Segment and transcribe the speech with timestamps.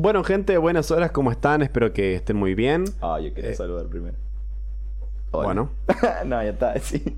[0.00, 1.60] Bueno, gente, buenas horas, ¿cómo están?
[1.60, 2.84] Espero que estén muy bien.
[3.00, 4.14] Ah, yo quería Eh, saludar primero.
[5.32, 5.44] Hola.
[5.46, 5.70] Bueno,
[6.24, 7.16] no, ya está, sí.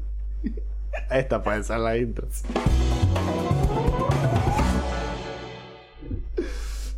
[1.11, 2.27] esta puede ser la intro.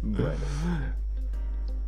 [0.03, 0.31] Bueno.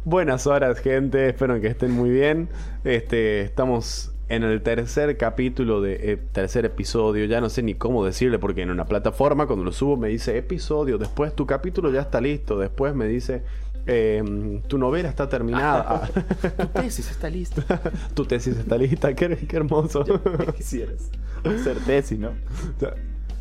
[0.05, 1.29] Buenas horas, gente.
[1.29, 2.49] Espero que estén muy bien.
[2.83, 7.27] Este, estamos en el tercer capítulo de eh, tercer episodio.
[7.27, 10.37] Ya no sé ni cómo decirle porque en una plataforma cuando lo subo me dice
[10.37, 10.99] episodio.
[10.99, 12.59] Después tu capítulo ya está listo.
[12.59, 13.43] Después me dice
[13.87, 16.09] eh, tu novela está terminada.
[16.57, 17.63] Tu tesis está lista.
[18.15, 19.15] tu tesis está lista.
[19.15, 20.05] Qué, qué hermoso.
[20.05, 21.11] ¿Qué quisieras?
[21.45, 22.31] Hacer tesis, ¿no?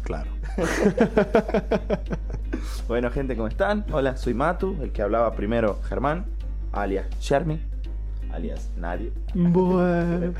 [0.03, 0.29] claro.
[2.87, 3.85] Bueno, gente, ¿cómo están?
[3.91, 6.25] Hola, soy Matu, el que hablaba primero, Germán,
[6.71, 7.59] alias Shermy,
[8.31, 9.11] alias Nadie.
[9.33, 10.33] Bueno.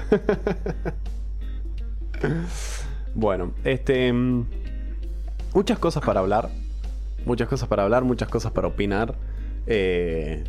[3.16, 4.12] bueno, este.
[4.12, 4.46] mm,
[5.54, 6.49] Muchas cosas para hablar.
[7.26, 9.16] Muchas cosas para hablar, muchas cosas para opinar.
[9.67, 10.44] Eh,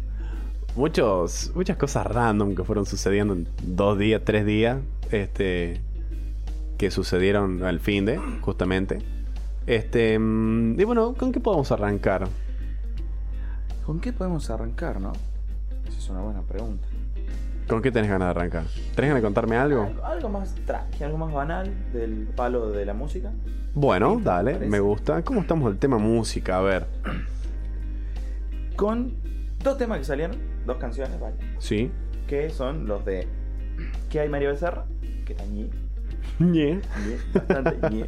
[0.76, 4.78] muchos, muchas cosas random que fueron sucediendo en dos días, tres días.
[5.10, 5.80] Este.
[6.78, 8.98] Que sucedieron al fin de, justamente.
[9.66, 10.18] Este.
[10.18, 12.26] mm, Y bueno, ¿con qué podemos arrancar?
[13.86, 15.12] ¿Con qué podemos arrancar, no?
[15.86, 16.86] Esa es una buena pregunta.
[17.68, 18.64] ¿Con qué tenés ganas de arrancar?
[18.94, 19.84] ¿Tenés ganas de contarme algo?
[19.84, 23.32] Algo, algo más tranqui, algo más banal del palo de la música.
[23.74, 25.22] Bueno, Sí, ¿te dale, me gusta.
[25.22, 26.58] ¿Cómo estamos del tema música?
[26.58, 26.86] A ver.
[28.76, 29.14] Con
[29.62, 30.36] dos temas que salieron,
[30.66, 31.36] dos canciones, ¿vale?
[31.58, 31.90] Sí.
[32.26, 33.28] Que son los de
[34.10, 34.84] ¿Qué hay Mario Becerra?
[35.24, 35.68] Que está ñe,
[36.38, 36.74] Ñe.
[36.74, 36.82] ñe,
[37.32, 38.06] bastante ñe.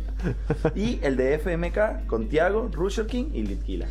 [0.74, 3.86] Y el de FMK con Tiago, Rusher King y Litquila.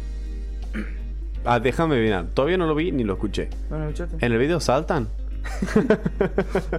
[1.45, 2.25] Ah, déjame adivinar.
[2.33, 3.49] Todavía no lo vi ni lo escuché.
[3.69, 4.25] ¿No lo escuchaste?
[4.25, 5.07] ¿En el video saltan?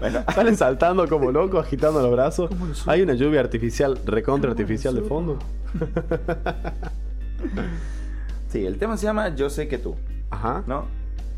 [0.00, 2.50] Bueno, Salen saltando como locos, agitando los brazos.
[2.86, 5.38] Hay una lluvia artificial, recontra ¿Cómo lo artificial de fondo.
[8.48, 9.94] sí, el tema se llama Yo sé que tú,
[10.30, 10.62] Ajá.
[10.66, 10.84] ¿no?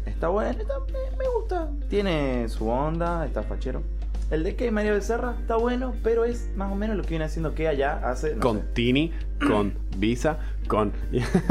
[0.07, 1.69] Está bueno, está- me, me gusta.
[1.89, 3.83] Tiene su onda, está fachero.
[4.31, 7.25] El de que Mario Becerra está bueno, pero es más o menos lo que viene
[7.25, 8.35] haciendo que allá hace.
[8.35, 9.13] no Con sé, Tini,
[9.47, 10.93] con Visa, con.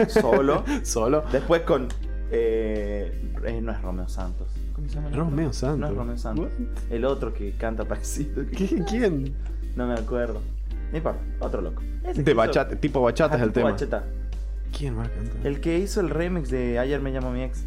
[0.10, 0.64] solo.
[0.84, 1.24] Solo.
[1.32, 1.88] Después con.
[2.32, 4.48] eh, eh, no es Romeo Santos.
[4.74, 5.10] ¿Cómo se llama?
[5.10, 5.80] Romeo Santos.
[5.80, 6.52] No es Romeo Santos.
[6.90, 8.44] El otro que canta parecido.
[8.56, 9.34] ¿Qué- ¿Quién?
[9.76, 10.42] No me acuerdo.
[10.92, 11.82] No importa, otro loco.
[12.04, 13.72] Ese De bachata, tipo bachata Ah, es el tipo tema.
[13.72, 14.04] bachata.
[14.76, 15.46] ¿Quién va a cantar?
[15.46, 17.64] El que hizo el remix de Ayer me llamo mi ex.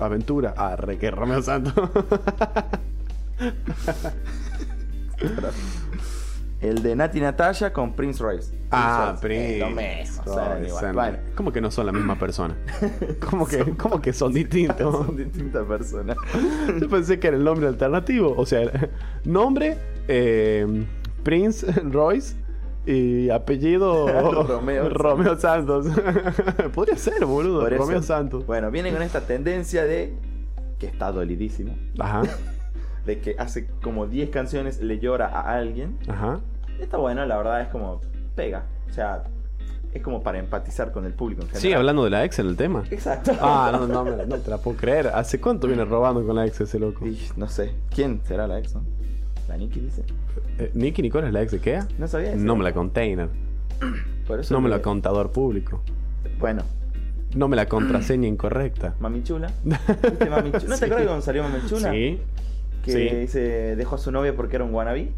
[0.00, 0.54] Aventura.
[0.56, 1.74] Ah, re que Romeo Santos.
[6.60, 8.52] El de Nati Natalia con Prince Royce.
[8.70, 9.56] Ah, Prince.
[9.56, 10.84] Eh, lo mismo, suenan Royce, igual.
[10.84, 12.56] son- Bueno, ¿Cómo que no son la misma persona?
[13.28, 15.06] ¿Cómo que, ¿cómo que son distintos?
[15.06, 16.16] son distintas personas.
[16.80, 18.32] Yo pensé que era el nombre alternativo.
[18.36, 18.70] O sea,
[19.24, 20.86] nombre, eh,
[21.24, 22.36] Prince Royce
[22.86, 24.06] y apellido
[24.46, 25.86] Romeo Romeo Santos.
[26.74, 27.60] Podría ser, boludo.
[27.60, 28.46] Por eso- Romeo Santos.
[28.46, 30.14] Bueno, viene con esta tendencia de.
[30.78, 31.74] que está dolidísimo.
[31.98, 32.22] Ajá,
[33.06, 35.98] De que hace como 10 canciones le llora a alguien.
[36.08, 36.40] ajá.
[36.80, 38.00] Está bueno, la verdad es como.
[38.34, 38.64] pega.
[38.88, 39.24] O sea,
[39.94, 41.62] es como para empatizar con el público en general.
[41.62, 42.82] Sigue hablando de la ex en el tema.
[42.90, 43.32] Exacto.
[43.40, 45.08] Ah, no, no, me- no te la puedo creer.
[45.08, 47.06] ¿Hace cuánto viene robando con la ex ese loco?
[47.06, 47.74] Y no sé.
[47.94, 48.82] ¿Quién será la ex, no?
[49.52, 50.02] La Nikki dice.
[50.58, 51.86] Eh, ¿Nicky Nicole es la ex de Kea?
[51.98, 52.42] No sabía eso.
[52.42, 53.28] No me la container.
[54.26, 55.82] Por eso No me la contador público.
[56.40, 56.62] Bueno,
[57.34, 58.94] No me la contraseña incorrecta.
[58.98, 59.52] Mami Chula.
[59.64, 60.68] ¿Viste Mami Chula?
[60.68, 60.80] ¿No Sí.
[60.80, 61.90] te acuerdas cuando salió Mami Chula?
[61.92, 62.18] Sí,
[62.82, 62.92] Que
[63.26, 63.28] sí.
[63.28, 65.12] se dejó a su novia porque era un wannabe.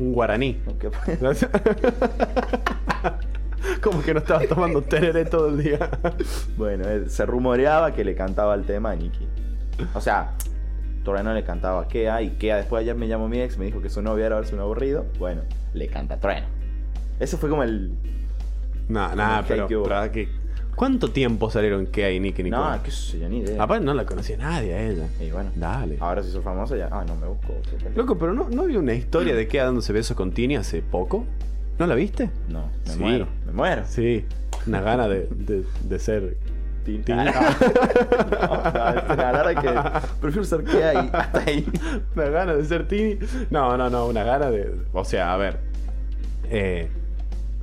[0.00, 0.60] un guaraní.
[0.66, 0.90] ¿O qué?
[3.80, 5.90] Como que no estaba tomando tereré todo el día.
[6.56, 9.28] bueno, eh, se rumoreaba que le cantaba el tema a Nikki.
[9.94, 10.32] O sea,
[11.06, 13.64] todavía no le cantaba a Kea y Kea después ayer me llamó mi ex, me
[13.64, 15.06] dijo que su novia era verse un aburrido.
[15.18, 16.46] Bueno, le canta Trueno.
[17.18, 17.92] Eso fue como el.
[18.88, 19.66] Nada, el pero.
[20.12, 20.28] que-
[20.74, 22.62] ¿Cuánto tiempo salieron que hay Nicky Nicole?
[22.76, 23.62] No, qué sé yo, ni idea.
[23.62, 25.08] Aparte no la conocía nadie a ella.
[25.22, 25.96] Y bueno, Dale.
[26.00, 26.90] ahora se hizo famosa ya.
[26.92, 27.54] Ah, no, me busco.
[27.94, 31.24] Loco, pero no, ¿no había una historia de que dándose besos con Tini hace poco?
[31.78, 32.28] ¿No la viste?
[32.50, 32.98] No, me Sí.
[32.98, 33.84] muero, me muero.
[33.86, 34.26] Sí.
[34.66, 36.36] Una gana de, de, de ser.
[36.86, 37.40] Tin- Tin- no, no, la
[39.32, 39.70] verdad es que
[40.20, 41.66] prefiero ser Kea y hasta ahí.
[42.14, 43.18] Una gana de ser Tini.
[43.50, 44.72] No, no, no, una gana de.
[44.92, 45.58] O sea, a ver.
[46.48, 46.88] Eh,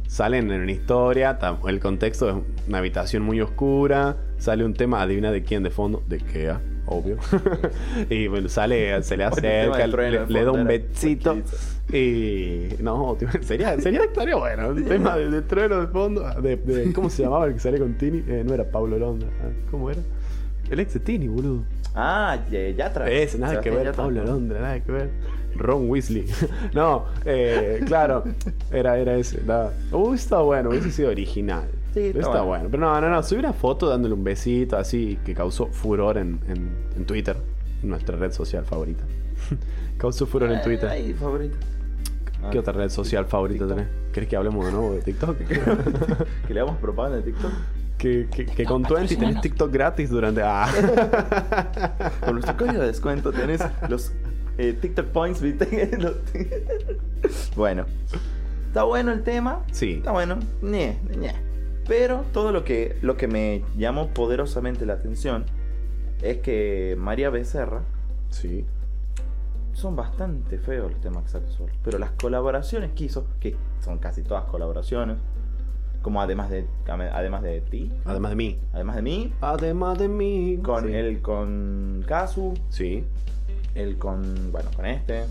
[0.08, 1.38] salen en una historia.
[1.68, 2.36] El contexto es
[2.68, 4.18] una habitación muy oscura.
[4.38, 6.04] Sale un tema, adivina de quién de fondo.
[6.08, 7.18] De Kea, obvio.
[8.10, 11.38] y bueno, sale, se le el acerca, le, le da un besito.
[11.92, 12.70] Y.
[12.80, 14.70] No, tío, sería, sería, estaría bueno.
[14.70, 16.24] Un tema de, de trueno de fondo.
[16.42, 18.24] De, de- ¿Cómo se llamaba el que salía con Tini?
[18.28, 19.28] Eh, no era Pablo Londra.
[19.44, 20.02] ah, ¿Cómo era?
[20.70, 21.64] El ex de Tini, boludo.
[21.96, 23.10] Ah, ya, Yatra.
[23.12, 23.92] Ese, nada que ver.
[23.94, 25.10] Pablo Londra, nada que ver.
[25.56, 26.26] Ron Weasley.
[26.74, 28.24] no, eh, claro,
[28.72, 29.40] era, era ese.
[29.92, 31.68] Hubiese estado bueno, hubiese sido original.
[31.94, 32.68] Sí, Está, bueno.
[32.72, 33.22] Pero no, no, no.
[33.24, 37.38] Subí una foto dándole un besito así que causó furor en, en, en Twitter,
[37.84, 39.04] nuestra red social favorita.
[39.98, 40.90] causó furor en Twitter.
[40.90, 41.56] Ay, favorito.
[42.52, 43.78] ¿Qué Ah, otra red social favorita TikTok.
[43.78, 43.94] tenés?
[44.12, 45.38] ¿Querés que hablemos de nuevo de TikTok?
[46.48, 47.52] Que le damos propaganda de TikTok.
[47.98, 50.42] que, que, que con Twenty tenés TikTok gratis durante.
[50.44, 50.68] Ah.
[52.26, 54.12] Con nuestro código de descuento tenés los
[54.58, 55.92] eh, TikTok points, ¿viste?
[55.98, 56.16] Los-
[57.56, 57.86] bueno.
[58.68, 59.60] Está bueno el tema.
[59.72, 59.94] Sí.
[59.94, 60.38] Está bueno.
[60.62, 61.34] Ñe, ñe.
[61.88, 65.46] Pero todo lo que, lo que me llamó poderosamente la atención
[66.22, 67.82] es que María Becerra
[68.30, 68.66] Sí.
[69.74, 71.72] son bastante feos los temas que saca solo.
[71.84, 75.18] Pero las colaboraciones que hizo, que son casi todas colaboraciones,
[76.02, 78.60] como además de además de ti, Además de mí.
[78.74, 80.60] además de mí, Además de mí.
[80.64, 80.94] con sí.
[80.94, 83.04] él con Kazu, Sí.
[83.76, 85.26] él con bueno, con este.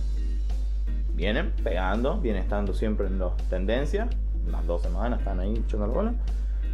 [1.14, 4.08] Vienen pegando, vienen estando siempre en las tendencias.
[4.49, 6.14] Unas dos semanas están ahí echando la bola.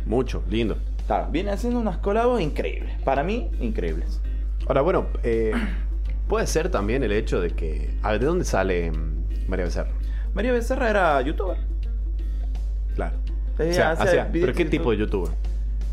[0.08, 0.43] Mucho.
[0.50, 0.76] Lindo.
[1.06, 2.90] Claro, viene haciendo unas colabos increíbles.
[3.05, 4.20] Para mí, increíbles.
[4.66, 5.52] Ahora, bueno, eh,
[6.28, 7.94] puede ser también el hecho de que.
[8.02, 9.90] A ver, ¿de dónde sale mm, María Becerra?
[10.34, 11.56] María Becerra era youtuber.
[12.94, 13.16] Claro.
[13.58, 15.31] Ella O sea, hacía hacía- videos ¿Pero qué de tipo de youtuber?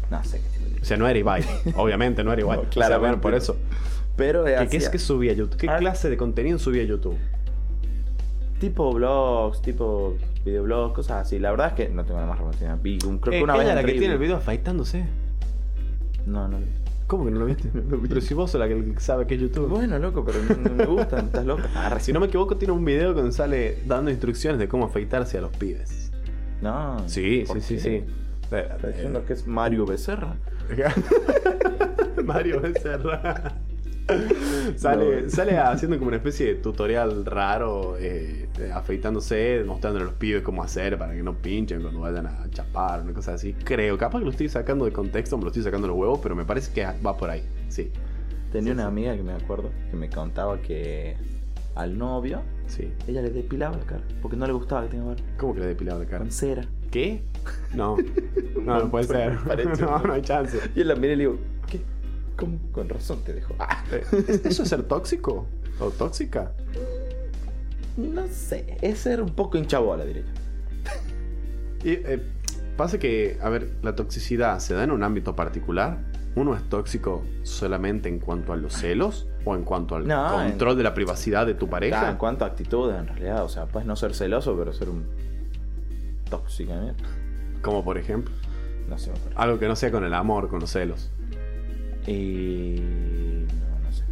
[0.09, 1.43] No sé qué tipo de O sea, no era Ibai.
[1.75, 2.57] Obviamente no era Ibai.
[2.57, 3.57] No, O sea, claramente bueno, por eso.
[4.15, 5.57] Pero ¿Qué, hacía qué es que subía a YouTube?
[5.57, 5.77] ¿Qué Ah.
[5.77, 7.17] clase de contenido subía a YouTube?
[8.59, 10.15] tipo blogs, tipo
[10.45, 11.39] videoblogs, cosas así.
[11.39, 12.79] La verdad es que no tengo nada más relación.
[12.81, 15.05] Vi un, creo que Eh, una vez la que tiene el video afeitándose.
[16.25, 16.59] No, no.
[16.59, 16.71] lo vi.
[17.07, 17.69] ¿Cómo que no lo viste?
[18.09, 19.67] Pero si vos sos la que sabe que es YouTube.
[19.67, 21.69] Bueno, loco, pero no, no me gustan, estás loca.
[21.75, 25.37] Ah, Si no me equivoco, tiene un video donde sale dando instrucciones de cómo afeitarse
[25.37, 26.11] a los pibes.
[26.61, 27.07] No.
[27.07, 28.03] Sí, ¿por sí, sí, sí.
[28.51, 30.35] ¿Estás diciendo que es Mario Becerra?
[32.23, 33.53] Mario Becerra.
[34.75, 35.29] sale, No.
[35.29, 40.43] sale haciendo como una especie de tutorial raro, eh, eh, afeitándose, mostrándole a los pibes
[40.43, 43.53] cómo hacer para que no pinchen cuando vayan a chapar, una cosa así.
[43.63, 46.19] Creo, capaz que lo estoy sacando de contexto, me lo estoy sacando de los huevos,
[46.21, 47.43] pero me parece que va por ahí.
[47.69, 47.91] Sí,
[48.51, 48.87] Tenía Sí, una sí.
[48.87, 51.17] amiga que me acuerdo que me contaba que
[51.75, 52.89] al novio sí.
[53.07, 55.21] ella le depilaba la cara porque no le gustaba que tenga barba.
[55.37, 56.19] ¿Cómo que le depilaba la cara?
[56.19, 56.63] Con cera.
[56.89, 57.21] ¿Qué?
[57.73, 57.97] No,
[58.61, 59.37] no, no puede ser.
[59.47, 59.81] Parece.
[59.81, 60.57] No, no hay chance.
[60.73, 61.37] Y él la miré y le digo,
[61.67, 61.81] ¿qué?
[62.35, 63.55] Con razón te dejo.
[63.59, 64.03] Ah, Eh,
[64.45, 65.47] ¿Eso es ser tóxico?
[65.79, 66.51] ¿O tóxica?
[67.97, 71.89] no sé, es ser un poco hinchabola, diría yo.
[71.89, 72.21] Y, eh,
[72.75, 75.99] pasa que, a ver, la toxicidad se da en un ámbito particular.
[76.35, 79.27] ¿Uno es tóxico solamente en cuanto a los celos?
[79.45, 82.09] ¿O en cuanto al No, control de la privacidad de tu pareja?
[82.09, 85.05] en cuanto a actitud, en realidad, o sea, puedes no ser celoso, pero ser un
[86.29, 86.93] tóxico, ¿eh?
[87.61, 88.33] Como por ejemplo,
[88.89, 91.09] No sé, algo que no sea con el amor, con los celos.
[92.07, 92.81] Y.
[92.81, 94.03] No, no sé.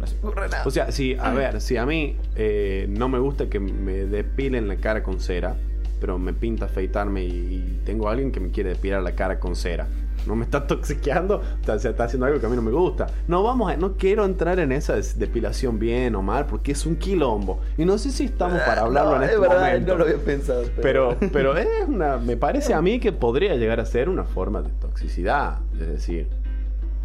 [0.00, 0.62] No se me ocurre nada.
[0.66, 4.68] O sea, si, a ver, si a mí eh, no me gusta que me depilen
[4.68, 5.56] la cara con cera,
[6.00, 9.38] pero me pinta afeitarme y, y tengo a alguien que me quiere depilar la cara
[9.40, 9.86] con cera.
[10.26, 13.06] No me está toxiqueando, o sea, está haciendo algo que a mí no me gusta.
[13.28, 16.96] No vamos a, no quiero entrar en esa depilación bien o mal, porque es un
[16.96, 17.60] quilombo.
[17.78, 19.92] Y no sé si estamos para hablarlo No, en es este verdad, momento.
[19.92, 20.64] no lo había pensado.
[20.82, 24.60] Pero, pero es una, me parece a mí que podría llegar a ser una forma
[24.60, 25.58] de toxicidad.
[25.80, 26.28] Es decir,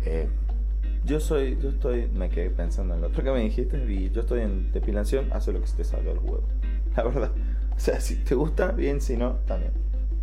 [0.06, 0.28] eh,
[1.06, 4.22] Yo soy, yo estoy, me quedé pensando en lo otro que me dijiste y yo
[4.22, 6.44] estoy en depilación, hace lo que se te salga del huevo.
[6.96, 7.32] La verdad.
[7.76, 9.72] O sea, si te gusta, bien, si no, también.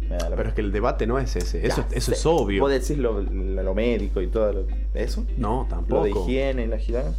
[0.09, 1.67] Me da la pero es que el debate no es ese.
[1.67, 2.17] Eso, Ya eso sé.
[2.17, 2.63] es obvio.
[2.63, 5.25] Vos decís lo, lo, lo médico y todo lo, eso.
[5.37, 5.97] No, tampoco.
[5.97, 7.11] Lo de higiene y la higiene.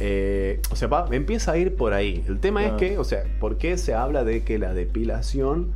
[0.00, 2.24] Eh, o sea, va- empieza a ir por ahí.
[2.28, 5.72] El tema es que, o sea, ¿por qué se habla de que la depilación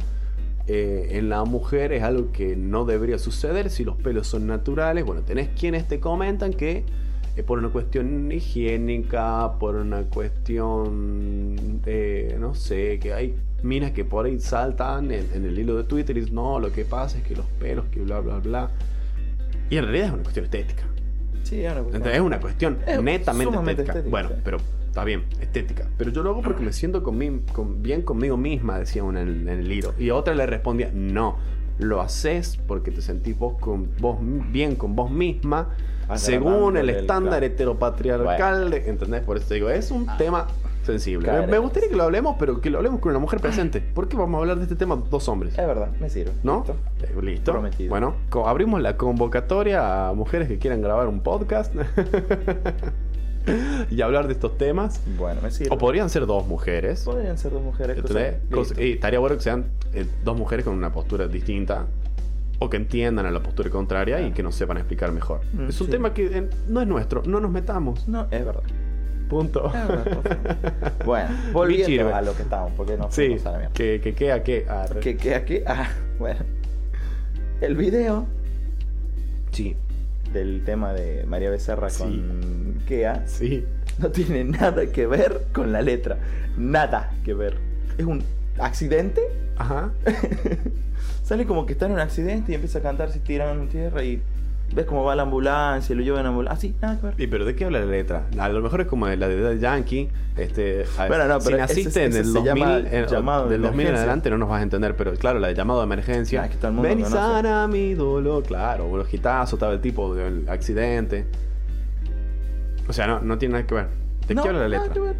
[0.67, 5.05] eh, en la mujer es algo que no debería suceder si los pelos son naturales?
[5.05, 6.85] Bueno, tenés quienes te comentan que
[7.37, 14.05] eh, por una cuestión higiénica, por una cuestión de, no sé, que hay minas que
[14.05, 17.19] por ahí saltan en, en el hilo de Twitter y dicen, no, lo que pasa
[17.19, 18.71] es que los pelos, que bla, bla, bla.
[19.71, 20.83] Y en realidad es una cuestión estética.
[21.45, 21.97] Sí, es una cuestión.
[21.97, 23.83] Entonces, es una cuestión Es netamente estética.
[23.93, 24.59] estética, Bueno, pero
[24.93, 25.89] está bien, estética.
[25.97, 29.23] Pero yo lo hago porque me siento con mi- con- bien conmigo misma, decía una
[29.23, 29.95] en, en el hilo.
[29.99, 31.39] Y otra le respondía, no,
[31.79, 35.71] lo haces porque te sentís vos, con, vos bien con vos misma,
[36.17, 38.71] según el estándar heteropatriarcal.
[38.71, 39.23] de- ¿Entendés?
[39.23, 40.47] Por eso te digo, es un tema
[40.85, 41.47] sensible.
[41.47, 43.81] Me, gustaría que lo hablemos, pero que lo hablemos con una mujer presente.
[43.81, 45.57] ¿Por qué vamos a hablar de este tema dos hombres?
[45.59, 46.33] Es verdad, me sirve.
[46.43, 46.67] ¿No?
[46.67, 46.77] ¿Listo?
[47.19, 47.53] Eh, Listo.
[47.53, 47.89] Prometido.
[47.89, 51.73] Bueno, abrimos la convocatoria a mujeres que quieran grabar un podcast
[53.91, 55.01] y hablar de estos temas.
[55.19, 55.75] Bueno, me sirve.
[55.75, 57.03] O podrían ser dos mujeres.
[57.05, 58.01] Podrían ser dos mujeres.
[58.51, 61.87] cosa- y estaría bueno que sean eh, dos mujeres con una postura distinta.
[62.59, 65.41] O que entiendan a la postura contraria y que nos sepan explicar mejor.
[65.53, 65.91] Mm, es un sí.
[65.91, 68.07] tema que eh, no es nuestro, no nos metamos.
[68.07, 68.63] No, es verdad.
[69.29, 69.67] Punto.
[69.67, 70.91] Es verdad, perfecto.
[71.05, 73.75] bueno, volviendo a lo que estamos, porque no Sí, a la mierda.
[73.75, 74.67] que, que queda que.
[74.69, 75.01] arre.
[75.01, 75.65] ¿Qué, qué, a qué?
[75.67, 76.41] Ah, bueno.
[77.61, 78.27] El video
[79.51, 79.75] Sí.
[80.33, 82.03] Del tema de María Becerra Sí.
[82.03, 83.65] con Kea Sí.
[83.99, 86.19] no tiene nada que ver con la letra.
[86.57, 87.57] Nada que ver.
[87.99, 88.23] Es un
[88.59, 89.21] accidente.
[89.57, 89.91] Ajá.
[91.25, 94.03] Sale como que está en un accidente y empieza a cantar si tiran en tierra
[94.05, 94.21] y
[94.75, 96.57] ves cómo va la ambulancia y lo llevan en ambulancia.
[96.57, 97.15] Ah, sí, nada que ver.
[97.21, 98.27] ¿Y pero de qué habla la letra?
[98.39, 100.09] A lo mejor es como la de Daddy Yankee.
[100.37, 103.45] Este, a- Bueno, no, si pero naciste ese- en el se 2000, llama en- llamado
[103.45, 105.81] de del 2000 en adelante no nos vas a entender, pero claro, la de llamado
[105.81, 106.43] de emergencia.
[106.43, 110.15] Ah, es que Ven y sana mi dolor, claro, o los hitazos, estaba el tipo
[110.15, 111.27] del accidente.
[112.89, 113.87] O sea, no, no tiene nada que ver.
[114.27, 114.95] ¿De No, qué habla la nada letra?
[114.95, 115.17] que ver.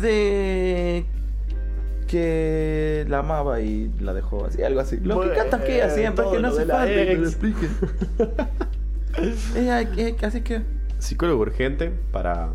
[0.00, 1.04] De
[2.08, 4.96] que la amaba y la dejó así, algo así.
[4.96, 6.94] Lo que Bueno, canta Kea siempre, es que todo no lo hace de la falta
[6.94, 7.28] que lo ex.
[7.28, 7.68] explique.
[9.56, 10.62] Ella, que- que- así que.
[10.98, 12.48] Psicólogo urgente para,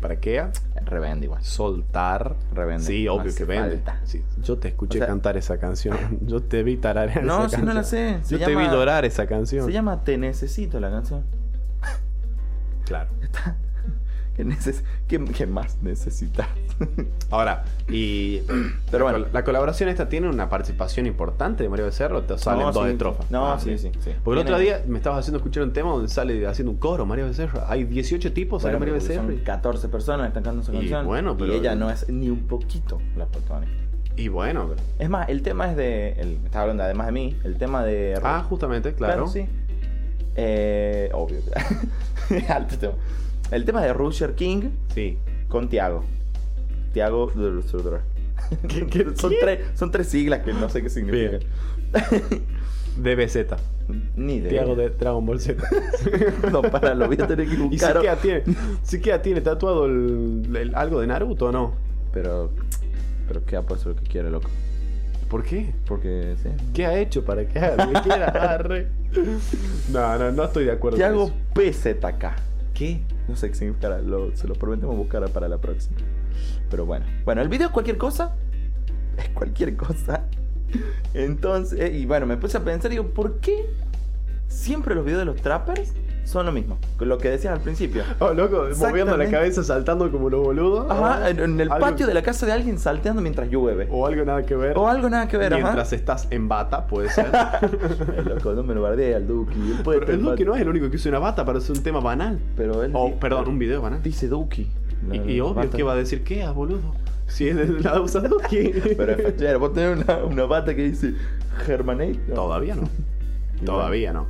[0.00, 0.50] para Kea.
[0.84, 1.42] Revende igual.
[1.42, 2.36] Soltar.
[2.54, 2.84] Revende.
[2.84, 3.82] Sí, No obvio hace que vende.
[4.04, 5.96] Sí, Yo te escuché O sea- cantar esa canción.
[6.26, 8.22] Yo te vi tararear No, esa si no la canción.
[8.22, 8.28] sé.
[8.28, 9.66] Se Yo te vi llorar esa canción.
[9.66, 11.24] Se llama Te Necesito la canción.
[12.84, 13.10] Claro.
[13.20, 13.54] ¿Qué, neces
[15.08, 16.46] ¿Qué, qué más necesitas?
[17.30, 18.40] Ahora, y.
[18.90, 19.26] Pero bueno.
[19.32, 22.84] la colaboración esta tiene una participación importante de Mario Becerra o te salen No, dos
[22.86, 22.92] sí.
[22.92, 23.30] estrofas.
[23.30, 24.10] No, Ah, sí, sí, sí.
[24.24, 27.04] Porque el otro día me estabas haciendo escuchar un tema donde sale haciendo un coro
[27.06, 27.66] Mario Becerra.
[27.68, 29.26] Hay 18 tipos, sale Bueno, Mario Becerra.
[29.26, 31.06] son 14 personas están cantando Y canción.
[31.06, 33.76] bueno, pero- y ella no es ni un poquito la protagonista.
[34.16, 36.12] Y bueno, pero- Es más, el tema es de.
[36.12, 37.36] El, estaba hablando además de mí.
[37.44, 38.18] El tema de.
[38.22, 39.26] Ah, justamente, claro.
[39.28, 39.46] sí.
[40.36, 41.38] Eh, obvio.
[42.48, 42.92] Alto tema.
[43.50, 45.18] El tema de Rusher King Sí.
[45.48, 46.04] con Tiago.
[46.92, 47.32] Tiago.
[48.68, 49.36] ¿Qué- qué- son, qué?
[49.40, 51.40] tres, son tres siglas que no sé qué significan.
[52.96, 53.56] DBZ.
[54.16, 54.50] Ni idea.
[54.50, 55.62] Tiago de Dragon Ball Z.
[56.52, 57.96] No, para, lo voy a tener que ¿Y buscar.
[57.96, 58.42] Siquea tiene,
[58.82, 61.74] Siquea tiene tatuado el- el- algo de Naruto o no?
[62.12, 62.50] Pero.
[63.28, 64.48] Pero queda puede ser lo que quiere, loco.
[65.28, 65.72] ¿Por qué?
[65.86, 66.48] Porque, sí.
[66.74, 68.26] ¿Qué ha hecho para que haga lo que quiera?
[68.26, 68.88] Arre.
[69.92, 71.30] No, no, no estoy de acuerdo Tiago.
[71.54, 72.24] PZK.
[72.74, 73.00] ¿Qué?
[73.30, 75.96] No sé qué significará, lo- se lo prometemos buscar para la próxima.
[76.68, 77.06] Pero bueno.
[77.24, 78.34] Bueno, el video es cualquier cosa.
[79.16, 80.24] Es cualquier cosa.
[81.14, 83.66] Entonces, y bueno, me puse a pensar, digo, ¿por qué
[84.48, 85.92] siempre los videos de los trappers
[86.24, 86.78] son lo mismo?
[87.00, 88.02] Lo que decías al principio.
[88.20, 90.90] Oh, loco, moviendo la cabeza, saltando como los boludos.
[90.90, 93.88] Ajá, en, en el Algo- patio de la casa de alguien salteando mientras llueve.
[93.90, 94.76] O algo nada que ver.
[94.78, 95.96] O algo nada que ver, Mientras ajá.
[95.96, 97.26] estás en bata, puede ser.
[98.16, 99.54] El loco, no me lo bardea al Duki.
[99.84, 100.38] Pero el mal.
[100.44, 102.38] no es el único que usa una bata para hacer un tema banal.
[102.56, 102.92] Pero él.
[102.94, 104.02] O, di- perdón, un video banal.
[104.02, 104.68] Dice Duki.
[105.12, 105.76] Y, La- y obvio bata.
[105.76, 106.94] que va a decir, ¿qué, ah, boludo?
[107.26, 108.94] Si es de la usa Duque.
[108.96, 111.14] Pero efectivamente, vos tenés una, una bata que dice
[111.64, 112.20] Germanate.
[112.28, 112.34] ¿no?
[112.34, 112.88] Todavía no.
[113.64, 114.26] Todavía no.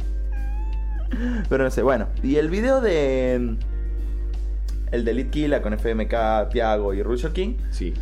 [1.49, 2.09] Pero no sé, bueno.
[2.23, 3.38] Y el video de.
[3.40, 3.57] mm,
[4.93, 7.55] El de Litkila con FMK, Tiago y Rusher King.
[7.71, 7.95] Sí.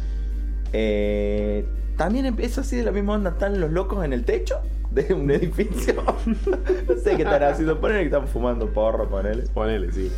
[0.72, 3.30] eh, también empieza así de la misma onda.
[3.30, 4.60] Están los locos en el techo
[4.92, 5.94] de un edificio.
[6.26, 7.80] no sé qué están haciendo.
[7.80, 9.42] Ponele que están fumando porro, ponele.
[9.52, 10.10] Ponele, sí.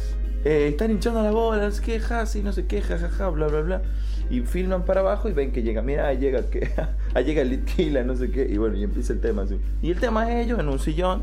[0.44, 2.00] Eh, están hinchando la bola, no sé qué,
[2.34, 3.82] y no sé qué, jajaja, bla, bla, bla.
[4.30, 6.70] Y filman para abajo y ven que llega, mira, ahí llega, que,
[7.14, 8.46] ahí llega el Litkila, no sé qué.
[8.48, 9.58] Y bueno, y empieza el tema así.
[9.82, 11.22] Y el tema es ellos en un sillón,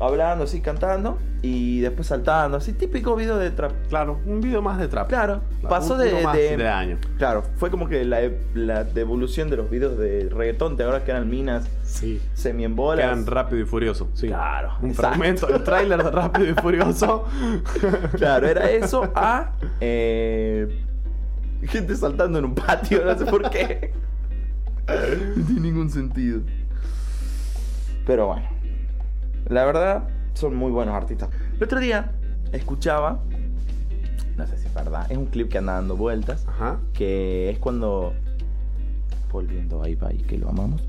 [0.00, 3.72] hablando así, cantando, y después saltando, así, típico video de trap.
[3.88, 5.08] Claro, un video más de trap.
[5.08, 6.98] Claro, Claro, pasó de, de- de año.
[7.18, 8.20] Claro, fue como que la,
[8.54, 12.20] la devolución de los videos de reggaetón, te ahora que eran minas Sí.
[12.34, 13.04] semi en bolas.
[13.06, 14.08] Quedan rápido y furioso.
[14.14, 14.28] Sí.
[14.28, 15.08] Claro, Un exacto.
[15.08, 17.24] fragmento del tráiler de rápido y furioso.
[18.16, 20.80] Claro, era eso a eh,
[21.62, 23.92] gente saltando en un patio, no sé por qué.
[25.36, 26.40] No tiene ningún sentido.
[28.04, 28.42] Pero bueno,
[29.52, 31.28] la verdad son muy buenos artistas.
[31.56, 32.12] El otro día
[32.52, 33.22] escuchaba,
[34.36, 36.78] no sé si es verdad, es un clip que anda dando vueltas, Ajá.
[36.92, 38.12] que es cuando,
[39.30, 40.82] volviendo ahí, ahí que lo amamos,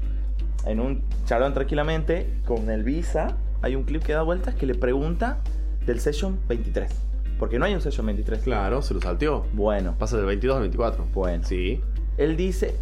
[0.66, 4.76] en un charlón tranquilamente con el Visa, hay un clip que da vueltas que le
[4.76, 5.40] pregunta
[5.86, 6.92] del Session 23.
[7.40, 8.42] Porque no hay un Session 23.
[8.44, 9.46] Claro, se lo salteó.
[9.54, 11.06] Bueno, Pasa del 22 al 24.
[11.14, 11.44] bueno.
[11.46, 11.82] Sí,
[12.18, 12.76] Él dice,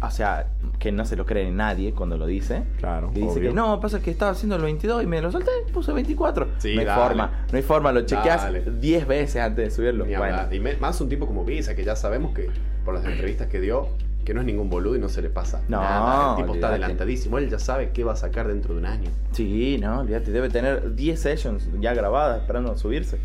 [0.00, 0.46] o sea,
[0.78, 2.62] que no se lo cree nadie cuando lo dice.
[2.78, 3.10] claro.
[3.14, 3.50] Y dice obvio.
[3.50, 6.48] que no, pasa que estaba haciendo el 22 y me lo solté, puse 24.
[6.58, 7.02] Sí, no hay dale.
[7.02, 8.62] forma, no hay forma, lo chequeas Dale.
[8.62, 10.04] 10 veces antes de subirlo.
[10.04, 10.38] Bueno.
[10.52, 12.48] Y me- más un tipo como Visa, que ya sabemos que
[12.84, 13.88] por las entrevistas que dio,
[14.24, 16.30] que no es ningún boludo y no se le pasa No, nada.
[16.36, 17.38] El tipo está adelantadísimo.
[17.38, 19.10] Él ya sabe qué va a sacar dentro de un año.
[19.32, 23.18] Sí, no, olvídate, debe tener 10 sessions ya grabadas esperando subirse.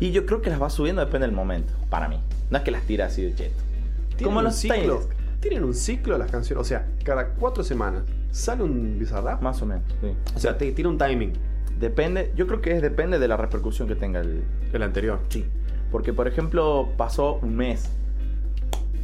[0.00, 2.18] Y yo creo que las va subiendo depende del momento, para mí.
[2.50, 3.54] No es que las tira así de cheto.
[4.24, 5.00] Como los ciclo.
[5.42, 6.62] Tienen un ciclo las canciones.
[6.62, 9.42] O sea, cada cuatro semanas sale un Bizarrap.
[9.42, 10.08] Más o menos, sí.
[10.34, 11.32] O sea, te- tiene un timing.
[11.78, 14.42] Depende, yo creo que es depende de la repercusión que tenga el.
[14.72, 15.18] El anterior.
[15.28, 15.44] Sí.
[15.90, 17.90] Porque, por ejemplo, pasó un mes.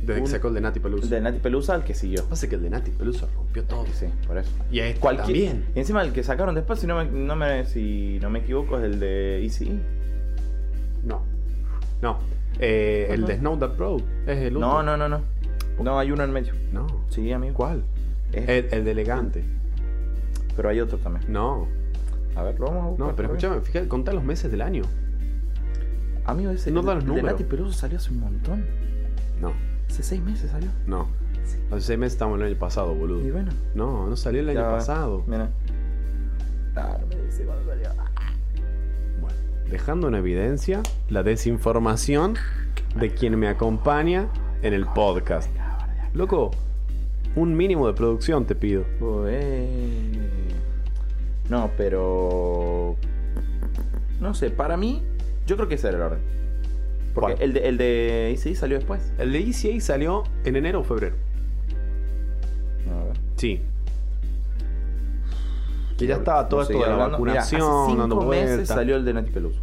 [0.01, 1.03] Desde un- que sacó el de Nati Peluso.
[1.05, 2.25] El de Nati Pelusa al que siguió.
[2.25, 3.85] Pasa que el de Nati Peluso rompió todo.
[3.93, 4.51] Sí, por eso.
[4.71, 5.65] Y este Cualquier- también.
[5.75, 8.79] Y encima el que sacaron después, si no me, no me, si no me equivoco,
[8.79, 9.79] es el de Easy.
[11.05, 11.23] No.
[12.01, 12.19] No.
[12.61, 14.01] Eh, el de Snow That Road.
[14.27, 14.83] Es el último.
[14.83, 15.09] no, no, no.
[15.19, 15.23] No,
[15.99, 16.53] hay uno en medio.
[16.73, 16.87] No.
[17.09, 17.55] Sí, amigo.
[17.55, 17.85] ¿Cuál?
[18.33, 19.45] Es- El, el de Elegante.
[20.57, 21.25] Pero hay otro también.
[21.33, 21.67] No.
[22.37, 23.07] A ver, lo vamos a buscar.
[23.09, 24.83] No, pero escúchame, fíjate, contá los meses del año.
[26.25, 27.33] Amigo, ese No el- da los el de números.
[27.41, 28.65] Nati Peluso salió hace un montón.
[29.41, 29.53] No.
[29.89, 30.69] Hace seis meses salió.
[30.87, 31.09] No.
[31.71, 33.27] Hace seis meses estamos el año pasado, boludo.
[33.27, 33.51] Y bueno.
[33.75, 35.25] No, no salió el año ya pasado.
[35.27, 35.49] Mira.
[36.77, 37.89] Ah, no me dice cuándo salió.
[39.21, 39.37] Bueno,
[39.71, 42.35] dejando en evidencia la desinformación
[42.99, 44.29] de quien me acompaña
[44.63, 45.49] en el podcast.
[46.15, 46.51] Loco,
[47.37, 48.85] un mínimo de producción te pido.
[51.49, 52.97] No, pero.
[54.21, 55.03] No sé, para mí,
[55.47, 56.19] yo creo que ese era el orden.
[57.15, 57.43] Porque ¿Cuál?
[57.43, 59.13] el de, el de Easy salió después.
[59.19, 61.17] El de ECA salió en enero o febrero.
[62.91, 63.17] A ver.
[63.37, 63.63] Sí.
[65.97, 67.13] Que ya estaba todo No esto de la hablando.
[67.13, 68.69] Vacunación, hace cinco dando meses vueltas.
[68.77, 69.61] salió el de Nati Peluso.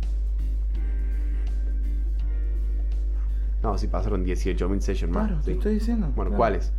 [3.65, 5.27] No, sí pasaron 18.000 sessions más.
[5.27, 5.57] Claro, te sí.
[5.57, 6.07] estoy diciendo.
[6.15, 6.37] Bueno, Claro.
[6.37, 6.71] ¿cuáles?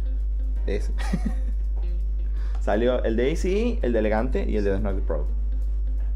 [0.67, 0.93] Ese.
[2.61, 5.27] salió el de ACE, el de Elegante y el de Snug Pro.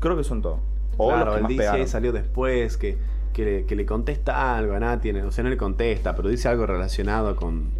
[0.00, 0.60] Creo que son todos.
[0.96, 1.88] O claro, los que el pegaron.
[1.88, 2.98] salió después, que,
[3.32, 6.48] que, le, que le contesta algo a Nati, o sea, no le contesta, pero dice
[6.48, 7.70] algo relacionado con,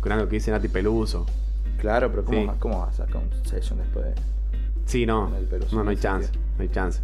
[0.00, 1.26] con algo que dice Nati Peluso.
[1.78, 2.58] Claro, pero ¿cómo, Sí.
[2.58, 4.14] ¿cómo vas a sacar un session después de.?
[4.86, 7.00] Sí, no, Con el Peluso, no, no hay chance, no hay chance.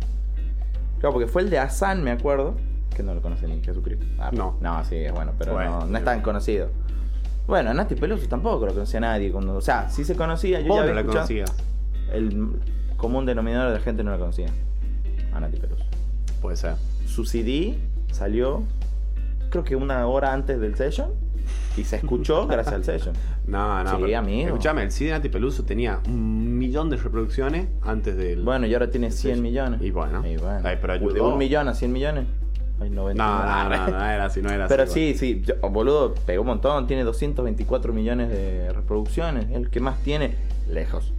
[1.00, 2.57] Claro, porque fue el de Asan, me acuerdo.
[2.97, 4.07] Que no lo conoce ni Jesucristo.
[4.19, 4.57] Ah, No.
[4.62, 6.71] No, sí, es bueno, pero Bueno, no, no es tan conocido.
[7.47, 9.31] Bueno, Nati Peluso tampoco lo conocía nadie.
[9.31, 10.61] Cuando, o sea, sí se conocía.
[10.61, 11.26] Yo ya no había la escuchado.
[11.26, 11.55] conocías,
[12.11, 12.49] El
[12.97, 14.47] común denominador de la gente no la conocía.
[15.35, 15.85] A Nati Peluso.
[16.41, 16.76] puede ser.
[17.05, 17.76] Su CD
[18.11, 18.62] salió,
[19.50, 21.11] creo que una hora antes del session.
[21.76, 23.15] Y se escuchó gracias al session.
[23.47, 24.47] No, no, Sí, amigo.
[24.49, 28.43] Escuchame, el CD de Nati Peluso tenía un millón de reproducciones antes del.
[28.43, 29.43] Bueno, y ahora tiene 100 session.
[29.43, 29.83] millones.
[29.83, 30.26] Y bueno.
[30.26, 30.61] Y bueno.
[30.65, 31.29] Ay, pero de ayudó.
[31.29, 32.25] un millón a 100 millones.
[32.80, 35.14] Hay 90 No, no, no, no era así, no era Pero así.
[35.14, 39.80] sí, sí, yo- oh, boludo, pegó un montón, tiene 224 millones de reproducciones, el que
[39.80, 40.34] más tiene,
[40.71, 41.12] lejos.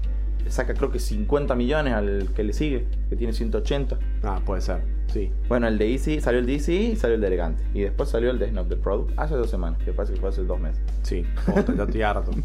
[0.43, 3.97] Le saca creo que 50 millones al que le sigue, que tiene 180.
[4.23, 5.31] Ah, puede ser, sí.
[5.49, 7.63] Bueno, el de Easy, salió el de Easy y salió el de Elegante.
[7.73, 10.29] Y después salió el de Snob the Product hace dos semanas, que parece que fue
[10.29, 10.79] hace dos meses.
[11.01, 12.31] Sí, Puta, ya estoy harto.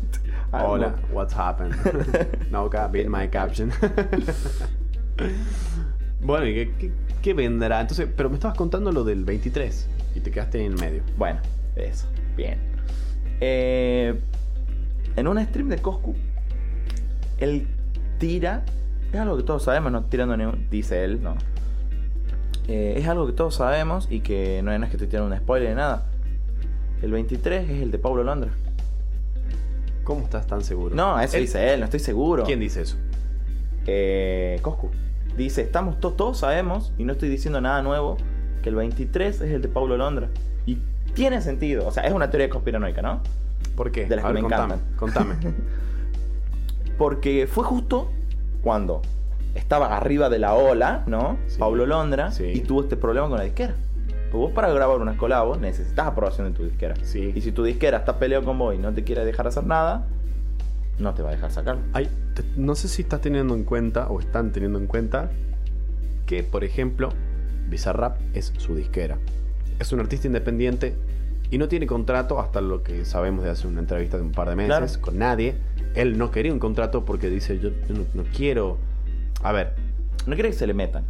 [0.55, 1.15] Ah, Hola, no.
[1.17, 1.75] what's happened?
[2.51, 3.71] no cap, beat my caption.
[6.21, 7.81] bueno, ¿y qué, qué- qué vendrá?
[7.81, 11.03] Entonces, pero me estabas contando lo del 23 y te quedaste en el medio.
[11.17, 11.41] Bueno,
[11.77, 12.07] eso,
[12.37, 12.59] bien.
[13.41, 14.19] Eh,
[15.17, 16.15] en un stream de Coscu,
[17.39, 17.67] él
[18.19, 18.65] tira,
[19.13, 21.37] es algo que todos sabemos, no tirando ni un, dice él, no.
[22.69, 25.71] Eh, es algo que todos sabemos y que no es que estoy tirando un spoiler
[25.71, 26.07] de nada.
[27.03, 28.51] El 23 es el de Paulo Londra.
[30.05, 30.95] ¿Cómo estás tan seguro?
[30.95, 32.45] No, eso Él- dice él, no estoy seguro.
[32.45, 32.97] ¿Quién dice eso?
[33.87, 34.91] Eh, Coscu.
[35.37, 38.17] Dice, estamos to- todos sabemos, y no estoy diciendo nada nuevo,
[38.63, 40.29] que el 23 es el de Paulo Londra.
[40.67, 40.79] Y
[41.15, 43.21] tiene sentido, o sea, es una teoría conspiranoica, ¿no?
[43.77, 44.07] ¿Por qué?
[44.07, 44.97] De las A que ver, me contame, encantan.
[44.99, 45.35] contame.
[46.99, 48.11] Porque fue justo
[48.63, 49.03] cuando
[49.55, 51.37] estaba arriba de la ola, ¿no?
[51.47, 51.59] Sí.
[51.59, 52.45] Paulo Londra, Sí.
[52.55, 53.75] y tuvo este problema con la disquera.
[54.31, 56.95] Pues vos para grabar unas colabos necesitas aprobación de tu disquera.
[57.03, 57.33] Sí.
[57.35, 60.07] Y si tu disquera está peleado con vos y no te quiere dejar hacer nada,
[60.99, 61.83] no te va a dejar sacarlo.
[61.93, 65.31] Hay- te- no sé si estás teniendo en cuenta o están teniendo en cuenta
[66.27, 67.11] que, por ejemplo,
[67.69, 69.19] Bizarrap es su disquera.
[69.79, 70.95] Es un artista independiente
[71.51, 74.49] y no tiene contrato hasta lo que sabemos de hace una entrevista de un par
[74.49, 75.01] de meses Claro.
[75.01, 75.55] con nadie.
[75.95, 78.79] Él no quería un contrato porque dice yo, yo no, no quiero...
[79.43, 79.73] A ver,
[80.27, 81.05] No quiere que se le metan.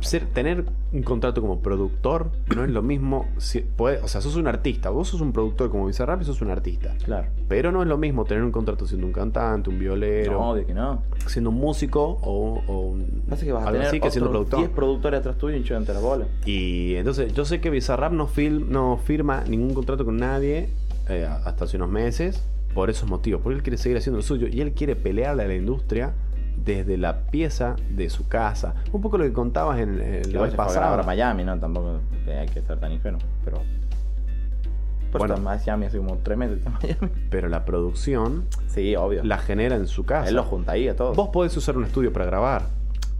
[0.00, 3.26] Ser, tener un contrato como productor no es lo mismo.
[3.38, 4.90] si- puede- o sea, sos un artista.
[4.90, 6.94] Vos sos un productor como Bizarrap y sos un artista.
[7.04, 7.28] Claro.
[7.48, 10.66] Pero no es lo mismo tener un contrato siendo un cantante, un violero No, obvio
[10.66, 11.02] que no.
[11.26, 14.60] siendo un músico o, o un, Pasa que vas a tener así que siendo productor.
[14.60, 16.26] 10 productores atrás tuyo hinchándote la bola.
[16.46, 20.68] Y entonces yo sé que Bizarrap no, fil- no firma ningún contrato con nadie
[21.08, 22.42] eh, hasta hace unos meses
[22.74, 25.48] por esos motivos, porque él quiere seguir haciendo lo suyo y él quiere pelearle a
[25.48, 26.12] la industria
[26.64, 28.74] desde la pieza de su casa.
[28.92, 30.98] Un poco lo que contabas en, en la vez pasada.
[30.98, 31.58] a Miami, ¿no?
[31.58, 33.20] Tampoco hay que ser tan ingenuo.
[33.44, 33.58] Pero.
[35.12, 35.38] Pues Bueno.
[35.38, 37.12] Miami hace como 3 meses Miami.
[37.30, 39.24] Pero la producción Sí, obvio.
[39.24, 40.28] la genera en su casa.
[40.28, 41.16] Él lo junta ahí a todos.
[41.16, 42.62] Vos podés usar un estudio para grabar,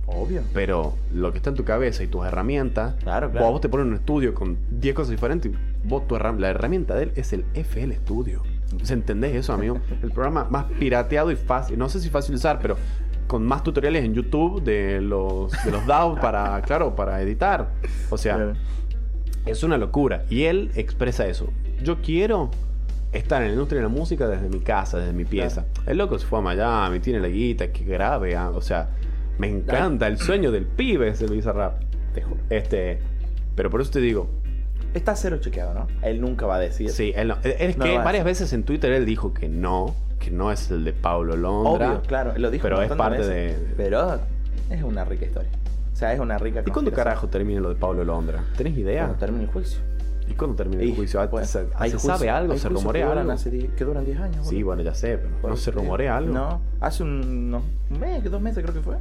[0.07, 0.43] Obvio.
[0.55, 3.51] pero lo que está en tu cabeza y tus herramientas Claro, claro.
[3.51, 5.57] Vos te pones en un estudio con 10 cosas diferentes y
[5.89, 8.43] vos tu herram- la herramienta de él es el FL Studio.
[8.85, 9.79] ¿Se entendés eso, amigo?
[10.03, 12.77] El programa más pirateado y fácil, no sé si fácil de usar, pero
[13.31, 17.71] con más tutoriales en YouTube de los, de los DAW para, claro, para editar.
[18.11, 18.55] O sea,
[19.47, 20.25] es una locura.
[20.29, 21.53] Y él expresa eso.
[21.81, 22.51] Yo quiero
[23.13, 25.65] estar en la industria de la música desde mi casa, desde mi pieza.
[25.87, 28.91] El loco se fue a Miami, tiene la guita, que grave, ah, o sea,
[29.39, 31.81] me encanta el sueño del pibe es el Bizarrap.
[32.13, 32.41] Te juro.
[32.51, 32.99] Este,
[33.55, 34.29] pero por eso te digo,
[34.93, 35.87] Está cero chequeado, ¿no?
[36.03, 36.91] Él nunca va a decir.
[36.91, 40.31] sí, él no- es No que varias veces en Twitter él dijo que no, que
[40.31, 41.89] no es el de Pablo Londra.
[41.91, 43.59] Obvio, claro, lo dijo pero es parte veces.
[43.69, 44.21] de- Pero
[44.71, 45.51] es una rica historia.
[45.93, 48.45] O sea, es una rica ¿Y cuándo carajo termina lo de Pablo Londra?
[48.57, 49.03] ¿Tenés idea?
[49.07, 49.81] Cuando termine el juicio.
[50.29, 51.29] ¿Y cuándo termina el juicio?
[51.29, 52.57] pues, ¿Se, hay se juicios- sabe algo?
[52.57, 53.33] ¿Se rumorea que algo?
[53.33, 54.47] hace die- que duran 10 años.
[54.47, 54.67] Sí, boludo.
[54.67, 56.33] bueno, ya sé, pero ¿no se rumorea algo?
[56.33, 58.97] No, hace un, no, un mes, dos meses creo que fue.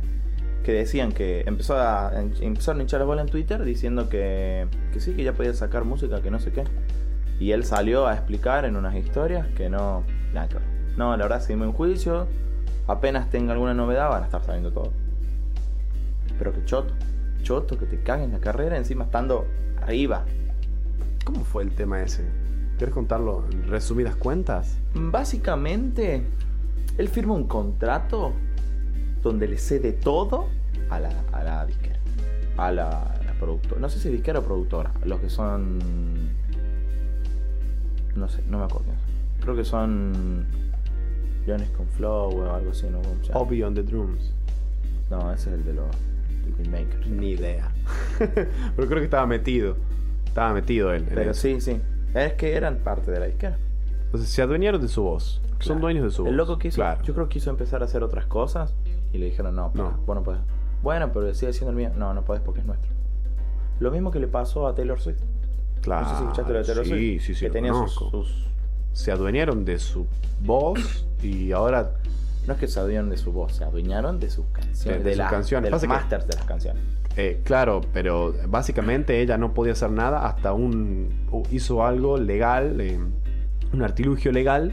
[0.63, 4.99] Que decían que empezó a, empezaron a hinchar la bola en Twitter diciendo que, que
[4.99, 6.63] sí, que ya podía sacar música, que no sé qué.
[7.39, 10.03] Y él salió a explicar en unas historias que no.
[10.33, 10.63] Nada que ver.
[10.99, 12.27] No, la verdad, seguimos en juicio.
[12.85, 14.91] Apenas tenga alguna novedad, van a estar sabiendo todo.
[16.37, 16.93] Pero que choto.
[17.41, 19.47] Choto, que te caguen la carrera encima estando
[19.81, 20.25] arriba.
[21.23, 22.25] ¿Cómo fue el tema ese?
[22.77, 24.77] ¿Quieres contarlo en resumidas cuentas?
[24.93, 26.25] Básicamente,
[26.97, 28.33] él firma un contrato
[29.23, 30.47] donde le cede todo
[30.89, 31.99] a la, a la disquera.
[32.57, 33.79] A la, a la productora.
[33.79, 34.91] No sé si disquera o productora.
[35.05, 35.79] Los que son.
[38.17, 38.91] No sé, no me acuerdo.
[39.39, 40.67] Creo que son.
[41.75, 42.99] Con Flow o algo así, ¿no?
[43.33, 44.33] Obi on the drums.
[45.09, 45.87] No, ese es el de los
[46.57, 47.07] Beatmakers.
[47.07, 47.71] Ni idea.
[48.19, 49.75] Pero creo que estaba metido.
[50.25, 51.05] Estaba metido él.
[51.09, 51.41] Pero eso.
[51.41, 51.81] sí, sí.
[52.13, 53.57] Es que eran parte de la disquera.
[54.05, 55.41] Entonces se adueñaron de su voz.
[55.59, 56.29] Son dueños de su voz.
[56.31, 57.01] El loco quiso, Claro.
[57.03, 58.75] yo creo que quiso empezar a hacer otras cosas
[59.11, 59.71] y le dijeron, no,
[60.05, 60.41] vos no podés.
[60.83, 61.91] Bueno, pero sigue siendo el mío.
[61.97, 62.91] No, no podés porque es nuestro.
[63.79, 65.21] Lo mismo que le pasó a Taylor Swift.
[65.81, 66.05] Claro.
[66.05, 67.23] No sé si escuchaste lo de Taylor sí, Swift.
[67.25, 68.45] Sí, sí, Que tenía sus-
[68.93, 70.05] Se adueñaron de su
[70.41, 71.91] voz y ahora
[72.47, 75.03] No es que se adueñaron de su voz, se adueñaron de sus canciones.
[75.03, 75.65] De- de sus la- canciones.
[75.65, 76.81] De los que- masters de las canciones.
[77.17, 81.09] Eh, claro, pero básicamente ella no podía hacer nada hasta un
[81.51, 82.97] hizo algo legal, eh,
[83.73, 84.71] un artilugio legal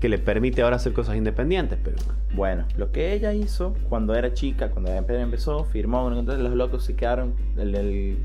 [0.00, 1.96] que le permite ahora hacer cosas independientes, pero
[2.34, 6.94] Bueno, lo que ella hizo cuando era chica, cuando empezó, firmó, entonces los locos se
[6.96, 7.34] quedaron.
[7.56, 8.18] El, el-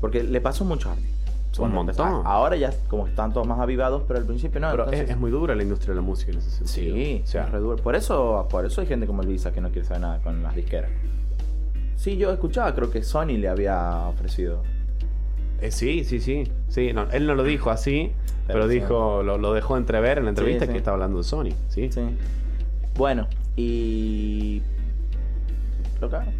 [0.00, 0.90] Porque le pasó mucho
[1.64, 1.78] arte.
[1.78, 2.22] Un montón.
[2.26, 4.70] Ahora ya como que están todos más avivados, pero al principio no.
[4.70, 6.96] pero es- entonces- es, muy dura la industria de la música en ese sentido.
[6.96, 7.76] Sí, o sea, es re duro.
[7.82, 10.54] Por eso, por eso hay gente como Luisa que no quiere saber nada con las
[10.54, 10.90] disqueras.
[11.96, 14.62] Sí, yo escuchaba, creo que Sony le había ofrecido.
[15.60, 16.92] eh, sí, sí, sí, sí.
[16.92, 18.12] no, él no lo dijo así,
[18.46, 18.74] pero, Pero sí.
[18.80, 21.90] dijo, lo, lo dejó entrever en la entrevista Sí, que estaba hablando de Sony, sí.
[21.90, 22.02] Sí.
[22.96, 24.62] Bueno, y.
[26.00, 26.34] Lo cagaron.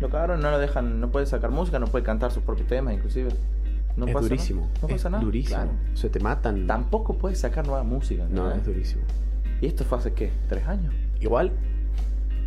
[0.00, 2.94] Lo cagaron, no lo dejan, no puede sacar música, no puede cantar sus propios temas,
[2.94, 3.30] inclusive.
[3.98, 4.28] No es pasa nada.
[4.28, 4.68] durísimo.
[4.82, 5.24] No es pasa nada.
[5.24, 5.56] durísimo.
[5.56, 5.70] Claro.
[5.92, 6.66] O sea, te matan.
[6.66, 8.26] Tampoco puede sacar nueva música.
[8.30, 9.02] No, es durísimo.
[9.60, 10.30] Y esto fue hace qué?
[10.48, 10.94] ¿Tres años?
[11.20, 11.52] Igual,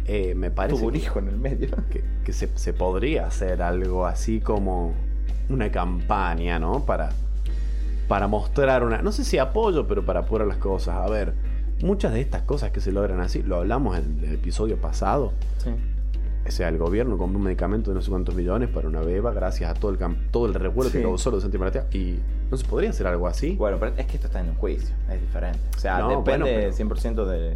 [0.05, 1.69] eh, me parece Tuvo un hijo en el medio.
[1.89, 4.93] que, que se, se podría hacer algo así como
[5.49, 6.85] una campaña, ¿no?
[6.85, 7.09] Para,
[8.07, 10.95] para mostrar una, no sé si apoyo, pero para apurar las cosas.
[10.95, 11.33] A ver,
[11.83, 15.33] muchas de estas cosas que se logran así, lo hablamos en el episodio pasado.
[15.57, 15.71] Sí.
[16.47, 19.31] O sea, el gobierno compró un medicamento de no sé cuántos millones para una beba
[19.31, 19.97] gracias a todo el,
[20.31, 21.03] todo el revuelo que Sí.
[21.03, 21.85] causó los antimaratea.
[21.93, 22.17] Y
[22.49, 23.55] no se podría hacer algo así.
[23.55, 25.59] Bueno, pero es que esto está en un juicio, es diferente.
[25.75, 27.55] O sea, No, depende bueno, pero- 100% de.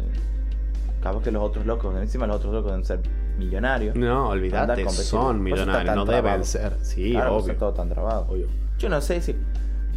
[1.02, 3.00] Capaz que los otros locos, encima los otros locos deben ser
[3.38, 3.94] millonarios.
[3.96, 6.72] No, olvídate, son millonarios, no deben ser.
[6.82, 7.52] Sí, claro, obvio.
[7.52, 8.26] está todo tan trabado.
[8.28, 8.46] obvio.
[8.78, 9.34] Yo no sé si.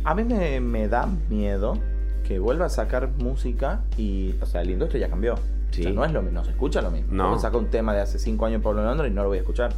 [0.04, 1.78] A mí me, me da miedo
[2.24, 4.36] que vuelva a sacar música y.
[4.42, 5.36] O sea, la industria ya cambió.
[5.72, 5.82] Sí.
[5.82, 7.14] O sea, no es lo mismo, no se escucha lo mismo.
[7.14, 7.38] No.
[7.40, 9.72] Saca un tema de hace 5 años Pablo Londra y no lo voy a escuchar.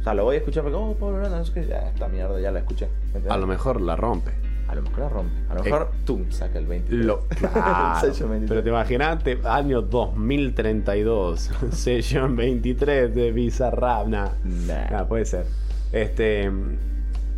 [0.00, 2.08] O sea, lo voy a escuchar porque, oh, Pablo Londra, no sé qué, ya, esta
[2.08, 2.88] mierda ya la escuché.
[3.06, 3.30] ¿entendés?
[3.30, 4.32] A lo mejor la rompe.
[4.68, 5.32] A lo mejor la rompe.
[5.50, 6.92] A lo Eh, mejor, tú saca el 20.
[6.92, 8.48] Lo, claro, Sello 23.
[8.48, 14.28] pero te imaginaste, año 2032, session 23 de Bizarrap, Nah.
[14.44, 15.46] nah, puede ser.
[15.92, 16.50] Este,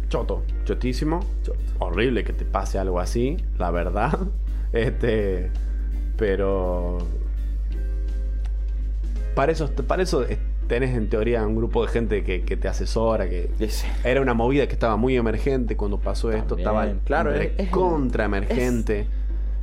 [0.09, 1.59] choto, chotísimo, Choto.
[1.81, 4.19] horrible que te pase algo así, la verdad.
[4.73, 5.51] Este,
[6.16, 6.98] pero
[9.35, 10.24] para eso, para eso
[10.66, 13.50] tenés en teoría un grupo de gente que, que te asesora, que
[14.05, 18.24] era una movida que estaba muy emergente cuando pasó esto, estaba claro, es- es- contra
[18.24, 19.07] emergente.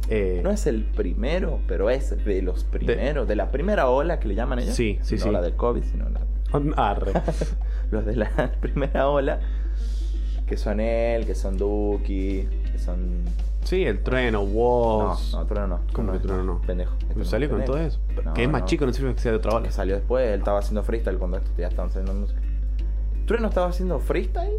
[0.10, 4.28] Eh, No es el primero, pero es de los primeros, de, la primera ola que
[4.28, 4.76] le llaman ellos.
[4.76, 5.32] Sí, sí, no sí.
[5.32, 6.22] la del COVID, sino la,
[6.78, 7.14] Arre.
[7.92, 9.40] los de la primera ola,
[10.46, 13.24] que son él, que son Duki, que son...
[13.64, 15.34] Sí, el trueno, No, Woz.
[15.34, 15.80] no, Trueno no.
[15.94, 16.62] ¿Cómo que Trueno no?
[16.62, 16.96] Pendejo.
[17.16, 18.00] No es salió con todo eso.
[18.24, 18.68] No, que es más no.
[18.68, 19.62] chico, no sirve que sea de otra.
[19.62, 22.40] Que salió después, él estaba haciendo freestyle cuando esto ya estaban saliendo música.
[23.26, 24.58] Trueno estaba haciendo freestyle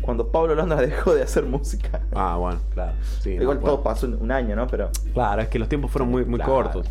[0.00, 2.00] cuando Pablo Londra dejó de hacer música.
[2.14, 2.92] Ah, bueno, claro.
[3.20, 3.72] Sí, no, Igual bueno.
[3.74, 4.66] todo pasó un año, ¿no?
[4.68, 6.52] Pero, Claro, es que los tiempos fueron muy, muy Claro.
[6.54, 6.86] cortos.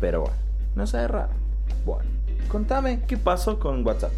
[0.00, 0.36] pero bueno,
[0.74, 1.30] no sé, es raro.
[1.86, 2.02] Bueno,
[2.48, 4.10] contame qué pasó con WhatsApp.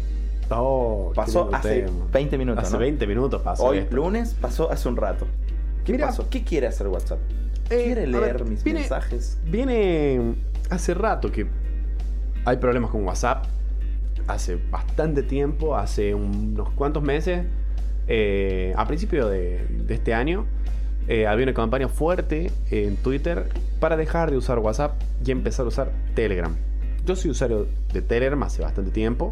[0.51, 2.05] Oh, Pasó hace tema.
[2.11, 2.79] 20 minutos, Hace ¿no?
[2.79, 3.65] 20 minutos pasó.
[3.65, 3.95] Hoy, esto.
[3.95, 5.27] lunes, pasó hace un rato.
[5.89, 6.29] ¿Qué Mira, pasó?
[6.29, 7.17] ¿Qué quiere hacer WhatsApp?
[7.71, 9.39] Eh, ¿Quiere leer ver, mis viene- mensajes?
[9.45, 10.35] Viene
[10.69, 11.47] hace rato que
[12.45, 13.45] hay problemas con WhatsApp.
[14.27, 17.43] Hace bastante tiempo, hace unos cuantos meses,
[18.07, 20.45] eh, a principio de, de este año,
[21.07, 23.49] eh, había una campaña fuerte en Twitter
[23.79, 26.55] para dejar de usar WhatsApp y empezar a usar Telegram.
[27.03, 29.31] Yo soy usuario de Telegram hace bastante tiempo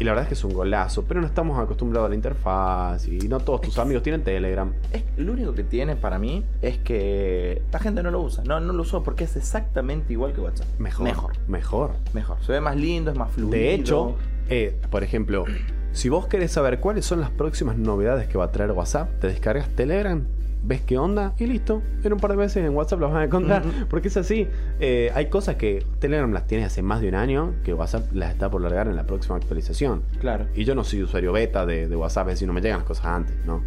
[0.00, 3.06] y la verdad es que es un golazo, pero no estamos acostumbrados a la interfaz
[3.06, 4.72] y no todos tus amigos tienen Telegram.
[4.92, 8.42] Es, lo único que tiene para mí es que la gente no lo usa.
[8.44, 10.66] No, no lo usó porque es exactamente igual que WhatsApp.
[10.78, 11.04] Mejor.
[11.04, 11.32] Mejor.
[11.48, 11.90] Mejor.
[12.14, 12.38] Mejor.
[12.42, 13.50] Se ve más lindo, es más fluido.
[13.50, 14.16] De hecho,
[14.48, 15.44] eh, por ejemplo,
[15.92, 19.26] si vos querés saber cuáles son las próximas novedades que va a traer WhatsApp, te
[19.26, 20.24] descargas Telegram,
[20.62, 21.82] ves qué onda y listo.
[22.02, 23.66] En un par de veces en WhatsApp las vas a encontrar.
[23.66, 23.86] Ujú.
[23.88, 24.48] Porque es así.
[24.78, 28.32] Eh, hay cosas que Telegram las tiene hace más de un año que WhatsApp las
[28.32, 30.02] está por largar en la próxima actualización.
[30.20, 30.46] claro.
[30.54, 32.86] Y yo no soy usuario beta de, de WhatsApp, es decir, no me llegan las
[32.86, 33.62] cosas antes, ¿no?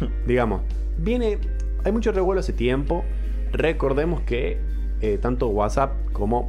[0.26, 0.62] Digamos,
[0.98, 1.38] viene.
[1.84, 3.04] Hay mucho revuelo hace tiempo.
[3.52, 4.58] Recordemos que
[5.00, 6.46] eh, tanto WhatsApp como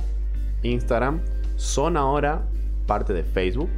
[0.63, 1.21] Instagram
[1.56, 2.41] son ahora
[2.86, 3.69] parte de Facebook.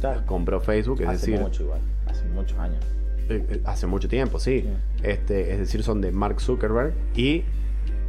[0.00, 0.22] Claro.
[0.26, 1.80] Compró Facebook, es hace decir, mucho igual.
[2.06, 2.84] Hace muchos años.
[3.32, 4.60] Eh, eh, hace mucho tiempo, sí.
[4.60, 4.68] Sí.
[5.02, 6.92] Este, es decir, son de Mark Zuckerberg.
[7.14, 7.44] Y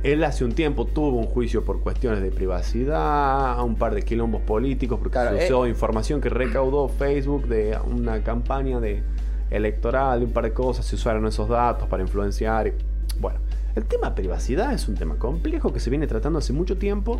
[0.03, 4.41] él hace un tiempo tuvo un juicio por cuestiones de privacidad, un par de quilombos
[4.41, 5.45] políticos, porque Claro, se eh.
[5.45, 9.03] usó información que recaudó Facebook de una campaña de
[9.49, 12.67] electoral, de un par de cosas, se usaron esos datos para influenciar.
[12.67, 12.73] y-
[13.19, 13.39] bueno,
[13.75, 17.19] el tema de privacidad es un tema complejo que se viene tratando hace mucho tiempo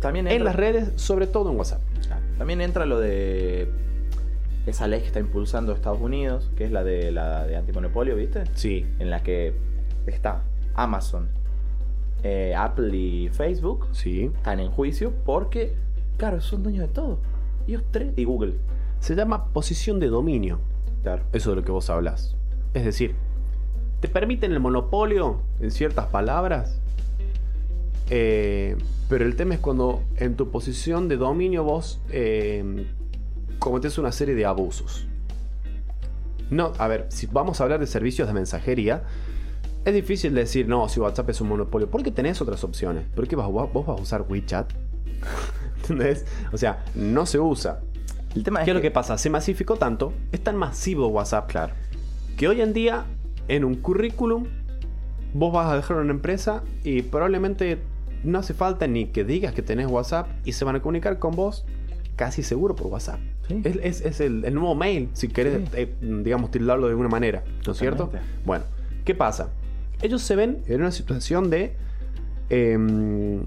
[0.00, 1.80] También en las redes, sobre todo en WhatsApp.
[2.06, 2.22] Claro.
[2.38, 3.70] También entra lo de
[4.66, 8.44] esa ley que está impulsando Estados Unidos, que es la de la de antimonopolio, ¿viste?
[8.54, 9.52] Sí, En la que
[10.06, 10.42] está
[10.74, 11.28] Amazon,
[12.22, 14.30] eh, Apple y Facebook sí.
[14.34, 15.74] están en juicio porque,
[16.16, 17.18] claro, son dueños de todo.
[17.66, 18.54] Ellos tres y Google.
[19.00, 20.60] Se llama posición de dominio.
[21.02, 21.22] Claro.
[21.32, 22.34] Eso de lo que vos hablas.
[22.72, 23.14] Es decir,
[24.00, 26.80] te permiten el monopolio en ciertas palabras.
[28.10, 28.76] eh,
[29.08, 32.86] pero el tema es cuando en tu posición de dominio vos eh,
[33.64, 35.06] cometés una serie de abusos.
[36.50, 39.04] No, a ver, si vamos a hablar de servicios de mensajería,
[39.86, 43.06] es difícil decir, no, si WhatsApp es un monopolio, porque tenés otras opciones.
[43.14, 44.70] ¿Por qué vas, vos vas a usar WeChat?
[45.76, 46.26] ¿Entendés?
[46.52, 47.80] O sea, no se usa.
[48.34, 49.16] El tema es ¿Qué es lo que pasa?
[49.16, 51.72] Se masificó tanto, es tan masivo WhatsApp, claro,
[52.36, 53.06] que hoy en día
[53.48, 54.46] en un currículum
[55.32, 57.78] vos vas a dejar una empresa y probablemente
[58.24, 61.34] no hace falta ni que digas que tenés WhatsApp y se van a comunicar con
[61.34, 61.64] vos
[62.16, 63.20] casi seguro por WhatsApp.
[63.48, 63.60] Sí.
[63.64, 65.68] Es, es- es el, el nuevo mail, si querés, Sí.
[65.76, 68.10] eh, digamos, tildarlo de alguna manera, ¿no es cierto?
[68.44, 68.64] Bueno,
[69.04, 69.50] ¿qué pasa?
[70.02, 71.74] Ellos se ven en una situación de
[72.50, 73.40] em,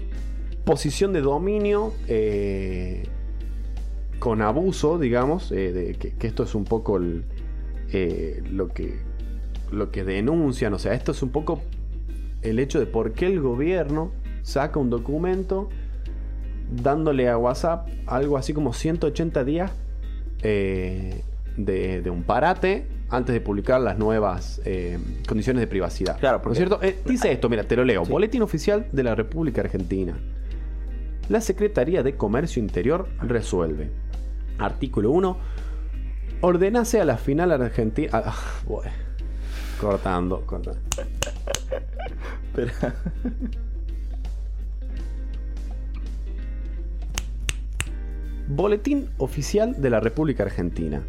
[0.64, 3.04] posición de dominio eh,
[4.18, 7.24] con abuso, digamos, eh, de, que, que esto es un poco el,
[8.50, 8.98] lo, que,
[9.70, 11.60] lo que denuncian, o sea, esto es un poco
[12.42, 15.68] el hecho de por qué el gobierno saca un documento
[16.82, 19.72] dándole a WhatsApp algo así como 180 días
[20.42, 21.22] eh,
[21.56, 26.18] de, de un parate antes de publicar las nuevas eh, condiciones de privacidad.
[26.18, 26.82] Claro, ¿No porque- es cierto?
[26.82, 28.04] Eh, dice esto, mira, te lo leo.
[28.04, 28.10] Sí.
[28.12, 30.16] Boletín oficial de la República Argentina.
[31.28, 33.90] La Secretaría de Comercio Interior resuelve.
[34.58, 35.38] Artículo 1.
[36.40, 38.10] Ordenase a la final argentina.
[38.12, 38.34] Ah,
[38.66, 38.90] bueno.
[39.80, 40.80] Cortando, cortando.
[42.54, 42.72] Pero-
[48.48, 51.02] Boletín oficial de la República Argentina.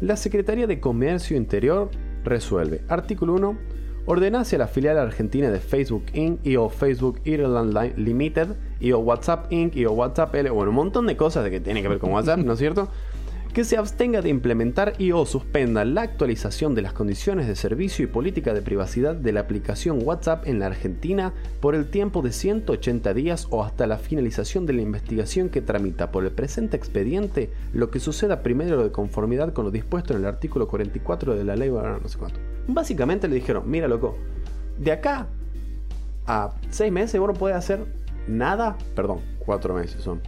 [0.00, 1.90] La Secretaría de Comercio Interior
[2.24, 2.82] resuelve.
[2.88, 3.56] Artículo 1.
[4.04, 6.44] Ordenase a la filial argentina de Facebook Inc.
[6.46, 9.74] y o Facebook Ireland Li- Limited y o WhatsApp Inc.
[9.74, 10.50] y o WhatsApp L.
[10.50, 12.88] Bueno, un montón de cosas de que tienen que ver con WhatsApp, ¿no es cierto?
[13.56, 18.04] Que se abstenga de implementar y o suspenda la actualización de las condiciones de servicio
[18.04, 22.32] y política de privacidad de la aplicación WhatsApp en la Argentina por el tiempo de
[22.32, 27.50] 180 días o hasta la finalización de la investigación que tramita por el presente expediente
[27.72, 31.56] lo que suceda primero de conformidad con lo dispuesto en el artículo 44 de la
[31.56, 32.38] ley, no sé cuánto.
[32.68, 34.18] Básicamente le dijeron, mira loco,
[34.76, 35.28] de acá
[36.26, 37.86] a seis meses vos no podés hacer
[38.28, 40.20] nada, perdón, cuatro meses son.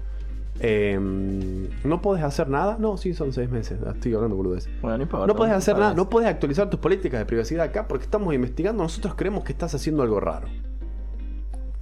[0.61, 4.68] Em, no podés hacer nada, no, sí son seis meses, estoy hablando boludez.
[4.83, 5.27] Bueno, no.
[5.27, 8.83] No puedes hacer nada, no puedes actualizar tus políticas de privacidad acá porque estamos investigando.
[8.83, 10.49] Nosotros creemos que estás haciendo algo raro.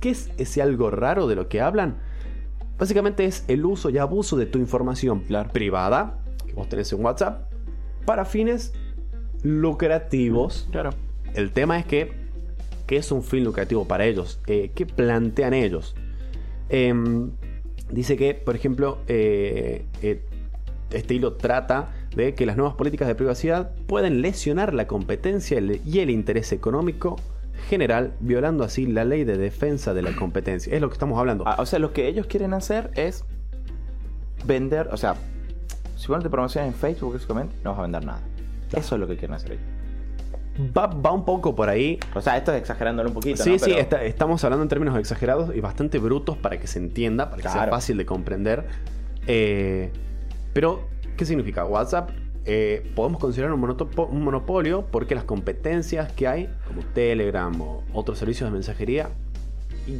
[0.00, 1.96] ¿Qué es ese algo raro de lo que hablan?
[2.78, 5.50] Básicamente es el uso y abuso de tu información Claro.
[5.50, 7.50] privada, que vos tenés en WhatsApp,
[8.04, 8.74] para fines
[9.42, 10.68] lucrativos.
[10.70, 10.90] Claro.
[11.34, 12.12] El tema es que,
[12.86, 14.40] ¿qué es un fin lucrativo para ellos?
[14.46, 15.94] Eh, ¿Qué plantean ellos?
[16.68, 17.30] Em,
[17.90, 20.22] dice que, por ejemplo, eh, eh,
[20.90, 25.98] este hilo trata de que las nuevas políticas de privacidad pueden lesionar la competencia y
[25.98, 27.16] el interés económico
[27.68, 30.74] general, violando así la ley de defensa de la competencia.
[30.74, 31.44] Es lo que estamos hablando.
[31.46, 33.24] Ah, o sea, lo que ellos quieren hacer es
[34.44, 35.16] vender, o sea,
[35.96, 38.20] si vos no te promocionas en Facebook, básicamente, no vas a vender nada.
[38.72, 39.75] Eso es lo que quieren hacer ellos.
[40.76, 41.98] Va, va un poco por ahí.
[42.14, 43.42] O sea, esto es exagerándolo un poquito.
[43.42, 43.58] Sí, ¿no?
[43.58, 47.30] sí, Pero- está- estamos hablando en términos exagerados y bastante brutos para que se entienda,
[47.30, 48.64] para que sea fácil de comprender.
[49.26, 49.90] Eh,
[50.52, 51.64] pero, ¿qué significa?
[51.64, 52.10] WhatsApp
[52.48, 53.60] eh, podemos considerar un,
[54.22, 59.08] monopolio porque las competencias que hay, como Telegram o otros servicios de mensajería,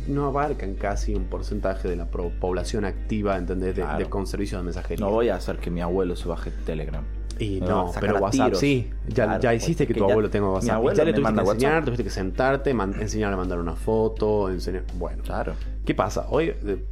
[0.09, 3.75] no abarcan casi un porcentaje de la población activa, ¿entendés?
[3.77, 3.99] De, Claro.
[3.99, 5.05] de- con servicios de mensajería.
[5.05, 7.05] No voy a hacer que mi abuelo se baje Telegram.
[7.39, 8.59] Y no, pero WhatsApp tiros.
[8.59, 8.91] sí.
[9.09, 10.75] Ya, Claro, ya hiciste que tu ya- abuelo tenga mi WhatsApp.
[10.77, 11.85] abuelo ya le tuviste que enseñar, WhatsApp.
[11.85, 14.85] tuviste que sentarte, enseñarle a mandar una foto, enseñar...
[14.99, 15.53] Bueno, Claro.
[15.85, 16.27] ¿qué pasa?
[16.31, 16.85] Hoy, eh,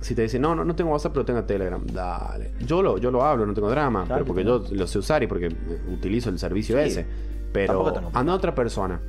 [0.00, 2.50] si te dicen, no, no, no tengo WhatsApp, pero tengo Telegram, dale.
[2.66, 4.98] Yo lo, yo lo hablo, no tengo drama, Claro pero porque que yo lo sé
[4.98, 6.82] usar y porque eh, utilizo el servicio Sí.
[6.88, 7.06] ese.
[7.52, 9.00] Pero anda otra persona.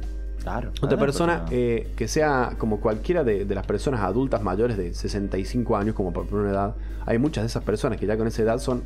[0.44, 0.72] Claro.
[0.82, 5.78] Otra persona eh, que sea como cualquiera de, de las personas adultas mayores de 65
[5.78, 6.76] años, como por una edad.
[7.06, 8.84] Hay muchas de esas personas que ya con esa edad son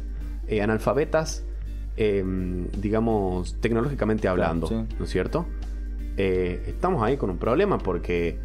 [0.47, 1.43] eh, analfabetas,
[1.97, 2.23] eh,
[2.77, 4.75] digamos, tecnológicamente hablando, sí.
[4.97, 5.45] ¿no es cierto?
[6.15, 8.39] Eh, estamos ahí con un problema porque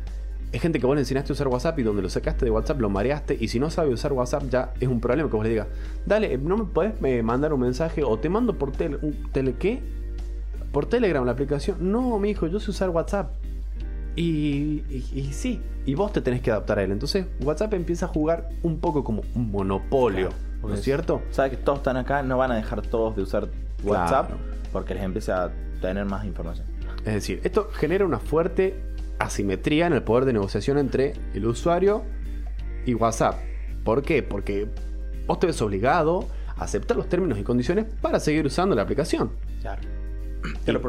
[0.53, 2.81] es gente que vos le enseñaste a usar WhatsApp y donde lo sacaste de WhatsApp
[2.81, 5.51] lo mareaste y si no sabe usar WhatsApp ya es un problema que vos le
[5.51, 5.69] digas,
[6.05, 9.55] dale, ¿no me podés eh, mandar un mensaje o te mando por tele, un tele
[9.59, 9.81] qué?
[10.73, 11.77] Por Telegram la aplicación.
[11.81, 13.33] No, mi hijo, yo sé usar WhatsApp.
[14.17, 16.93] Y, y, y sí, y vos te tenés que adaptar a él.
[16.93, 21.23] Entonces, WhatsApp empieza a jugar un poco como un monopolio, Claro, ¿no es cierto?
[21.31, 23.49] Sabe que todos están acá, no van a dejar todos de usar
[23.83, 24.43] WhatsApp Claro.
[24.73, 26.67] porque les empieza a tener más información.
[27.05, 28.81] Es decir, esto genera una fuerte
[29.19, 32.03] asimetría en el poder de negociación entre el usuario
[32.87, 33.37] y WhatsApp.
[33.85, 34.23] ¿Por qué?
[34.23, 34.69] Porque
[35.27, 39.33] vos te ves obligado a aceptar los términos y condiciones para seguir usando la aplicación.
[39.61, 39.83] Claro.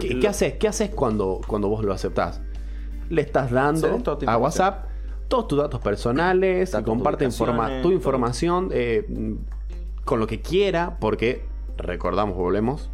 [0.02, 0.54] ¿Y qué, qué haces?
[0.54, 2.42] ¿Qué haces cuando, cuando vos lo aceptás?
[3.10, 4.38] Le estás dando a.
[4.38, 4.86] WhatsApp
[5.28, 9.06] todos tus datos personales, y comparte informa- tu información eh,
[10.06, 11.46] con lo que quiera, porque
[11.78, 12.90] recordamos, volvemos,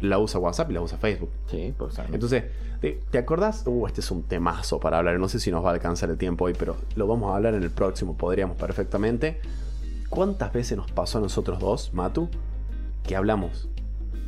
[0.00, 1.30] la usa WhatsApp y la usa Facebook.
[1.46, 2.14] Sí, pues saben.
[2.14, 2.44] Entonces,
[2.80, 3.64] ¿te, te acordás?
[3.66, 5.18] Uh, este es un temazo para hablar.
[5.18, 7.54] No sé si nos va a alcanzar el tiempo hoy, pero lo vamos a hablar
[7.54, 8.16] en el próximo.
[8.16, 9.40] Podríamos perfectamente.
[10.08, 12.28] ¿Cuántas veces nos pasó a nosotros dos, Matu,
[13.06, 13.68] que hablamos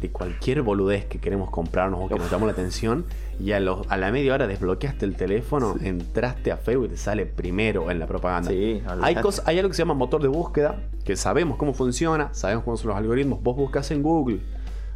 [0.00, 3.04] de cualquier boludez que queremos comprarnos o que nos llamó la atención
[3.40, 6.96] y a, los- a la media hora desbloqueaste el teléfono, entraste a Facebook y te
[6.98, 8.50] sale primero en la propaganda?
[8.50, 9.20] Sí, Hay, olvidate.
[9.22, 12.76] cosas, hay algo que se llama motor de búsqueda, que sabemos cómo funciona, sabemos cómo
[12.76, 13.42] son los algoritmos.
[13.42, 14.40] Vos buscas en Google,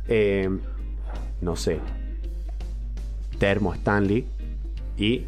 [0.08, 0.50] eh,
[1.40, 1.80] no sé,
[3.38, 4.26] Termo Stanley,
[4.96, 5.24] y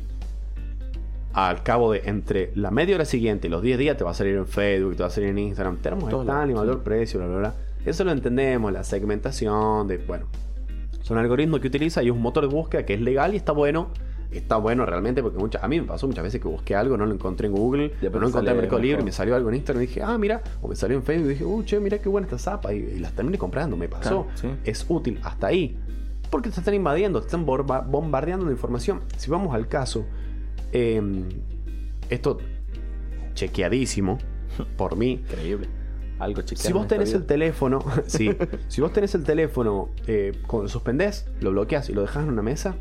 [1.33, 4.15] al cabo de entre la media hora siguiente y los 10 días te va a
[4.15, 6.79] salir en Facebook, te va a salir en Instagram, Termo Stanley, sí.
[6.85, 7.55] precio, bla, bla, bla.
[7.85, 10.27] Eso lo entendemos, la segmentación, de, bueno,
[11.07, 13.53] son algoritmos que utiliza y es un motor de búsqueda que es legal y está
[13.53, 13.91] bueno.
[14.33, 17.07] Está bueno realmente porque muchas, a mí me pasó muchas veces que busqué algo, no
[17.07, 19.55] lo encontré en Google, Después o no encontré en Mercado Libre, me salió algo en
[19.55, 21.99] Instagram y dije, ah, mira, o me salió en Facebook y dije, uh, che, mira
[21.99, 24.25] qué buena esta zapa y, y las terminé comprando, me pasó.
[24.25, 24.49] Claro, sí.
[24.65, 25.79] Es útil hasta ahí.
[26.29, 29.03] Porque te están invadiendo, te están bombardeando de información.
[29.17, 30.05] Si vamos al caso,
[30.73, 31.01] eh,
[32.11, 32.39] esto
[33.35, 34.19] chequeadísimo
[34.77, 35.69] por mí, Increíble.
[36.19, 38.31] Algo si vos tenés el teléfono, sí,
[38.69, 42.43] si vos tenés el teléfono, eh, lo suspendés, lo bloqueas y lo dejas en una
[42.43, 42.75] mesa,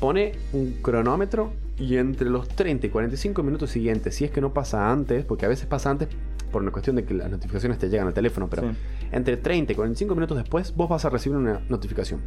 [0.00, 4.52] pone un cronómetro y entre los 30 y 45 minutos siguientes, si es que no
[4.52, 6.08] pasa antes, porque a veces pasa antes
[6.50, 8.68] por una cuestión de que las notificaciones te llegan al teléfono, pero Sí.
[9.12, 12.20] entre 30 y 45 minutos después, vos vas a recibir una notificación.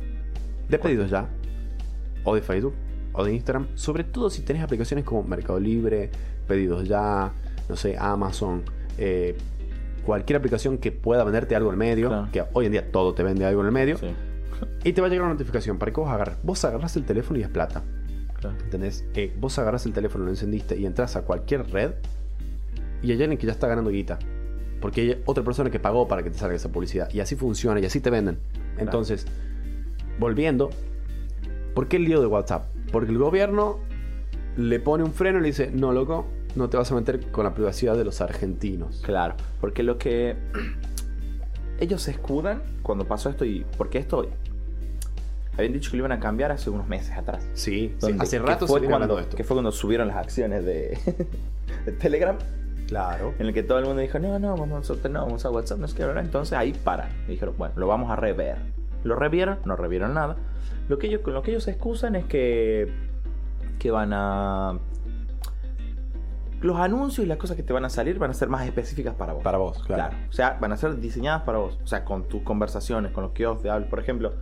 [0.70, 1.28] De pedidos ya,
[2.24, 2.74] o de Facebook,
[3.14, 6.10] o de Instagram, sobre todo si tenés aplicaciones como Mercado Libre,
[6.48, 7.34] Pedidos Ya,
[7.68, 8.64] no sé, Amazon,
[8.98, 9.36] eh,
[10.06, 12.28] cualquier aplicación que pueda venderte algo en el medio, Claro.
[12.32, 14.08] que hoy en día todo te vende algo en el medio, Sí,
[14.84, 16.38] y te va a llegar una notificación para que vos agarres.
[16.44, 17.84] Vos agarras el teléfono y es plata.
[18.40, 18.58] claro.
[18.64, 19.06] ¿Entendés?
[19.14, 21.92] Eh, vos agarras el teléfono, lo encendiste y entras a cualquier red
[23.04, 24.18] y hay alguien que ya está ganando guita.
[24.80, 27.08] Porque hay otra persona que pagó para que te salga esa publicidad.
[27.14, 28.40] Y así funciona y así te venden.
[28.80, 29.28] Entonces,
[30.20, 30.72] volviendo,
[31.76, 32.66] ¿por qué el lío de WhatsApp?
[32.92, 33.78] Porque el gobierno
[34.58, 37.44] le pone un freno y le dice, no, loco, no te vas a meter con
[37.46, 39.02] la privacidad de los argentinos.
[39.06, 40.36] Claro, porque lo que
[41.80, 44.28] ellos se escudan cuando pasó esto y porque esto
[45.58, 47.48] habían dicho que lo iban a cambiar hace unos meses atrás.
[47.54, 49.36] Sí, hace rato fue se cuando, esto.
[49.36, 50.98] que fue cuando subieron las acciones de,
[51.86, 52.38] de Telegram,
[52.88, 53.34] Claro.
[53.40, 55.80] en el que todo el mundo dijo, no, no, vamos a, no, vamos a WhatsApp,
[55.80, 56.20] no es que ahora.
[56.20, 57.10] Entonces ahí paran.
[57.26, 58.58] Y dijeron, bueno, lo vamos a rever.
[59.06, 60.36] Lo revieron, no revieron nada.
[60.90, 62.92] Lo que ellos, con lo que ellos se excusan es que,
[63.80, 64.78] que van a
[66.62, 69.16] los anuncios y las cosas que te van a salir van a ser más específicas
[69.16, 69.44] para vos.
[69.44, 70.16] Para vos, claro.
[70.30, 71.80] O sea, van a ser diseñadas para vos.
[71.84, 73.90] O sea, con tus conversaciones, con los que vos te hablas.
[73.90, 74.34] Por ejemplo,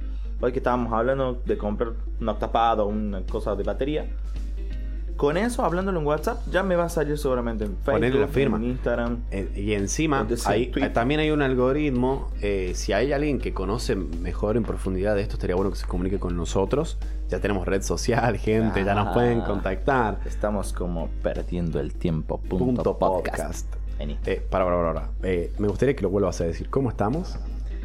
[0.41, 4.09] hoy que estábamos hablando de comprar un octapad o una cosa de batería.
[5.20, 8.55] Con eso, hablándolo en WhatsApp, ya me va a salir seguramente en Facebook, la firma.
[8.55, 9.17] en Instagram.
[9.32, 12.30] Eh, Y encima, hay- también hay un algoritmo.
[12.41, 15.86] eh, si hay alguien que conoce mejor en profundidad de esto, estaría bueno que se
[15.88, 16.97] comunique con nosotros.
[17.28, 19.13] Ya tenemos red social, gente, ya nos Ah.
[19.13, 20.20] pueden contactar.
[20.26, 22.38] Estamos como perdiendo el tiempo.
[22.39, 23.67] Punto, Punto podcast.
[23.99, 25.09] Eh, para, para, para, para.
[25.24, 26.70] Eh, me gustaría que lo vuelvas a decir.
[26.70, 27.36] ¿Cómo estamos?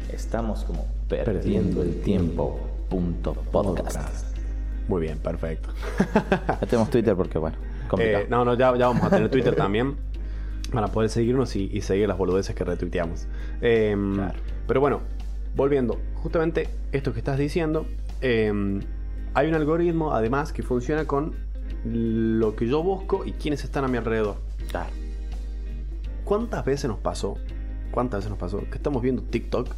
[0.09, 2.57] Estamos como perdiendo el tiempo.
[2.89, 4.34] Punto podcast.
[4.87, 5.69] Muy bien, perfecto.
[6.47, 7.57] Ya tenemos Twitter porque, bueno,
[7.87, 8.23] complicado.
[8.23, 9.95] Eh, no, no, ya, ya vamos a tener Twitter también.
[10.71, 13.27] Para poder seguirnos y, y seguir las boludeces que retuiteamos.
[13.61, 14.39] Eh, Claro.
[14.67, 15.01] Pero bueno,
[15.55, 15.99] volviendo.
[16.15, 17.85] Justamente esto que estás diciendo.
[18.21, 18.79] eh,
[19.33, 21.33] hay un algoritmo, además, que funciona con
[21.83, 24.37] lo que yo busco y quienes están a mi alrededor.
[24.69, 24.89] Claro.
[26.23, 27.37] ¿Cuántas veces nos pasó?
[27.91, 28.59] ¿Cuántas veces nos pasó?
[28.69, 29.69] Que estamos viendo TikTok,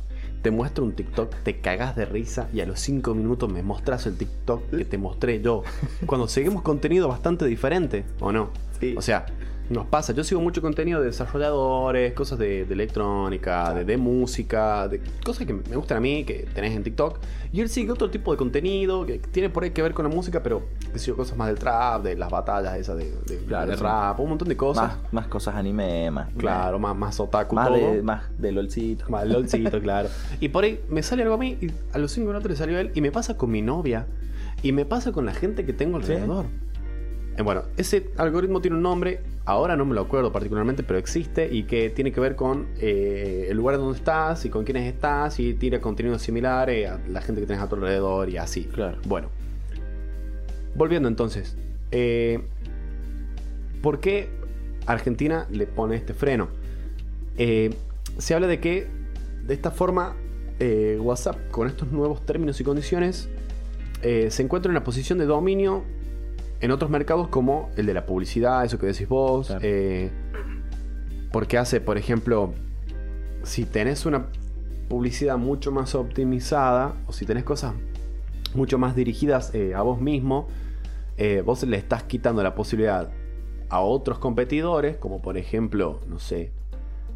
[0.41, 4.05] te muestro un TikTok, te cagás de risa y a los 5 minutos me mostrás
[4.07, 5.63] el TikTok que te mostré yo.
[6.05, 8.51] Cuando seguimos contenido bastante diferente, ¿o no?
[8.79, 8.95] Sí.
[8.97, 9.25] O sea,
[9.70, 10.13] nos pasa.
[10.13, 15.45] Yo sigo mucho contenido de desarrolladores, cosas de, de electrónica, de, de música, de cosas
[15.45, 17.20] que me gustan a mí, que tenés en TikTok.
[17.51, 20.13] Y él sigue otro tipo de contenido que tiene por ahí que ver con la
[20.13, 23.72] música, pero que sigo cosas más del trap, de las batallas esas de, de- Claro,
[23.72, 24.84] de rap, un montón de cosas.
[25.03, 26.30] Más, más cosas anime, más.
[26.38, 27.78] Claro, más, más otaku Más todo.
[27.93, 29.05] de, más de LOLcito.
[29.09, 30.09] Más LOLcito, claro.
[30.39, 32.78] Y por ahí me sale algo a mí y a los 5 minutos le salió
[32.78, 34.05] a él y me pasa con mi novia
[34.63, 36.45] y me pasa con la gente que tengo alrededor.
[37.43, 41.63] Bueno, ese algoritmo tiene un nombre, ahora no me lo acuerdo particularmente, pero existe y
[41.63, 45.53] que tiene que ver con eh, el lugar donde estás y con quiénes estás y
[45.53, 48.63] tira contenido similar eh, a la gente que tenés a tu alrededor y así.
[48.65, 48.97] Claro.
[49.05, 49.29] Bueno,
[50.75, 51.55] volviendo entonces,
[51.91, 52.41] eh,
[53.81, 54.29] ¿por qué
[54.85, 56.49] Argentina le pone este freno?
[57.38, 57.73] Eh,
[58.17, 58.88] se habla de que
[59.45, 60.15] de esta forma
[60.59, 63.29] eh, WhatsApp con estos nuevos términos y condiciones
[64.01, 65.83] eh, se encuentra en una posición de dominio
[66.59, 69.61] en otros mercados como el de la publicidad, eso que decís vos, Claro.
[69.63, 70.11] eh,
[71.31, 72.53] porque hace, por ejemplo,
[73.43, 74.27] si tenés una
[74.89, 77.73] publicidad mucho más optimizada o si tenés cosas
[78.53, 80.47] mucho más dirigidas eh, a vos mismo,
[81.17, 83.09] eh, vos le estás quitando la posibilidad
[83.69, 86.51] a otros competidores, como por ejemplo, no sé,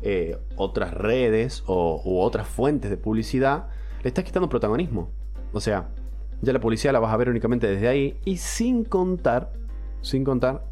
[0.02, 3.68] eh, otras redes o, u otras fuentes de publicidad,
[4.04, 5.10] le estás quitando protagonismo.
[5.54, 5.90] O sea,
[6.42, 9.52] ya la publicidad la vas a ver únicamente desde ahí y sin contar,
[10.02, 10.66] sin contar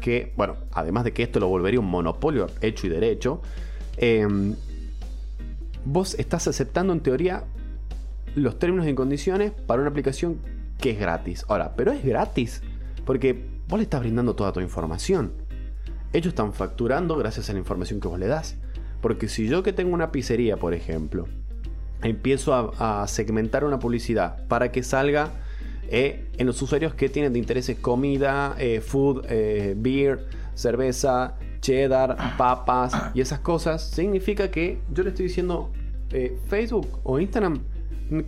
[0.00, 3.40] que, bueno, además de que esto lo volvería un monopolio hecho y derecho,
[3.96, 4.26] eh,
[5.84, 7.44] vos estás aceptando en teoría
[8.34, 10.38] los términos y condiciones para una aplicación
[10.78, 11.44] que es gratis.
[11.48, 12.62] Ahora, pero es gratis
[13.04, 15.32] porque vos le estás brindando toda tu información.
[16.12, 18.56] Ellos están facturando gracias a la información que vos le das.
[19.00, 21.26] Porque si yo que tengo una pizzería, por ejemplo,
[22.02, 25.30] empiezo a, segmentar una publicidad para que salga
[25.88, 32.36] eh, en los usuarios que tienen de intereses comida, eh, food, eh, beer, cerveza, cheddar,
[32.36, 35.70] papas y esas cosas, significa que yo le estoy diciendo
[36.46, 37.60] Facebook o Instagram,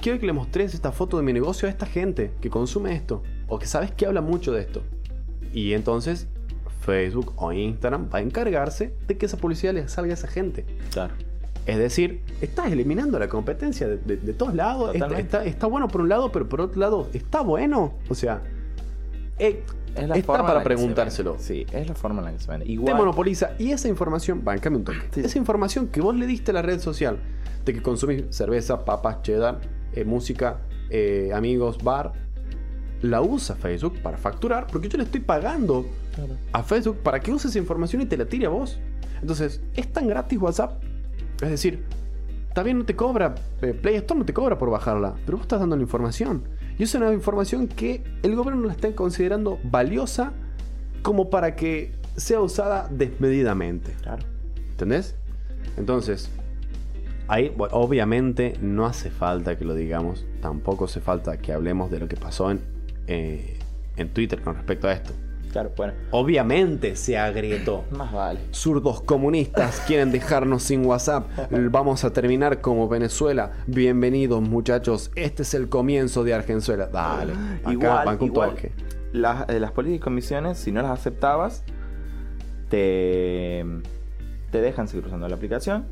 [0.01, 3.23] quiero que le mostres esta foto de mi negocio a esta gente que consume esto
[3.47, 4.83] o que sabes que habla mucho de esto.
[5.53, 6.27] Y entonces
[6.81, 10.64] Facebook o Instagram va a encargarse de que esa publicidad le salga a esa gente.
[11.67, 14.95] Es decir, estás eliminando la competencia de, de- de todos lados.
[14.95, 15.23] Está, Totalmente.
[15.37, 17.95] está- está bueno por un lado, pero por otro lado, ¿está bueno?
[18.09, 18.41] O sea,
[19.39, 19.62] eh,
[19.97, 21.37] Es la está forma para preguntárselo.
[21.39, 22.67] Sí, es la forma en la que se vende.
[22.67, 23.51] Te monopoliza.
[23.59, 24.99] Y esa información, bancame un toque.
[25.12, 25.21] Sí.
[25.21, 27.19] Esa información que vos le diste a la red social,
[27.64, 29.61] de que consumís cerveza, papas, cheddar,
[29.93, 30.59] eh, música,
[30.91, 32.12] eh, amigos, bar,
[33.03, 36.35] la usa Facebook para facturar, porque yo le estoy pagando Claro.
[36.53, 38.79] a Facebook para que use esa información y te la tire a vos.
[39.21, 40.81] Entonces, es tan gratis WhatsApp.
[41.41, 41.84] Es decir,
[42.62, 45.61] bien, no te cobra, eh, Play Store no te cobra por bajarla, pero vos estás
[45.61, 46.45] dando la información.
[46.78, 50.32] Y es una información que el gobierno la está considerando valiosa
[51.03, 53.93] como para que sea usada desmedidamente.
[54.03, 54.24] Claro.
[54.70, 55.16] ¿Entendés?
[55.76, 56.30] Entonces,
[57.28, 62.01] ahí bueno, obviamente no hace falta que lo digamos, tampoco hace falta que hablemos de
[62.01, 62.61] lo que pasó en,
[63.07, 63.59] eh,
[63.97, 65.12] en Twitter con respecto a esto.
[65.57, 65.95] Claro, bueno.
[66.11, 67.87] Obviamente se agrietó.
[67.91, 68.41] Más vale.
[68.53, 71.31] Zurdos comunistas quieren dejarnos sin WhatsApp.
[71.71, 73.53] Vamos a terminar como Venezuela.
[73.67, 75.11] Bienvenidos muchachos.
[75.15, 76.89] Este es el comienzo de Argenzuela.
[76.89, 77.33] Dale.
[77.33, 78.73] Acá igual, van con igual, toque.
[79.15, 81.65] las, eh, las políticas y comisiones, si no las aceptabas,
[82.69, 83.65] te,
[84.51, 85.87] te dejan seguir usando la aplicación.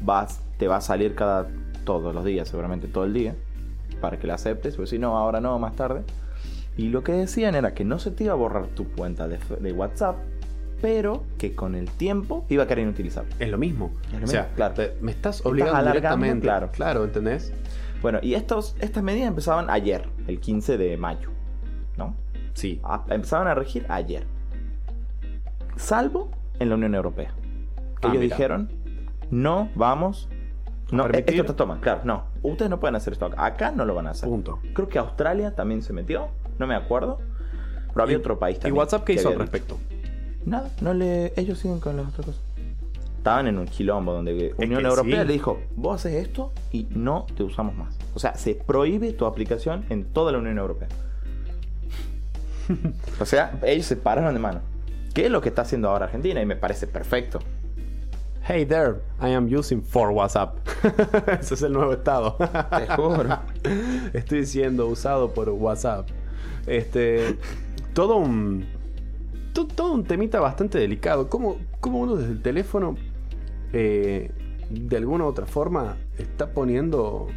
[0.00, 1.48] Vas, te va a salir cada
[1.84, 3.34] todos los días, seguramente todo el día,
[4.00, 4.76] para que la aceptes.
[4.76, 6.02] Pues si no, ahora no, más tarde.
[6.76, 9.38] Y lo que decían era que no se te iba a borrar tu cuenta de,
[9.60, 10.16] de WhatsApp,
[10.80, 13.30] pero que con el tiempo iba a querer inutilizable.
[13.38, 13.92] Es lo mismo.
[14.12, 14.74] Es lo o sea, mismo, claro.
[14.74, 16.46] te- me estás obligando alargando, directamente.
[16.46, 16.70] claro.
[16.72, 17.52] claro, ¿entendés?
[18.00, 21.30] Bueno, y estos, estas medidas empezaban ayer, el 15 de mayo.
[21.96, 22.16] ¿No?
[22.54, 22.80] Sí.
[22.82, 24.24] A- empezaban a regir ayer.
[25.76, 27.32] Salvo en la Unión Europea.
[28.00, 28.36] Que Ah, ellos mira.
[28.36, 28.70] dijeron,
[29.30, 30.28] no vamos...
[30.90, 31.36] No, permitir?
[31.40, 32.24] esto te toma, claro, no.
[32.42, 33.46] Ustedes no pueden hacer esto acá.
[33.46, 34.28] Acá no lo van a hacer.
[34.28, 34.58] Punto.
[34.74, 37.18] Creo que Australia también se metió, no me acuerdo.
[37.92, 38.78] Pero había Y- otro país ¿Y también.
[38.78, 39.42] WhatsApp qué hizo al dicho.
[39.42, 39.78] respecto?
[40.46, 42.42] Nada, no le, ellos siguen con las otras cosas.
[43.18, 45.26] Estaban en un quilombo donde Unión que Europea sí.
[45.28, 47.96] le dijo, vos haces esto y no te usamos más.
[48.14, 50.88] O sea, se prohíbe tu aplicación en toda la Unión Europea.
[53.20, 54.60] o sea, ellos se pararon de mano.
[55.14, 56.40] ¿Qué es lo que está haciendo ahora Argentina?
[56.40, 57.38] Y me parece perfecto.
[58.44, 60.56] Hey there, I am using for WhatsApp.
[61.40, 62.36] Ese es el nuevo estado.
[62.38, 63.38] Te juro.
[64.14, 66.08] Estoy siendo usado por WhatsApp.
[66.66, 67.36] Este.
[67.94, 68.64] Todo un.
[69.52, 71.28] to- Todo un temita bastante delicado.
[71.28, 72.96] ¿Cómo, cómo uno desde el teléfono.
[73.72, 74.30] eh,
[74.70, 75.96] de alguna u otra forma.
[76.18, 77.28] Está poniendo.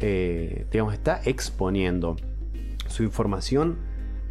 [0.00, 2.16] eh, digamos, está exponiendo
[2.88, 3.78] su información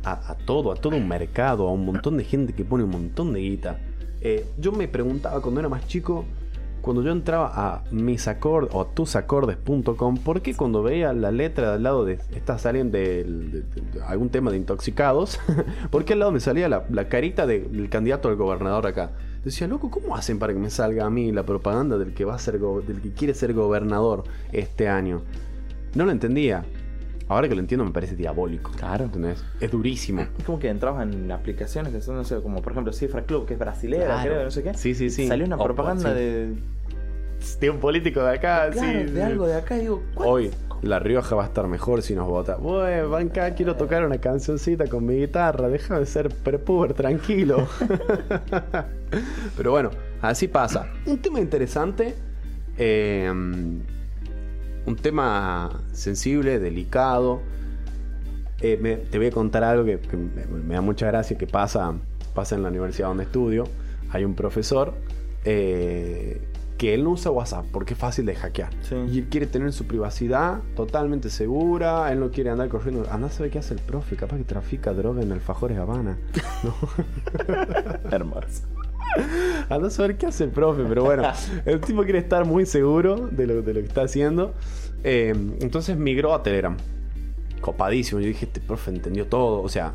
[0.04, 2.92] a, a todo, a todo un mercado, a un montón de gente que pone un
[2.92, 3.80] montón de guita.
[4.22, 6.26] Eh, yo me preguntaba cuando era más chico,
[6.86, 11.84] cuando yo entraba a misacord o a tusacordes.com, ¿por qué cuando veía la letra al
[11.84, 15.40] lado de está saliendo de, de- de algún tema de intoxicados,
[15.92, 19.12] ¿por qué al lado me salía la, la carita de- del candidato al gobernador acá?
[19.44, 22.36] Decía, loco, ¿cómo hacen para que me salga a mí la propaganda del que va
[22.36, 25.22] a ser del que quiere ser gobernador este año?
[25.94, 26.66] No lo entendía.
[27.28, 28.72] Ahora que lo entiendo me parece diabólico.
[28.78, 29.06] Claro.
[29.06, 29.44] ¿Entendés?
[29.60, 30.22] Es durísimo.
[30.22, 33.48] Es como que entrabas en aplicaciones que son, no sé, como por ejemplo Cifra Club,
[33.48, 34.30] que es brasilera, Claro.
[34.32, 34.74] creo, no sé qué.
[34.76, 35.28] Sí, sí, sí.
[35.28, 36.20] Salió una O- propaganda sí.
[36.20, 36.54] de,
[37.60, 39.04] De un político de acá, claro, sí.
[39.06, 39.22] de sí.
[39.22, 39.76] algo de acá.
[39.76, 40.30] Digo, ¿cuál?
[40.30, 42.56] Hoy, La Rioja va a estar mejor si nos vota.
[42.58, 45.68] Bueno, banca, quiero tocar una cancioncita con mi guitarra.
[45.70, 47.68] Déjame de ser prepuber, tranquilo.
[49.58, 49.92] Pero bueno,
[50.22, 50.88] así pasa.
[51.06, 52.16] Un tema interesante.
[52.78, 57.42] eh, un tema sensible, delicado.
[58.62, 61.48] Eh, me- te voy a contar algo que, que me, me da mucha gracia que
[61.48, 61.94] pasa,
[62.34, 63.64] pasa en la universidad donde estudio.
[64.12, 64.94] Hay un profesor
[65.44, 66.40] eh,
[66.78, 68.70] que él no usa WhatsApp porque es fácil de hackear.
[68.82, 68.96] Sí.
[69.12, 72.12] Y él quiere tener su privacidad totalmente segura.
[72.12, 73.08] Él no quiere andar corriendo.
[73.10, 74.16] Anda a saber qué hace el profe.
[74.16, 76.18] Capaz que trafica droga en Alfajores Habana.
[76.64, 76.76] No.
[78.12, 78.64] Hermoso.
[79.70, 81.24] Anda a saber qué hace el profe, pero bueno,
[81.66, 84.54] el tipo quiere estar muy seguro de lo, de lo que está haciendo.
[85.04, 86.76] Eh, entonces migró a Telegram.
[87.62, 88.20] Copadísimo.
[88.20, 89.62] Yo dije, este profe entendió todo.
[89.62, 89.94] O sea,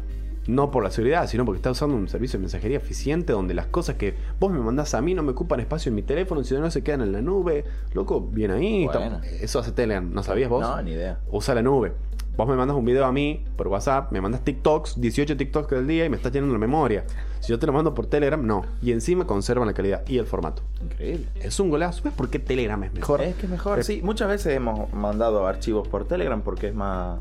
[0.55, 3.67] no por la seguridad, sino porque está usando un servicio de mensajería eficiente donde las
[3.67, 6.61] cosas que vos me mandás a mí no me ocupan espacio en mi teléfono, sino
[6.61, 7.65] no se quedan en la nube.
[7.95, 8.87] Loco, bien ahí.
[8.87, 9.21] Bueno.
[9.41, 10.61] Eso hace Telegram, ¿no sabías vos?
[10.61, 11.19] No, ni idea.
[11.31, 11.93] Usa la nube.
[12.37, 15.87] Vos me mandas un video a mí por WhatsApp, me mandas TikToks, 18 TikToks del
[15.87, 17.05] día y me estás llenando la memoria.
[17.41, 18.65] Si yo te lo mando por Telegram, no.
[18.81, 20.63] Y encima conservan la calidad y el formato.
[20.83, 21.27] Increíble.
[21.35, 22.03] Es un golazo.
[22.03, 23.21] ¿Ves por qué Telegram es mejor?
[23.21, 23.79] Es que es mejor.
[23.79, 27.21] Eh, Sí, muchas veces hemos mandado archivos por Telegram porque es más.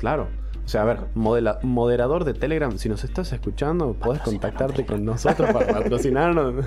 [0.00, 0.26] Claro.
[0.64, 5.04] O sea, a ver, modela- moderador de Telegram, si nos estás escuchando, podés contactarte con
[5.04, 6.64] nosotros para patrocinarnos.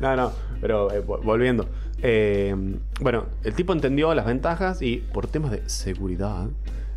[0.00, 1.66] no, no, pero eh, vo- volviendo.
[2.02, 2.54] Eh,
[3.00, 6.46] bueno, el tipo entendió las ventajas y por temas de seguridad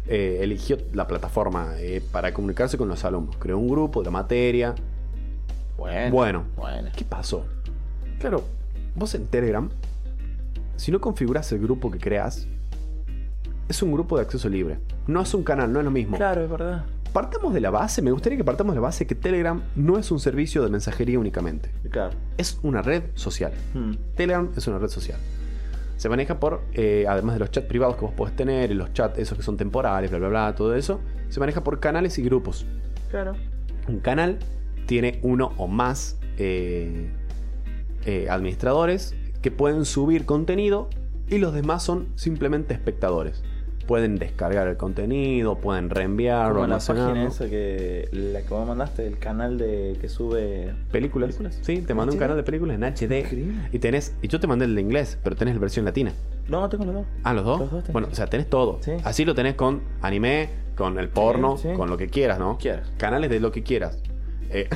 [0.07, 1.73] eh, eligió la plataforma
[2.11, 3.37] para comunicarse con los alumnos.
[3.37, 4.75] Creó un grupo de la materia.
[5.77, 6.11] Bueno.
[6.15, 6.89] Bueno, Bueno.
[6.95, 7.45] ¿qué pasó?
[8.19, 8.43] Claro,
[8.95, 9.69] vos en Telegram,
[10.75, 12.47] si no configuras el grupo que creas,
[13.69, 14.79] es un grupo de acceso libre.
[15.07, 16.17] No es un canal, no es lo mismo.
[16.17, 16.85] Claro, es verdad.
[17.13, 20.11] Partamos de la base, me gustaría que partamos de la base que Telegram no es
[20.11, 21.71] un servicio de mensajería únicamente.
[21.89, 22.15] Claro.
[22.37, 23.53] Es una red social.
[23.73, 23.93] Hmm.
[24.15, 25.19] Telegram es una red social.
[25.97, 29.17] Se maneja por, eh, además de los chats privados que vos podés tener, los chats
[29.19, 30.99] esos que son temporales, bla, bla, bla, todo eso,
[31.29, 32.65] se maneja por canales y grupos.
[33.09, 33.33] Claro.
[33.87, 34.39] Un canal
[34.85, 37.11] tiene uno o más eh,
[38.05, 40.89] eh, administradores que pueden subir contenido
[41.27, 43.43] y los demás son simplemente espectadores.
[43.89, 48.07] Pueden descargar el contenido, pueden reenviarlo, la página esa que.
[48.11, 50.75] La que vos mandaste, el canal de que sube.
[50.91, 51.29] Películas.
[51.29, 51.57] ¿Películas?
[51.63, 53.21] Sí, te mandé un canal de películas en HD.
[53.21, 53.69] Increíble.
[53.71, 56.13] Y tenés, y yo te mandé el de inglés, pero tenés la versión latina.
[56.47, 57.05] No, tengo los dos.
[57.23, 57.61] Ah, los dos.
[57.61, 57.93] Los dos tenés.
[57.93, 58.77] bueno, o sea, tenés todo.
[58.81, 58.91] Sí.
[59.03, 61.69] Así lo tenés con anime, con el porno, sí.
[61.75, 62.59] con lo que quieras, ¿no?
[62.59, 62.91] Quieras.
[62.97, 63.97] Canales de lo que quieras.
[64.51, 64.67] Eh,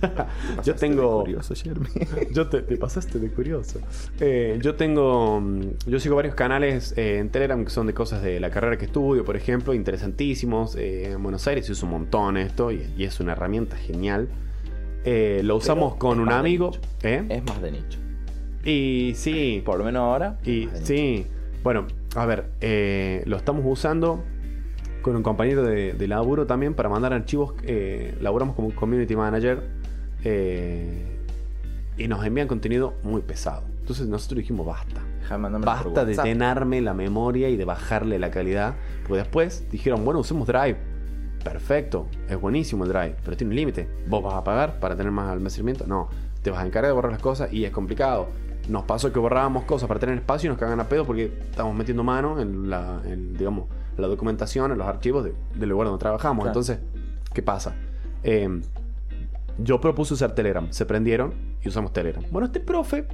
[0.64, 1.20] yo tengo.
[1.20, 1.54] Curioso.
[2.32, 3.80] Yo te, te pasaste de curioso.
[4.18, 5.40] Eh, yo tengo.
[5.40, 8.78] mm, Yo sigo varios canales eh, en Telegram que son de cosas de la carrera
[8.78, 10.74] que estudio, por ejemplo, interesantísimos.
[10.76, 14.28] En Buenos Aires se usa un montón esto y, y es una herramienta genial.
[15.04, 16.72] Lo usamos Pero con un amigo.
[17.02, 17.98] Es más de nicho.
[18.64, 19.62] Y sí.
[19.64, 20.38] Por lo menos ahora.
[20.44, 21.26] Y sí.
[21.62, 22.46] Bueno, a ver,
[23.26, 24.22] lo estamos usando
[25.02, 27.54] con un compañero de, de laburo también para mandar archivos.
[27.62, 29.62] Eh, laburamos como community manager
[30.24, 31.18] eh,
[31.96, 33.62] y nos envían contenido muy pesado.
[33.80, 35.00] Entonces nosotros dijimos basta.
[35.64, 38.74] Basta de llenarme la memoria y de bajarle la calidad.
[39.06, 40.76] Porque después dijeron, bueno, usemos Drive.
[41.44, 43.88] Perfecto, es buenísimo el Drive, pero tiene un límite.
[44.06, 45.86] ¿Vos vas a pagar para tener más almacenamiento?
[45.86, 46.08] No,
[46.42, 48.28] te vas a encargar de borrar las cosas y es complicado.
[48.68, 51.74] Nos pasó que borrábamos cosas para tener espacio y nos cagan a pedo porque estamos
[51.74, 56.00] metiendo mano en la, en, digamos, la documentación, en los archivos de- del lugar donde
[56.00, 56.44] trabajamos.
[56.44, 56.50] Claro.
[56.50, 56.78] Entonces,
[57.34, 57.74] ¿qué pasa?
[58.22, 58.60] Eh,
[59.58, 62.24] yo propuse usar Telegram, se prendieron y usamos Telegram.
[62.30, 63.06] Bueno, este profe,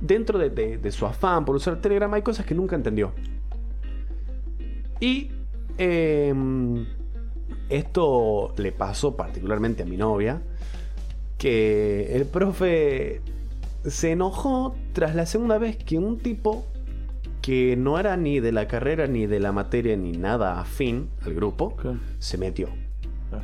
[0.00, 3.12] dentro de, de- de su afán por usar Telegram, hay cosas que nunca entendió.
[5.00, 5.30] Y
[5.78, 6.34] eh,
[7.68, 10.40] esto le pasó particularmente a mi novia,
[11.36, 13.20] que el profe
[13.84, 16.64] se enojó tras la segunda vez que un tipo
[17.42, 21.34] que no era ni de la carrera ni de la materia ni nada afín al
[21.34, 21.98] grupo, Claro.
[22.18, 22.68] se metió.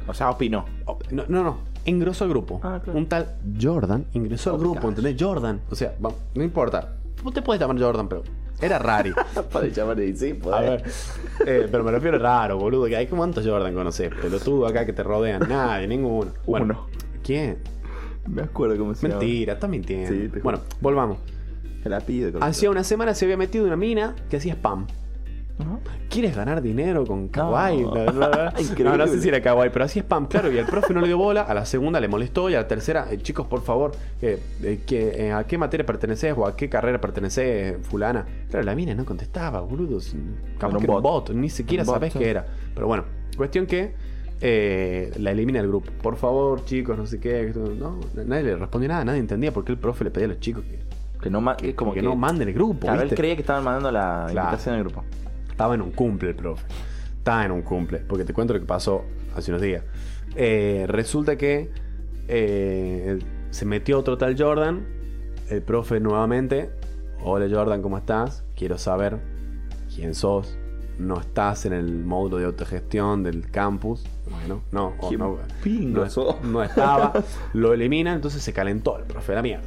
[0.07, 0.65] O sea, opinó.
[1.11, 1.59] No, no, no.
[1.87, 2.61] Ingresó al grupo.
[2.63, 2.99] Ah, claro.
[2.99, 4.89] Un tal Jordan ingresó al Oh, grupo, gosh.
[4.91, 5.17] ¿entendés?
[5.19, 5.61] Jordan.
[5.71, 6.95] O sea, va- no importa.
[7.23, 8.23] Vos te puedes llamar Jordan, pero
[8.61, 9.13] era rari.
[9.53, 10.55] Para llamar y sí, pues.
[10.55, 10.83] A ver.
[11.47, 12.87] Eh, pero me refiero a raro, boludo.
[12.87, 14.11] Que hay cuántos Jordan conoces.
[14.15, 15.47] Pelotudo acá que te rodean.
[15.49, 16.33] Nadie, ninguno.
[16.47, 16.87] Bueno, Uno.
[17.23, 17.59] ¿Quién?
[18.29, 19.21] Me acuerdo cómo se llama.
[19.21, 20.09] Mentira, estás mintiendo.
[20.09, 20.43] Sí, te juro.
[20.43, 21.19] bueno, volvamos.
[21.85, 24.87] Que Hacía una semana se había metido una mina que hacía spam.
[25.59, 25.79] Ajá.
[26.09, 27.83] ¿Quieres ganar dinero con Kawaii?
[27.83, 27.91] No.
[27.91, 28.55] Bla, bla.
[28.59, 28.85] Increíble.
[28.85, 30.51] No, no sé si era Kawaii, pero hacía spam, claro.
[30.51, 31.43] Y el profe no le dio bola.
[31.43, 32.49] A la segunda le molestó.
[32.49, 36.35] Y a la tercera, eh, chicos, por favor, eh, eh, que, ¿a qué materia perteneces
[36.37, 38.27] o a qué carrera perteneces, fulana?
[38.49, 39.99] Claro, la mina no contestaba, boludo.
[40.59, 41.29] Capaz Era un que era un bot.
[41.29, 41.37] bot.
[41.37, 42.47] Ni siquiera sabés qué era.
[42.75, 43.05] Pero bueno,
[43.37, 43.95] cuestión que
[44.47, 45.91] eh, la elimina del grupo.
[46.03, 47.51] Por favor, chicos, no sé qué.
[47.79, 49.03] No, nadie le respondió nada.
[49.05, 50.79] Nadie entendía por qué el profe le pedía a los chicos que,
[51.23, 52.81] Que no, ma- que como que que, no manden el grupo.
[52.87, 54.49] Claro, él creía que estaban mandando la Claro.
[54.49, 55.03] invitación al grupo.
[55.51, 56.63] Estaba en un cumple el profe.
[57.17, 58.01] Estaba en un cumple.
[58.01, 59.83] Porque te cuento lo que pasó hace unos días.
[60.37, 61.71] Eh, resulta que
[62.29, 63.19] eh,
[63.51, 64.85] se metió otro tal Jordan.
[65.49, 66.71] El profe nuevamente.
[67.23, 68.45] Hola Jordan, ¿cómo estás?
[68.57, 69.19] Quiero saber
[69.95, 70.59] quién sos.
[70.99, 74.05] No estás en el módulo de autogestión del campus.
[74.31, 75.21] Bueno, no, o ¿Quién
[76.43, 77.13] no, estaba.
[77.53, 79.65] Lo elimina, entonces se calentó el profe, la mierda.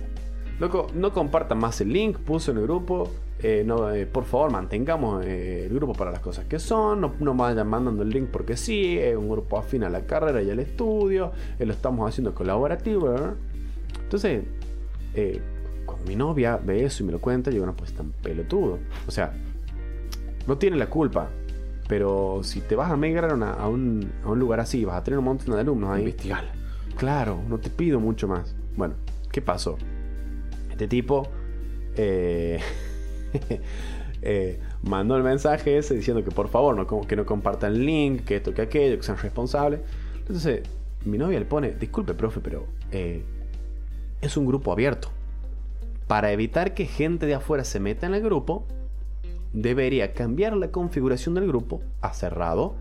[0.59, 3.11] Loco, no compartan más el link, puso en el grupo.
[3.43, 7.01] eh, no, eh, por favor, mantengamos eh, el grupo para las cosas que son.
[7.01, 8.97] No, no vayan mandando el link porque sí.
[8.97, 11.31] Es un grupo afín a la carrera y al estudio.
[11.59, 13.09] lo estamos haciendo colaborativo.
[13.09, 13.35] ¿verdad?
[14.01, 14.43] Entonces,
[15.85, 18.79] cuando mi novia ve eso y me lo cuenta, yo digo, no, pues tan pelotudo.
[19.07, 19.33] O sea,
[20.47, 21.29] no tiene la culpa.
[21.87, 25.03] Pero si te vas a migrar a, a un, a un lugar así, vas a
[25.03, 26.01] tener un montón de alumnos ahí.
[26.01, 26.49] Investigalo.
[26.97, 28.55] Claro, no te pido mucho más.
[28.75, 28.95] Bueno,
[29.31, 29.77] ¿qué pasó?
[30.71, 31.27] Este tipo
[31.95, 32.59] eh,
[34.21, 38.23] eh, mandó el mensaje ese diciendo que por favor no, que no compartan el link,
[38.25, 39.81] que esto, que aquello, que sean responsables.
[40.17, 40.61] Entonces,
[41.05, 43.23] mi novia le pone, disculpe, profe, pero eh,
[44.21, 45.09] es un grupo abierto.
[46.07, 48.65] Para evitar que gente de afuera se meta en el grupo,
[49.61, 52.75] debería cambiar la configuración del grupo a cerrado,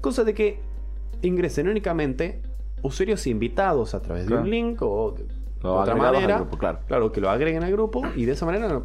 [0.00, 0.60] cosa de que
[1.22, 2.42] ingresen únicamente
[2.82, 5.24] usuarios invitados a través de un link o de,
[5.62, 6.36] otra manera.
[6.36, 6.78] grupo, claro.
[6.86, 8.84] Claro, que lo agreguen al grupo y de esa manera no.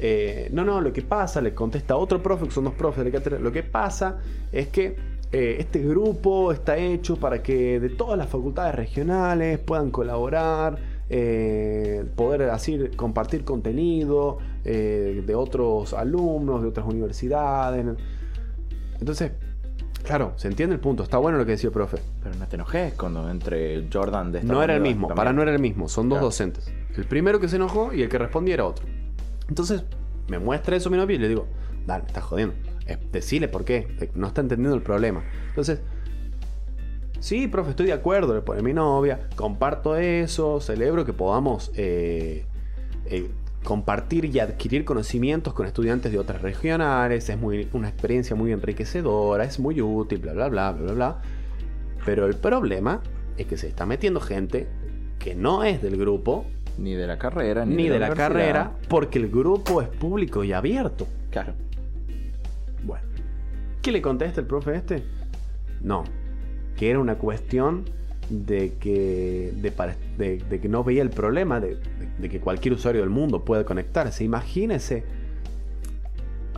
[0.00, 3.12] eh, no, no, lo que pasa, le contesta otro profe, que son dos profes de
[3.12, 4.18] cátedra, lo que pasa
[4.50, 4.96] es que
[5.32, 10.76] eh, este grupo está hecho para que de todas las facultades regionales puedan colaborar,
[11.10, 17.84] eh, poder así compartir contenido eh, de otros alumnos, de otras universidades.
[18.98, 19.32] Entonces,
[20.04, 21.98] claro, se entiende el punto, está bueno lo que decía el profe.
[22.22, 25.16] Pero no te enojes cuando entre Jordan de esta No era el mismo, también.
[25.16, 26.26] para no era el mismo, son dos Claro.
[26.26, 26.72] docentes.
[26.96, 28.86] El primero que se enojó y el que respondía era otro.
[29.48, 29.84] Entonces,
[30.28, 31.46] me muestra eso mi novio y le digo,
[31.86, 32.54] dale, me estás jodiendo.
[32.86, 35.24] Eh, decile por qué, no está entendiendo el problema.
[35.48, 35.80] Entonces,
[37.20, 42.44] sí, profe, estoy de acuerdo, le pone mi novia, comparto eso, celebro que podamos eh,
[43.06, 43.30] eh,
[43.62, 49.44] compartir y adquirir conocimientos con estudiantes de otras regionales, es muy, una experiencia muy enriquecedora,
[49.44, 51.22] es muy útil, bla, bla, bla, bla, bla, bla.
[52.04, 53.02] Pero el problema
[53.36, 54.66] es que se está metiendo gente
[55.18, 56.46] que no es del grupo,
[56.78, 58.16] Ni de la carrera, ni, de, la universidad.
[58.16, 61.06] carrera, porque el grupo es público y abierto.
[61.30, 61.52] Claro.
[62.82, 63.04] Bueno,
[63.82, 65.02] ¿qué le contesta el profe este?
[65.82, 66.04] No,
[66.80, 67.84] que era una cuestión
[68.30, 71.76] de que, de, pare- de- de que no veía el problema de,
[72.22, 74.24] que cualquier usuario del mundo pueda conectarse.
[74.24, 75.04] Imagínese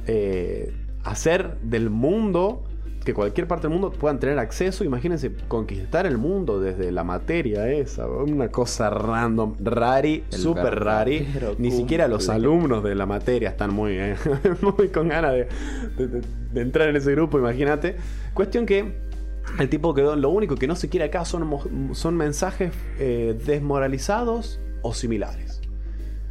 [0.06, 0.72] eh,
[1.04, 2.62] hacer del mundo
[3.04, 4.84] que cualquier parte del mundo puedan tener acceso.
[4.84, 8.06] Imagínense, conquistar el mundo desde la materia esa.
[8.06, 11.26] Una cosa random, rari, El super rari.
[11.58, 14.14] Ni siquiera los alumnos de la materia están muy, eh,
[14.78, 15.48] muy con ganas de,
[15.96, 17.96] de- de- de entrar en ese grupo, imagínate.
[18.34, 19.10] Cuestión que
[19.58, 24.60] el tipo quedó, lo único que no se quiere acá son, son mensajes eh, desmoralizados
[24.82, 25.60] o similares.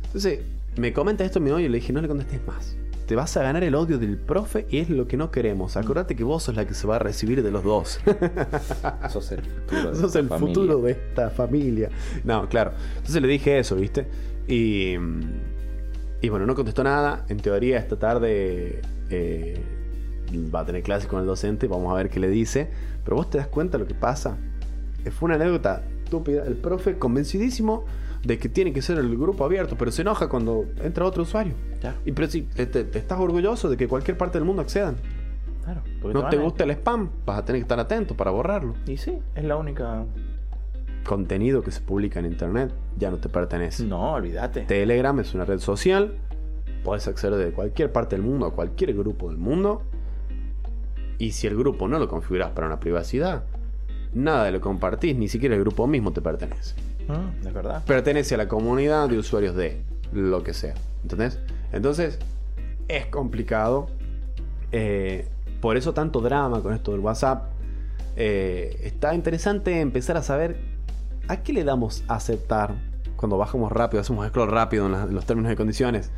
[0.05, 0.39] Entonces,
[0.77, 2.75] me comenta esto mi novio y le dije, no le contestes más.
[3.05, 5.75] Te vas a ganar el odio del profe y es lo que no queremos.
[5.75, 7.99] Acordate que vos sos la que se va a recibir de los dos.
[9.09, 9.91] Sos el futuro.
[9.91, 10.53] de sos esta el familia.
[10.55, 11.89] futuro de esta familia.
[12.23, 12.71] No, claro.
[12.97, 14.07] Entonces le dije eso, ¿viste?
[14.47, 14.93] Y,
[16.21, 17.25] y bueno, no contestó nada.
[17.27, 19.61] En teoría, esta tarde eh,
[20.53, 21.67] va a tener clase con el docente.
[21.67, 22.69] Vamos a ver qué le dice.
[23.03, 24.37] Pero vos te das cuenta lo que pasa.
[25.11, 26.45] Fue una anécdota estúpida.
[26.45, 27.85] El profe convencidísimo
[28.23, 31.53] de que tiene que ser el grupo abierto, pero se enoja cuando entra otro usuario.
[31.79, 34.97] Claro, Y pero si te, te- estás orgulloso de que cualquier parte del mundo accedan.
[35.63, 35.81] claro.
[36.13, 38.75] No te a- gusta el spam, vas a tener que estar atento para borrarlo.
[38.85, 40.05] Y sí, es la única.
[41.03, 43.83] Contenido que se publica en internet ya no te pertenece.
[43.85, 44.61] No, olvídate.
[44.61, 46.13] Telegram es una red social.
[46.83, 49.81] Puedes acceder de cualquier parte del mundo a cualquier grupo del mundo.
[51.21, 53.43] Y si el grupo no lo configuras para una privacidad,
[54.13, 56.73] nada de lo compartís, ni siquiera el grupo mismo te pertenece.
[57.07, 57.83] Mm, es verdad.
[57.85, 59.81] Pertenece a la comunidad de usuarios de
[60.13, 60.73] lo que sea.
[61.03, 61.37] ¿Entendés?
[61.71, 62.17] Entonces,
[62.87, 63.87] es complicado.
[64.71, 65.27] Eh,
[65.59, 67.49] por eso tanto drama con esto del WhatsApp.
[68.15, 70.57] Eh, está interesante empezar a saber
[71.27, 72.73] a qué le damos a aceptar
[73.15, 76.09] cuando bajamos rápido, hacemos scroll rápido en, la- en los términos y condiciones.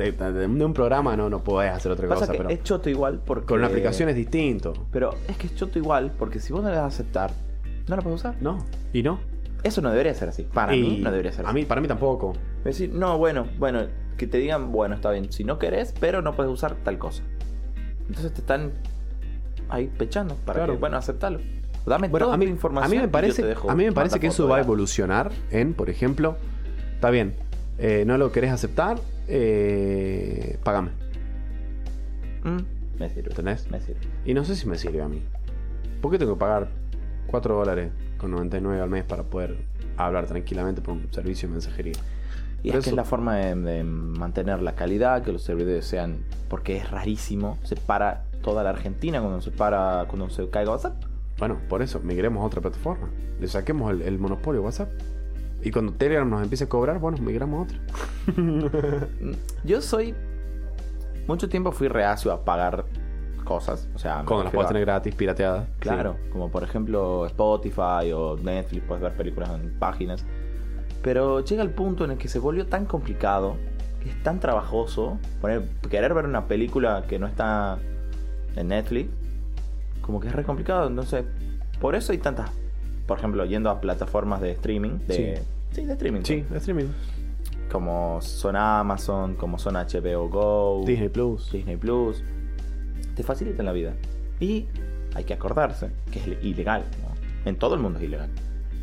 [0.00, 3.20] De, un programa no, no podés hacer otra Pasa cosa, que pero es choto igual
[3.24, 3.46] porque.
[3.46, 4.72] con una aplicación es distinto.
[4.90, 7.32] Pero es que es choto igual porque si vos no le das a aceptar,
[7.88, 8.36] no la puedes usar.
[8.40, 8.58] No,
[8.92, 9.20] y no.
[9.62, 10.44] Eso no debería ser así.
[10.44, 11.54] Para Y mí no debería ser a así.
[11.54, 12.32] mí, para mí tampoco.
[12.64, 13.82] Decir, no, bueno, bueno,
[14.16, 17.22] que te digan, bueno, está bien, si no querés, pero no puedes usar tal cosa.
[18.08, 18.72] Entonces te están
[19.68, 20.72] ahí pechando para Claro.
[20.74, 21.40] que, bueno, aceptalo.
[21.86, 22.90] Dame Bueno, toda a mí, tu información.
[22.92, 25.88] a mí me parece, a mí me parece que eso va a evolucionar en, por
[25.90, 26.36] ejemplo,
[26.94, 27.34] está bien,
[27.78, 28.98] eh, no lo querés aceptar,
[29.30, 30.90] eh, pagame.
[32.44, 33.30] Mm, me sirve.
[33.30, 33.70] ¿Entendés?
[33.70, 34.00] Me sirve.
[34.24, 35.22] Y no sé si me sirve a mí.
[36.00, 36.68] ¿Por qué tengo que pagar
[37.26, 39.56] 4 dólares con 99 al mes para poder
[39.96, 41.94] hablar tranquilamente por un servicio de mensajería?
[42.62, 45.42] Y Pero es que eso- es la forma de, de mantener la calidad, que los
[45.42, 46.24] servidores sean.
[46.48, 47.58] Porque es rarísimo.
[47.62, 50.06] Se para toda la Argentina cuando se para.
[50.08, 51.02] cuando se caiga WhatsApp.
[51.38, 53.08] Bueno, por eso, migremos a otra plataforma.
[53.38, 54.90] Le saquemos el, el monopolio WhatsApp.
[55.62, 57.78] Y cuando Telegram nos empiece a cobrar, bueno, migramos a otra.
[59.64, 60.14] Yo soy.
[61.26, 62.86] Mucho tiempo fui reacio a pagar
[63.44, 63.88] cosas.
[63.94, 65.68] O sea, Cuando las puedes tener gratis, pirateadas.
[65.80, 70.24] Claro, como por ejemplo Spotify o Netflix, puedes ver películas en páginas.
[71.02, 73.56] Pero llega el punto en el que se volvió tan complicado,
[74.02, 77.78] que es tan trabajoso, poner, querer ver una película que no está
[78.56, 79.10] en Netflix,
[80.00, 80.86] como que es re complicado.
[80.86, 81.24] Entonces,
[81.80, 82.50] por eso hay tantas,
[83.10, 85.42] por ejemplo, yendo a plataformas de streaming, de,
[85.72, 85.84] sí.
[85.84, 86.84] de streaming, Sí, de streaming.
[87.68, 91.50] como son Amazon, como son HBO Go, Disney Plus.
[91.50, 92.22] Disney Plus,
[93.16, 93.94] te facilitan la vida.
[94.38, 94.66] Y
[95.16, 96.84] hay que acordarse que es ilegal.
[97.02, 97.48] ¿no?
[97.50, 98.28] En todo el mundo es ilegal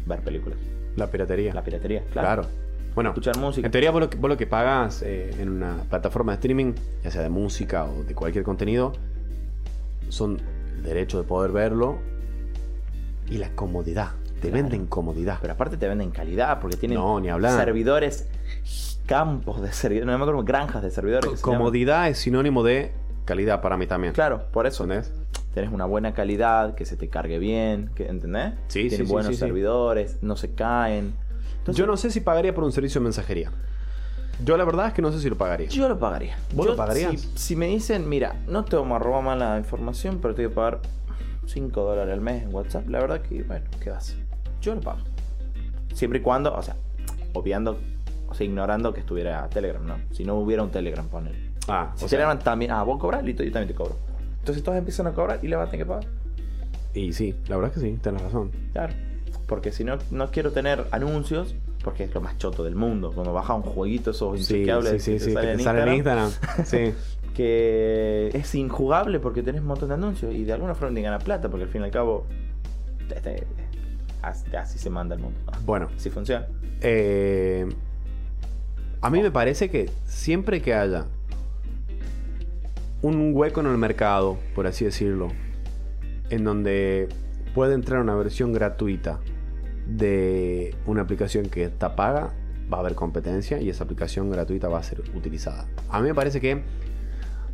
[0.06, 0.60] ver películas.
[0.98, 1.54] La piratería.
[1.54, 2.42] La piratería, claro.
[2.42, 2.48] Claro.
[2.96, 3.66] Bueno, Escuchar música.
[3.66, 6.74] en teoría vos lo que, vos lo que pagas eh, en una plataforma de streaming,
[7.02, 8.92] ya sea de música o de cualquier contenido,
[10.10, 10.38] son
[10.76, 11.98] el derecho de poder verlo
[13.30, 14.12] y la comodidad.
[14.42, 14.56] Te Claro.
[14.64, 15.40] venden comodidad.
[15.42, 17.58] Pero aparte te venden calidad porque tienen No, ni hablar.
[17.58, 18.28] servidores,
[19.06, 21.42] campos de servidores, no me acuerdo, granjas de servidores.
[21.42, 22.92] Co- comodidad es sinónimo de
[23.26, 24.14] calidad para mí también.
[24.14, 24.84] Claro, por eso.
[24.84, 25.12] ¿Entendés?
[25.54, 28.54] Tenés una buena calidad, que se te cargue bien, que, ¿entendés?
[28.68, 29.40] Sí, Tienen sí, buenos sí.
[29.40, 31.14] servidores, no se caen.
[31.58, 33.52] Entonces, Yo no sé si pagaría por un servicio de mensajería.
[34.46, 35.68] Yo la verdad es que no sé si lo pagaría.
[35.70, 36.38] Yo lo pagaría.
[36.54, 37.20] ¿Vos Yo, lo pagarías?
[37.20, 40.46] Si, si me dicen, mira, no te vamos a robar más la información, pero te
[40.46, 40.80] voy a pagar
[41.48, 44.16] 5 dólares al mes en WhatsApp, la verdad que, bueno, ¿qué vas?
[44.62, 45.00] Yo lo pago.
[45.94, 46.76] Siempre y cuando, o sea,
[47.34, 47.78] obviando,
[48.28, 49.98] o sea, ignorando que estuviera Telegram, ¿no?
[50.12, 51.34] Si no hubiera un Telegram, poner.
[51.68, 53.98] Ah, Si o sea, Telegram también, ah, vos cobras, listo, yo también te cobro.
[54.40, 56.08] Entonces todos empiezan a cobrar y le vas a tener que pagar.
[56.94, 58.52] y sí, la verdad es que sí, tenés razón.
[58.74, 58.94] Claro.
[59.48, 63.12] Porque si no, no quiero tener anuncios, porque es lo más choto del mundo.
[63.14, 65.62] Cuando baja un jueguito, esos Sí, inchequeables sí, sí, que te sí, que salen te
[65.62, 66.66] en sale en Instagram, Instagram.
[66.66, 66.94] Sí.
[67.38, 71.20] que es injugable porque tenés un montón de anuncios y de alguna forma te gana
[71.20, 72.26] plata porque al fin y al cabo
[73.16, 73.46] este,
[74.24, 76.48] así, se manda el mundo Bueno, así funciona.
[76.82, 77.70] Eh,
[79.02, 81.06] a mí me parece que siempre que haya
[83.04, 85.28] un hueco en el mercado, por así decirlo,
[86.32, 87.08] en donde
[87.54, 89.20] puede entrar una versión gratuita
[89.86, 92.34] de una aplicación que está paga,
[92.74, 95.68] va a haber competencia y esa aplicación gratuita va a ser utilizada.
[95.88, 96.64] A mí me parece que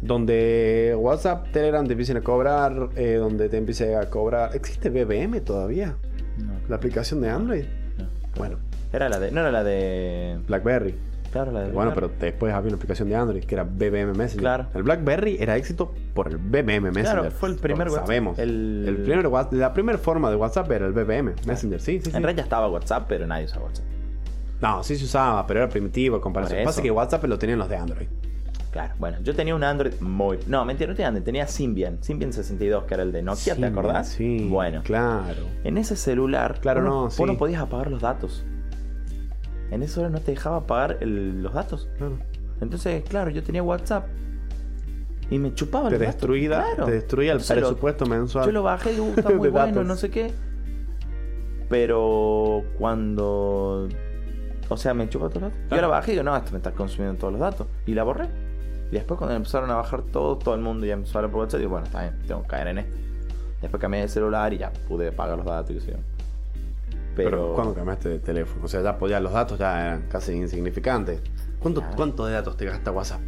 [0.08, 4.56] Donde WhatsApp, Telegram te empiecen a cobrar, eh, donde te empiece a cobrar.
[4.56, 5.96] ¿Existe BBM todavía?
[6.38, 7.66] No, La aplicación de Android.
[7.98, 8.06] no.
[8.38, 8.58] Bueno,
[8.92, 9.32] Era la de.
[9.32, 10.40] No era la de.
[10.48, 10.96] BlackBerry.
[11.32, 11.72] Claro, la de.
[11.72, 14.40] Bueno, pero después había una aplicación de Android que era BBM Messenger.
[14.40, 14.66] Claro.
[14.76, 17.22] El BlackBerry era éxito por el BBM Messenger.
[17.22, 18.06] Claro, fue el primer Lo WhatsApp.
[18.08, 18.38] Sabemos.
[18.40, 21.80] El- El primer la primera forma de WhatsApp era el BBM Messenger.
[21.82, 22.18] Sí, sí, sí.
[22.18, 23.86] En realidad ya estaba WhatsApp, pero nadie usa WhatsApp.
[24.62, 26.58] No, sí se usaba, pero era primitivo en comparación.
[26.58, 26.70] Por eso.
[26.70, 28.08] Pasa que WhatsApp lo tenían los de Android.
[28.74, 30.40] Claro, bueno, yo tenía un Android muy.
[30.48, 32.02] No, mentira, no tenía Android, tenía Symbian.
[32.04, 34.10] Symbian 62, que era el de Nokia, ¿te acordás?
[34.10, 34.48] Sí.
[34.50, 35.46] Bueno, Claro.
[35.64, 36.60] en ese celular.
[36.60, 37.24] Claro, vos no, vos sí.
[37.24, 38.44] no podías apagar los datos.
[39.70, 41.88] En ese celular no te dejaba apagar el- los datos.
[41.98, 42.18] claro.
[42.62, 44.08] Entonces, claro, yo tenía WhatsApp.
[45.30, 46.16] Y me chupaba Te los datos.
[46.16, 46.86] destruía, Claro.
[46.86, 48.46] te destruía el Entonces lo- presupuesto mensual.
[48.48, 49.86] Yo lo bajé y digo, "Uh, está muy bueno, datos.
[49.86, 50.32] no sé qué.
[51.70, 53.88] Pero cuando.
[54.70, 55.70] O sea, me chupó todos los datos.
[55.70, 57.68] Yo la bajé y digo, no, esto me está consumiendo todos los datos.
[57.86, 58.28] Y la borré.
[58.92, 61.42] Y después cuando empezaron a bajar todo, todo el mundo ya empezó a hablar por
[61.42, 62.96] WhatsApp, digo, bueno, está bien, tengo que caer en esto.
[63.62, 65.94] Después cambié de celular y ya pude pagar los datos y yo.
[67.16, 67.54] Pero, Pero.
[67.56, 68.66] ¿cuándo cambiaste de teléfono?
[68.66, 71.22] O sea, ya podía, los datos ya eran casi insignificantes.
[71.60, 71.96] ¿Cuánto, Claro.
[71.96, 73.22] ¿Cuánto de datos te gasta WhatsApp?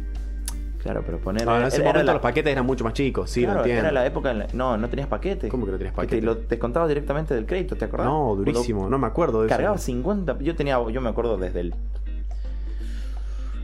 [0.82, 1.48] Claro, pero poner.
[1.48, 3.60] Ah, en ese era momento la- los paquetes eran mucho más chicos, sí, claro, lo
[3.64, 3.82] entiendo.
[3.84, 5.48] Era la época en la- No, no tenías paquete.
[5.48, 6.16] ¿Cómo que no tenías Que paquete?
[6.20, 8.06] te lo descontabas directamente del crédito, ¿te acordás?
[8.06, 9.56] No, Cuando durísimo, no me acuerdo de eso.
[9.56, 10.38] Cargaba 50.
[10.40, 11.74] Yo tenía, yo me acuerdo desde el.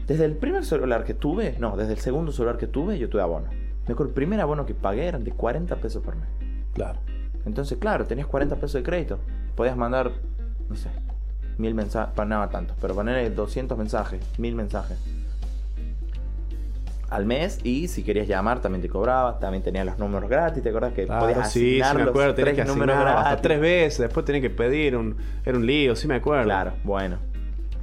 [0.07, 3.23] Desde el primer celular que tuve, no, desde el segundo celular que tuve, yo tuve
[3.23, 3.47] abono.
[3.87, 6.29] Me acuerdo, el primer abono que pagué eran de 40 pesos por mes.
[6.75, 6.99] Claro.
[7.47, 9.19] Entonces, claro, tenías 40 pesos de crédito.
[9.57, 10.13] Podías mandar,
[10.69, 10.89] no sé,
[11.59, 14.99] mil mensajes, para nada tanto, pero poner 200 mensajes, mil mensajes
[17.13, 17.61] al mes.
[17.63, 19.39] Y si querías llamar, también te cobraba.
[19.39, 22.11] También tenías los números gratis, ¿te acuerdas que Claro, podías sí, sí asignar me los
[22.11, 25.95] acuerdo, tres que números hasta tres veces, después tenías que pedir, un, era un lío,
[25.95, 26.45] sí me acuerdo.
[26.45, 27.19] Claro, bueno.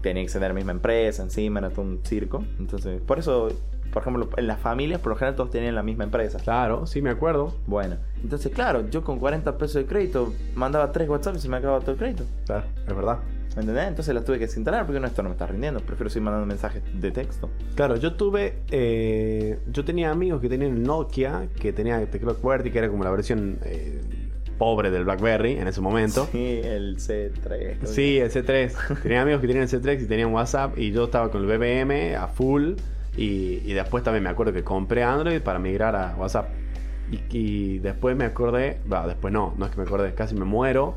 [0.02, 2.44] Tenía que ser de la misma empresa, encima era todo un circo.
[2.60, 3.50] Entonces, por eso,
[3.92, 6.40] por ejemplo, en las familias, por lo general todos tenían la misma empresa.
[6.40, 7.54] Claro, sí me acuerdo.
[7.68, 11.58] Bueno, entonces, claro, yo con 40 pesos de crédito mandaba tres WhatsApp y se me
[11.58, 12.24] acababa todo el crédito.
[12.46, 13.20] Claro, es verdad.
[13.56, 13.88] ¿Me entendés?
[13.88, 15.80] Entonces las tuve que desinstalar porque no, esto no me está rindiendo.
[15.82, 17.50] Prefiero seguir mandando mensajes de texto.
[17.76, 18.60] Claro, yo tuve.
[18.70, 23.10] eh, yo tenía amigos que tenían Nokia que tenía teclado QWERTY, que era como la
[23.10, 24.02] versión eh,
[24.60, 26.30] pobre del Blackberry en ese momento.
[26.32, 27.86] Sí, el C3.
[27.86, 29.02] Sí, el C3.
[29.02, 32.16] Tenía amigos que tenían el C3 y tenían WhatsApp y yo estaba con el BBM
[32.16, 32.74] a full
[33.18, 36.50] y, y después también me acuerdo que compré Android para migrar a WhatsApp.
[37.12, 40.46] Y, y después me acordé, va, después no, no es que me acordé, casi me
[40.46, 40.96] muero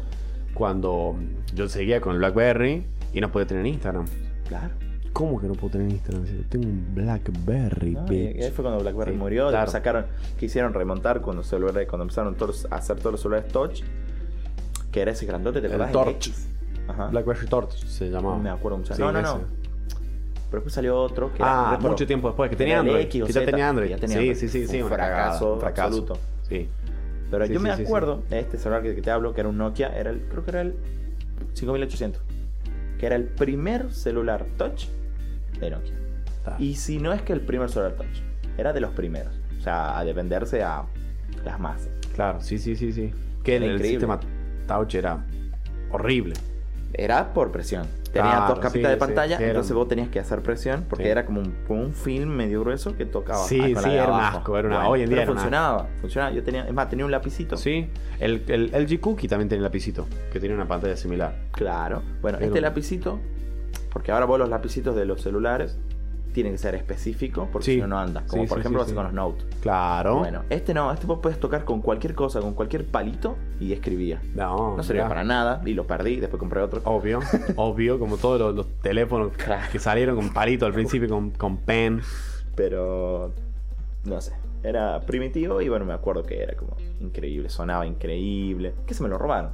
[0.53, 1.17] cuando
[1.55, 2.85] yo seguía con el BlackBerry
[3.15, 4.05] y no podía tener Instagram.
[4.47, 4.91] Claro.
[5.13, 6.25] ¿Cómo que no puedo tener Instagram?
[6.25, 8.43] Yo tengo un BlackBerry, No, y bitch.
[8.45, 9.49] ahí fue cuando BlackBerry Sí, murió.
[9.51, 9.71] claro.
[9.71, 10.07] Sacaron,
[10.39, 13.83] quisieron remontar cuando, celulares, cuando empezaron todos a hacer todos los celulares touch.
[14.91, 15.91] Que era ese grandote, ¿te El?
[15.93, 16.33] Torch.
[16.89, 17.07] Ajá.
[17.09, 18.37] BlackBerry Torch se llamaba.
[18.37, 18.95] No me acuerdo mucho.
[18.95, 19.41] Sí, no, no, no.
[20.51, 21.91] Pero después salió otro que era Ah, pro.
[21.91, 23.01] mucho tiempo después, que tenía Era Android.
[23.03, 23.89] X que ya tenía Android.
[23.91, 24.37] ya tenía sí, Android.
[24.39, 25.89] sí, sí, sí, Un cagada, fracaso un fracaso.
[25.89, 26.19] absoluto.
[26.49, 26.69] Sí.
[27.31, 27.83] Pero Sí, yo sí, me sí, sí.
[27.85, 30.45] acuerdo de este celular que, que te hablo, que era un Nokia, era el, creo
[30.45, 30.75] que era el
[31.55, 32.21] 5800.
[32.99, 34.85] Que era el primer celular touch
[35.67, 35.95] de Nokia.
[36.39, 36.57] Está.
[36.59, 38.19] Y si no es que el primer celular touch,
[38.59, 39.33] era de los primeros.
[39.59, 40.85] O sea, a defenderse a
[41.45, 41.89] las masas.
[42.15, 43.13] Claro, sí, sí, sí, sí.
[43.43, 44.01] Que el, Era el increíble.
[44.07, 44.21] sistema
[44.67, 45.25] Touch era
[45.91, 46.35] horrible.
[46.95, 47.87] Era por presión.
[48.13, 50.85] Tenía Claro, dos capitas sí, de pantalla, sí, entonces un- vos tenías que hacer presión
[50.87, 51.11] porque Sí.
[51.11, 53.43] era como un, como un film medio grueso que tocaba.
[53.45, 55.37] Sí, ah, sí, de era un asco, era una- hoy en pero día era un
[55.39, 56.33] funcionaba, funcionaba.
[56.35, 57.57] Yo tenía, es más, tenía un lapicito.
[57.57, 57.89] Sí.
[58.21, 61.35] El, el LG Cookie también tenía lapicito, que tenía una pantalla similar.
[61.53, 62.03] Claro.
[62.21, 63.19] Bueno, este un- lapicito,
[63.93, 65.78] porque ahora vos los lapicitos de los celulares
[66.32, 67.74] tienen que ser específicos porque Sí.
[67.74, 68.24] si no, no anda.
[68.26, 69.45] Como Sí, por sí, ejemplo hace con los Note.
[69.61, 70.20] Claro.
[70.20, 74.22] Bueno, este no, este vos puedes tocar con cualquier cosa, con cualquier palito y escribía.
[74.34, 76.80] No, No servía para nada y lo perdí, después compré otro.
[76.84, 77.20] Obvio,
[77.57, 79.62] obvio, como todos los, los teléfonos Claro.
[79.70, 82.01] que salieron con palito al principio, con, con pen.
[82.55, 83.32] Pero
[84.05, 84.32] no sé,
[84.62, 88.74] era primitivo y bueno, me acuerdo que era como increíble, sonaba increíble.
[88.86, 89.51] Que se me lo robaron.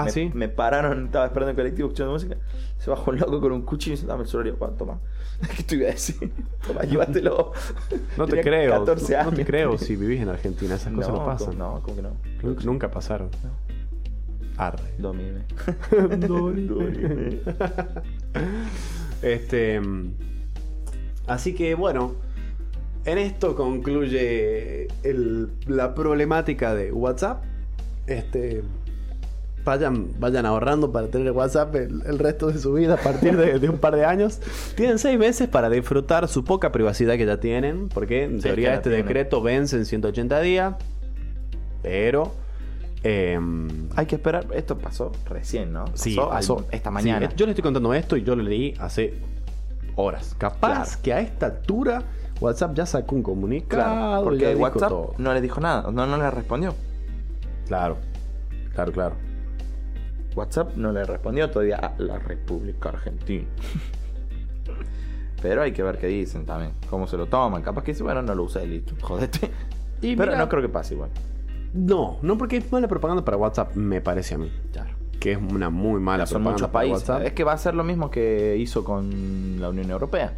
[0.00, 0.30] Ah, me, sí.
[0.34, 2.36] me pararon, estaba esperando el colectivo escuchando música.
[2.78, 4.46] Se bajó un loco con un cuchillo y dice, dame el celular.
[4.48, 5.00] Y yo, "Juan, toma.
[5.56, 6.32] ¿Qué te iba a decir?
[6.66, 7.52] Toma, llévatelo.
[8.16, 8.70] No te creo.
[8.78, 9.30] 14 no, años.
[9.32, 10.74] no te creo si vivís en Argentina.
[10.76, 11.58] Esas cosas no, no, pasan.
[11.58, 12.10] no, como que no.
[12.42, 13.30] Nunca, nunca pasaron.
[14.58, 14.82] Arre.
[14.98, 15.44] Domime.
[16.26, 17.40] Dorime.
[19.22, 19.80] este.
[19.80, 20.12] mm,
[21.26, 22.14] Así que bueno.
[23.04, 27.44] En esto concluye el- la problemática de WhatsApp.
[28.08, 28.62] Este.
[29.66, 33.58] Vayan, vayan ahorrando para tener WhatsApp el, el resto de su vida a partir de,
[33.58, 34.40] de un par de años.
[34.76, 37.88] Tienen seis meses para disfrutar su poca privacidad que ya tienen.
[37.88, 39.06] Porque en Sí, teoría que este tienen.
[39.06, 40.74] decreto vence en 180 días.
[41.82, 42.32] Pero.
[43.02, 44.46] em, Hay que esperar.
[44.54, 45.84] Esto pasó recién, ¿no?
[45.86, 46.64] Pasó, Sí, al- pasó.
[46.70, 47.28] esta Sí, mañana.
[47.36, 49.14] yo le estoy contando esto y yo lo leí hace
[49.96, 50.34] horas.
[50.38, 51.02] Capaz Claro.
[51.02, 52.02] que a esta altura
[52.40, 53.82] WhatsApp ya sacó un comunicado.
[53.82, 55.14] Claro, porque dijo WhatsApp todo.
[55.18, 56.74] no le dijo nada, no, no le respondió.
[57.66, 57.96] Claro,
[58.74, 59.14] claro, claro.
[60.36, 63.46] WhatsApp no le respondió todavía a la República Argentina.
[65.42, 67.62] Pero hay que ver qué dicen también, cómo se lo toman.
[67.62, 69.50] Capaz que dicen, bueno, no lo usé, listo, jodete.
[70.00, 71.10] Y Pero mira- no creo que pase igual.
[71.74, 74.50] No, no porque es mala propaganda para WhatsApp, me parece a mí.
[74.72, 74.90] Claro.
[75.20, 77.08] Que es una muy mala Son propaganda muchos para países.
[77.08, 77.26] WhatsApp.
[77.26, 80.34] Es que va a ser lo mismo que hizo con la Unión Europea.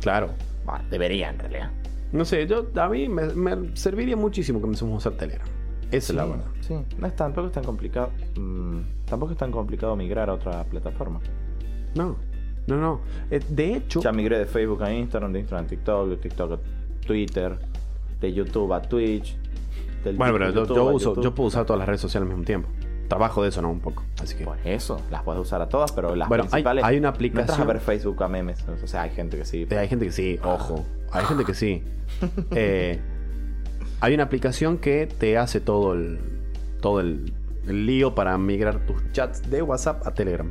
[0.00, 0.30] Claro.
[0.64, 1.70] Bah, debería en realidad.
[2.12, 5.46] No sé, yo a mí me, me serviría muchísimo que empecemos a usar Telegram.
[5.90, 6.44] Esa es la verdad.
[6.60, 8.10] Sí, no es tampoco es tan complicado.
[8.38, 11.20] mm, tampoco es tan complicado migrar a otra plataforma.
[11.94, 12.16] No,
[12.66, 13.00] no, no.
[13.30, 16.52] Eh, de hecho, Ya migré de Facebook a Instagram, de Instagram a TikTok, de TikTok
[16.52, 16.58] a
[17.06, 17.58] Twitter,
[18.20, 19.36] de YouTube a Twitch.
[20.04, 22.68] del bueno, pero yo, uso, yo puedo usar todas las redes sociales al mismo tiempo.
[23.08, 23.70] Trabajo de eso, ¿no?
[23.70, 24.04] Un poco.
[24.22, 24.44] Así que.
[24.44, 26.84] Pues eso, las puedes usar a todas, pero las Bueno, hay- principales.
[26.84, 28.62] hay una No entras a aplicación- ver Facebook a memes.
[28.84, 29.66] O sea, hay gente que sí.
[29.74, 30.84] Hay gente que sí, ojo.
[31.10, 31.82] Hay gente que sí.
[32.50, 33.00] Eh,
[34.00, 36.18] hay una aplicación que te hace todo el.
[36.80, 37.32] todo el,
[37.66, 40.50] el lío para migrar tus chats de WhatsApp a Telegram.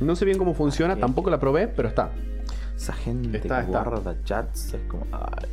[0.00, 2.10] No sé bien cómo funciona, tampoco la probé, pero está.
[2.76, 3.84] Esa gente Está, que está.
[3.84, 5.06] guarda chats es como.
[5.12, 5.48] Ay.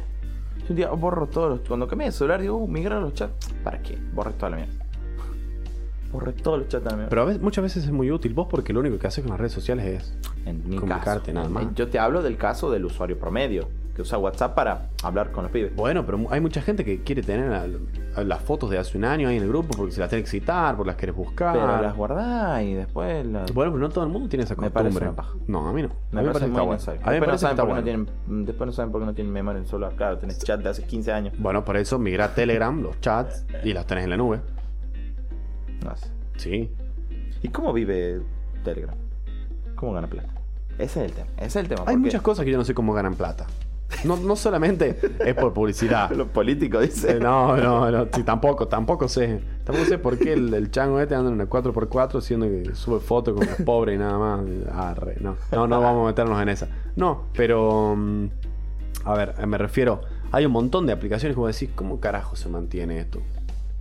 [0.61, 1.67] Yo un día borro todos los.
[1.67, 3.53] Cuando cambié de celular, digo, uh, migrar los chats.
[3.63, 3.97] ¿Para qué?
[4.13, 4.73] Borré toda la mierda.
[6.11, 7.09] Borré todos los chats de la mierda.
[7.09, 9.29] Pero a veces, muchas veces es muy útil vos porque lo único que haces con
[9.31, 10.13] las redes sociales es.
[10.47, 11.33] en mi comunicarte caso.
[11.33, 11.75] nada más.
[11.75, 13.67] Yo te hablo del caso del usuario promedio,
[13.99, 15.75] que usa WhatsApp para hablar con los pibes.
[15.75, 17.69] Bueno, pero hay mucha gente que quiere tener
[18.15, 20.29] las fotos de hace un año ahí en el grupo porque se las tiene que
[20.29, 21.53] citar, porque las quieres buscar.
[21.53, 23.51] Pero las guardás y después las.
[23.53, 24.83] Bueno, pero no todo el mundo tiene esa Me costumbre.
[24.83, 25.33] parece una paja.
[25.47, 25.89] No, a mí no.
[26.11, 26.79] me a mí parece que está bueno.
[26.79, 27.75] mí me Después no, parece que saben está bueno.
[27.75, 29.93] no tienen, después no saben por qué no tienen memoria en el celular.
[29.97, 31.33] Claro, tenés chat de hace 15 años.
[31.37, 34.39] Bueno, por eso migra a Telegram, los chats y las tenés en la nube.
[35.83, 36.07] No sé.
[36.37, 36.71] Sí.
[37.43, 38.21] ¿Y cómo vive
[38.63, 38.95] Telegram?
[39.75, 40.29] ¿Cómo gana plata?
[40.79, 41.27] Ese es el tema.
[41.35, 41.83] Ese es el tema.
[41.85, 43.45] Hay muchas cosas que yo no sé cómo ganan plata.
[44.05, 46.11] No, no solamente es por publicidad.
[46.15, 47.19] Los políticos Eh, dicen.
[47.19, 49.41] No, no, no, sí, tampoco, tampoco sé.
[49.63, 52.99] Tampoco sé por qué el, el chango este anda en una 4x4 siendo que sube
[52.99, 54.41] fotos como es pobre y nada más.
[54.71, 56.67] Arre, no, no, no vamos a meternos en esa.
[56.95, 57.95] No, pero.
[57.97, 58.25] mm,
[59.05, 60.01] A ver, eh, me refiero.
[60.31, 63.19] Hay un montón de aplicaciones como decís, ¿cómo carajo se mantiene esto?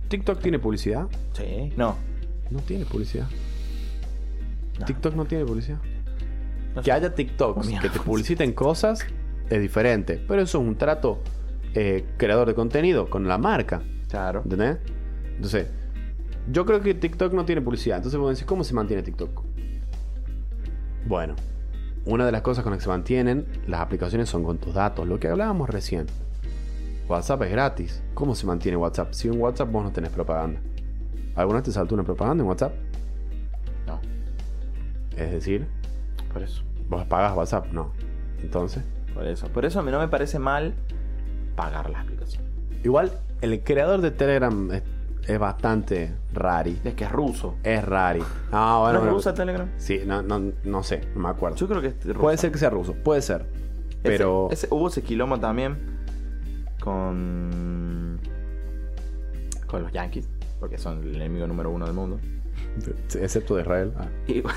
[0.07, 1.05] ¿TikTok tiene publicidad?
[1.33, 1.71] Sí.
[1.77, 1.95] No.
[2.49, 3.27] No tiene publicidad.
[4.79, 4.85] No.
[4.85, 5.77] TikTok no tiene publicidad.
[6.75, 6.91] No Que sé.
[6.93, 7.83] haya TikToks Mierda.
[7.83, 9.05] que te publiciten cosas
[9.49, 10.23] es diferente.
[10.27, 11.19] Pero eso es un trato
[11.73, 13.81] eh, creador de contenido con la marca.
[14.09, 14.41] Claro.
[14.43, 14.77] ¿Entendés?
[15.35, 15.67] Entonces,
[16.51, 17.97] yo creo que TikTok no tiene publicidad.
[17.97, 19.43] Entonces vos decís, ¿cómo se mantiene TikTok?
[21.05, 21.35] Bueno,
[22.05, 25.07] una de las cosas con las que se mantienen las aplicaciones son con tus datos,
[25.07, 26.07] lo que hablábamos recién.
[27.07, 28.03] WhatsApp es gratis.
[28.13, 29.13] ¿Cómo se mantiene WhatsApp?
[29.13, 30.59] Si en WhatsApp vos no tenés propaganda.
[31.35, 32.73] ¿Alguna vez te saltó una propaganda en WhatsApp?
[33.87, 33.99] No.
[35.15, 35.67] Es decir,
[36.31, 36.63] Por eso.
[36.87, 37.91] vos pagás WhatsApp, no.
[38.41, 38.83] Entonces,
[39.19, 39.47] Por eso.
[39.49, 40.73] Por eso a mí no me parece mal
[41.55, 42.43] pagar la aplicación.
[42.83, 43.11] igual
[43.41, 44.83] el creador de Telegram es,
[45.27, 46.79] es bastante rari.
[46.85, 47.55] Es que es ruso.
[47.63, 48.21] Es rari.
[48.51, 49.67] Ah, bueno, ¿No es rusa Telegram?
[49.77, 51.57] Sí, no, no, no sé, no me acuerdo.
[51.57, 52.19] Yo creo que es rusa.
[52.19, 53.41] Puede ser que sea ruso, puede ser.
[53.89, 54.47] Ese- Pero.
[54.51, 55.77] ese- hubo ese quilombo también
[56.81, 58.19] con.
[59.67, 60.27] con los Yankees,
[60.59, 62.19] porque son el enemigo número uno del mundo.
[63.15, 63.93] Excepto de Israel.
[63.97, 64.07] Ah.
[64.27, 64.55] Igual,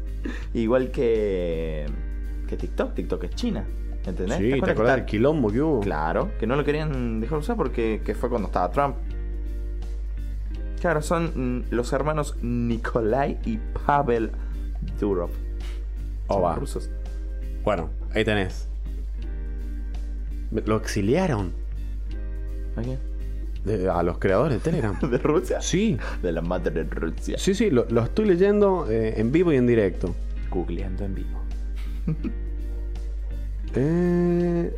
[0.54, 1.86] igual que.
[2.48, 2.94] que TikTok.
[2.94, 3.66] TikTok es China.
[4.06, 4.36] ¿Entendés?
[4.38, 5.80] Sí, ¿te acuerdas del quilombo que hubo?
[5.80, 8.96] Claro, que no lo querían dejar usar porque que fue cuando estaba Trump.
[10.80, 14.30] Claro, son mm, los hermanos Nikolai y Pavel
[15.00, 15.30] Durov.
[16.28, 16.54] Son va.
[16.54, 16.90] rusos.
[17.64, 18.68] Bueno, ahí tenés.
[20.66, 21.52] Lo exiliaron
[22.76, 22.98] ¿A quién?
[23.64, 24.98] de- a los creadores de Telegram.
[25.10, 25.62] ¿De Rusia?
[25.62, 27.38] Sí, De la madre de Rusia.
[27.38, 30.14] sí, sí, lo, lo estoy leyendo eh, en vivo y en directo.
[30.50, 31.40] Googleando en vivo.
[33.76, 34.74] Eh,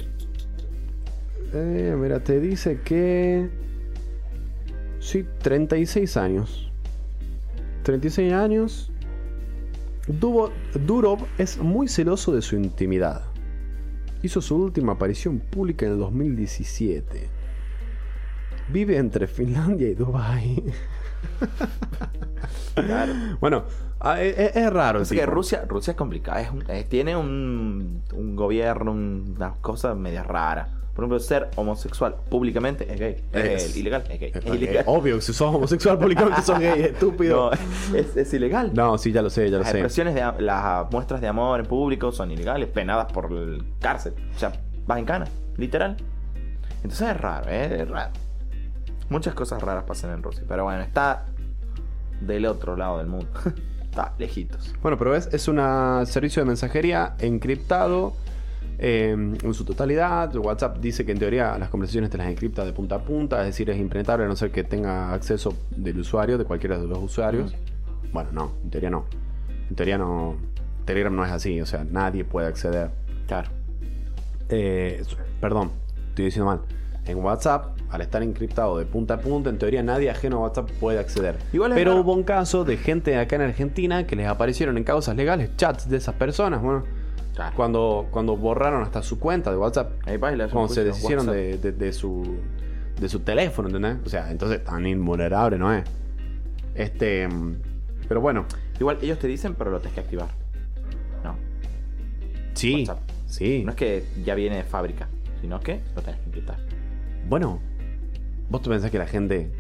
[1.53, 3.49] eh, mira, te dice que.
[5.01, 6.71] Sí, 36 años.
[7.83, 8.91] 36 años.
[10.09, 10.53] Dubo-
[10.87, 13.23] Durov es muy celoso de su intimidad.
[14.23, 17.29] Hizo su última aparición pública en el 2017.
[18.73, 20.63] Vive entre Finlandia y Dubai.
[22.75, 23.13] Claro.
[23.41, 23.65] Bueno,
[24.01, 25.01] ah, es, es- es raro.
[25.01, 25.25] Así que.
[25.27, 26.41] Rusia, Rusia es complicada.
[26.41, 30.69] Es un- eh, tiene un, un gobierno, un- unas cosas medio raras.
[30.95, 33.17] Por ejemplo, ser homosexual públicamente es gay.
[33.33, 34.05] Es, Es- ilegal.
[34.11, 34.33] Es gay.
[34.35, 34.85] Es ilegal.
[34.87, 37.51] Obvio, si sos homosexual públicamente sos gay, estúpido.
[37.51, 38.71] No, es, es ilegal.
[38.75, 39.79] No, sí, ya lo sé, ya lo Las sé.
[39.79, 44.15] expresiones de am- las muestras de amor en público son ilegales, penadas por el cárcel.
[44.35, 44.53] O sea,
[44.87, 45.97] vas en cana, literal.
[46.83, 47.79] Entonces es raro, ¿eh?
[47.83, 48.11] es raro.
[49.09, 50.45] Muchas cosas raras pasan en Rusia.
[50.49, 51.27] Pero bueno, está
[52.21, 53.29] del otro lado del mundo.
[53.83, 54.75] está lejitos.
[54.83, 55.59] Bueno, pero ves, es un
[56.07, 58.15] servicio de mensajería encriptado
[58.79, 60.35] eh, en su totalidad.
[60.37, 63.47] WhatsApp dice que en teoría las conversaciones te las encripta de punta a punta, es
[63.47, 66.99] decir, es impenetrable a no ser que tenga acceso del usuario, de cualquiera de los
[66.99, 67.55] usuarios.
[68.13, 69.07] Bueno, no, en teoría no.
[69.71, 70.37] En teoría no.
[70.85, 72.91] Telegram no es así, o sea, nadie puede acceder.
[73.27, 73.51] Claro.
[74.49, 75.03] Eh,
[75.41, 75.73] perdón,
[76.11, 76.61] estoy diciendo mal.
[77.07, 80.71] En WhatsApp, al estar encriptado de punta a punta, en teoría nadie ajeno a WhatsApp
[80.81, 81.37] puede acceder.
[81.53, 82.03] Igual Pero raro.
[82.03, 85.89] hubo un caso de gente acá en Argentina que les aparecieron en causas legales chats
[85.89, 86.63] de esas personas.
[86.63, 86.85] Bueno,
[87.35, 87.55] Claro.
[87.55, 89.93] cuando, cuando borraron hasta su cuenta de WhatsApp.
[90.07, 92.39] Ahí Cuando se deshicieron de, de- de su,
[92.99, 93.99] de su teléfono, ¿entendés?
[94.07, 95.85] O sea, entonces tan invulnerable no es.
[96.75, 97.29] Este.
[98.09, 98.47] Pero bueno,
[98.79, 100.29] Igual ellos te dicen, pero lo tienes que activar.
[101.25, 101.37] No.
[102.55, 102.81] sí.
[102.89, 103.01] WhatsApp.
[103.27, 103.63] Sí.
[103.65, 105.09] No es que ya viene de fábrica,
[105.41, 106.57] sino que lo tenés que encriptar.
[107.29, 107.61] Bueno,
[108.49, 109.51] ¿vos te pensás que la gente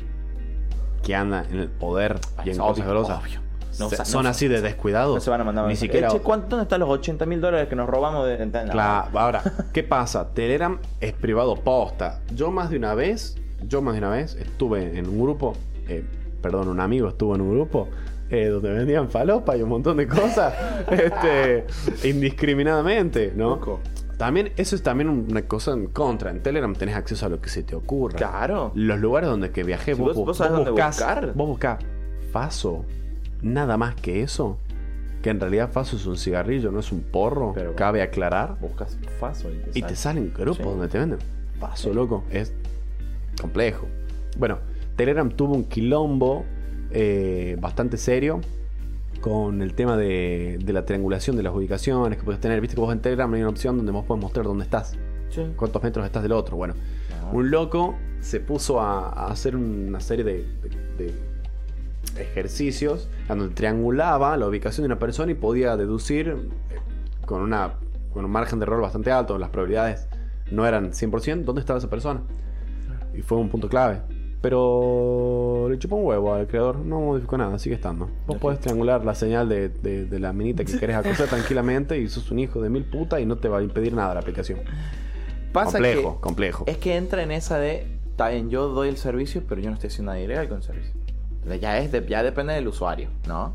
[1.03, 3.41] que anda en el poder y en cosas grosas obvio.
[3.79, 5.15] No, se- o sea, son no- así de descuidados?
[5.15, 6.09] No se van a mandar Ni siquiera.
[6.09, 9.43] Che, ¿cuánto- ¿Dónde están los 80 mil dólares que nos robamos de de- Claro, ahora,
[9.73, 10.33] ¿qué pasa?
[10.33, 12.21] Telegram es privado posta.
[12.35, 13.37] Yo más de una vez,
[13.69, 15.53] yo más de una vez estuve en un grupo,
[15.89, 16.05] eh,
[16.41, 17.89] perdón, un amigo estuvo en un grupo
[18.31, 20.53] eh, donde vendían falopa y un montón de cosas,
[20.91, 21.67] este,
[22.09, 23.51] indiscriminadamente, ¿no?
[23.51, 23.81] Loco.
[24.19, 26.31] También, eso es también una cosa en contra.
[26.31, 28.17] En Telegram tenés acceso a lo que se te ocurra.
[28.17, 28.73] Claro.
[28.75, 31.35] Los lugares donde que viajé, Si vos, vos- vos, sabés vos dónde buscás, buscar.
[31.35, 31.79] vos buscás
[32.33, 32.85] Faso,
[33.43, 34.59] nada más que eso.
[35.23, 37.53] Que en realidad Faso es un cigarrillo, no es un porro.
[37.55, 38.57] Pero- Cabe aclarar.
[38.61, 40.63] Buscas Faso y te Y te salen grupos Sí.
[40.63, 41.19] donde te venden.
[41.61, 42.25] Paso, loco.
[42.31, 42.53] Es
[43.41, 43.87] complejo.
[44.39, 44.59] Bueno,
[44.97, 46.45] Telegram tuvo un quilombo
[46.91, 48.41] eh, bastante serio
[49.21, 52.61] con el tema de, de la triangulación de las ubicaciones que puedes tener.
[52.61, 54.97] Viste que vos en Telegram hay una opción donde vos puedes mostrar dónde estás,
[55.31, 55.43] Sí.
[55.57, 56.57] cuántos metros estás del otro.
[56.57, 56.75] Bueno,
[57.23, 57.31] Ah.
[57.33, 60.33] un loco se puso a, a hacer una serie de,
[60.99, 61.15] de-
[62.17, 66.77] de ejercicios donde triangulaba la ubicación de una persona y podía deducir eh,
[67.27, 67.75] con, una,
[68.13, 70.09] con un margen de error bastante alto, las probabilidades
[70.51, 72.21] no eran 100%, dónde estaba esa persona.
[73.15, 74.01] Y fue un punto clave.
[74.43, 78.09] Pero le chupó un huevo al creador, no modificó nada, sigue estando.
[78.27, 82.09] Vos podés triangular la señal de, de- de la minita que querés acusar tranquilamente y
[82.09, 84.61] sos un hijo de mil puta y no te va a impedir nada la aplicación.
[85.53, 86.65] Pasa complejo, que complejo.
[86.67, 89.75] es que entra en esa de, está bien, yo doy el servicio, pero yo no
[89.75, 90.93] estoy haciendo nada ilegal con el servicio.
[91.61, 93.55] Ya es de- ya depende del usuario, ¿no?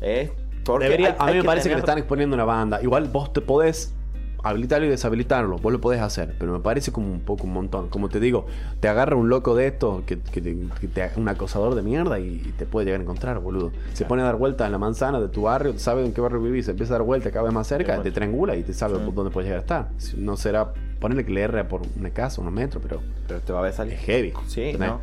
[0.00, 0.30] Es
[0.64, 2.80] porque Debería- hay- a mí me parece que le están exponiendo una banda.
[2.82, 3.94] Igual vos te podés
[4.42, 5.58] habilitarlo y deshabilitarlo.
[5.58, 6.34] Vos lo podés hacer.
[6.38, 7.88] Pero me parece como un poco un montón.
[7.88, 8.46] Como te digo,
[8.80, 12.18] te agarra un loco de esto, que, que te, que te- un acosador de mierda
[12.18, 13.72] y, y te puede llegar a encontrar, boludo.
[13.92, 16.40] Se pone a dar vueltas en la manzana de tu barrio, sabe en qué barrio
[16.40, 18.96] vivís, se empieza a dar vueltas cada vez más cerca, te triangula y te sabe
[18.98, 19.12] Sí.
[19.14, 19.88] dónde puedes llegar a estar.
[20.16, 23.60] No será, ponerle que le erre por una casa, unos metros, pero Pero te va
[23.60, 23.94] a ver salir.
[23.94, 24.32] es heavy.
[24.46, 24.72] Sí.
[24.78, 25.00] ¿no?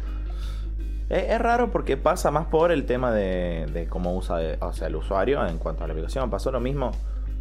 [1.09, 4.95] Es, raro porque pasa más por el tema de, de cómo usa o sea, el
[4.95, 6.29] usuario en cuanto a la aplicación.
[6.29, 6.91] Pasó lo mismo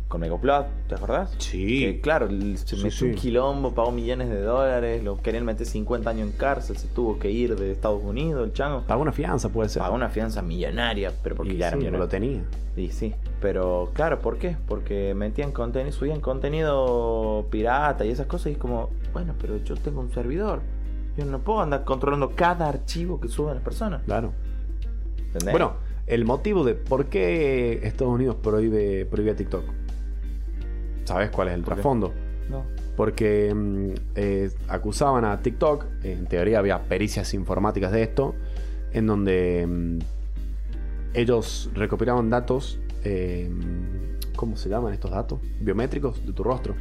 [0.08, 1.34] con Megaplot, ¿te acordás?
[1.38, 1.80] Sí.
[1.80, 3.04] Que, claro, se Sí, metió sí.
[3.06, 7.18] un quilombo, pagó millones de dólares, lo querían meter 50 años en cárcel, se tuvo
[7.18, 8.82] que ir de Estados Unidos, el chango.
[8.82, 9.82] Paga una fianza, puede ser.
[9.82, 12.42] Pagó una fianza millonaria, pero porque y ya era sí, no lo tenía.
[12.76, 14.56] Y sí, pero claro, ¿por qué?
[14.66, 19.76] Porque metían contenido, subían contenido pirata y esas cosas y es como, bueno, pero yo
[19.76, 20.62] tengo un servidor.
[21.16, 24.02] Yo no puedo andar controlando cada archivo que suben las personas.
[24.04, 24.32] Claro.
[25.26, 25.50] ¿Entendés?
[25.52, 25.74] Bueno,
[26.06, 29.64] el motivo de por qué Estados Unidos prohíbe, prohíbe a TikTok.
[31.08, 32.12] ¿Sabes cuál es el trasfondo?
[32.50, 32.64] no.
[32.96, 38.34] Porque mm, eh, acusaban a TikTok, en teoría había pericias informáticas de esto,
[38.92, 39.98] en donde mm,
[41.14, 43.50] ellos recopilaban datos, eh,
[44.36, 45.38] ¿cómo se llaman estos datos?
[45.60, 46.74] Biométricos de tu rostro.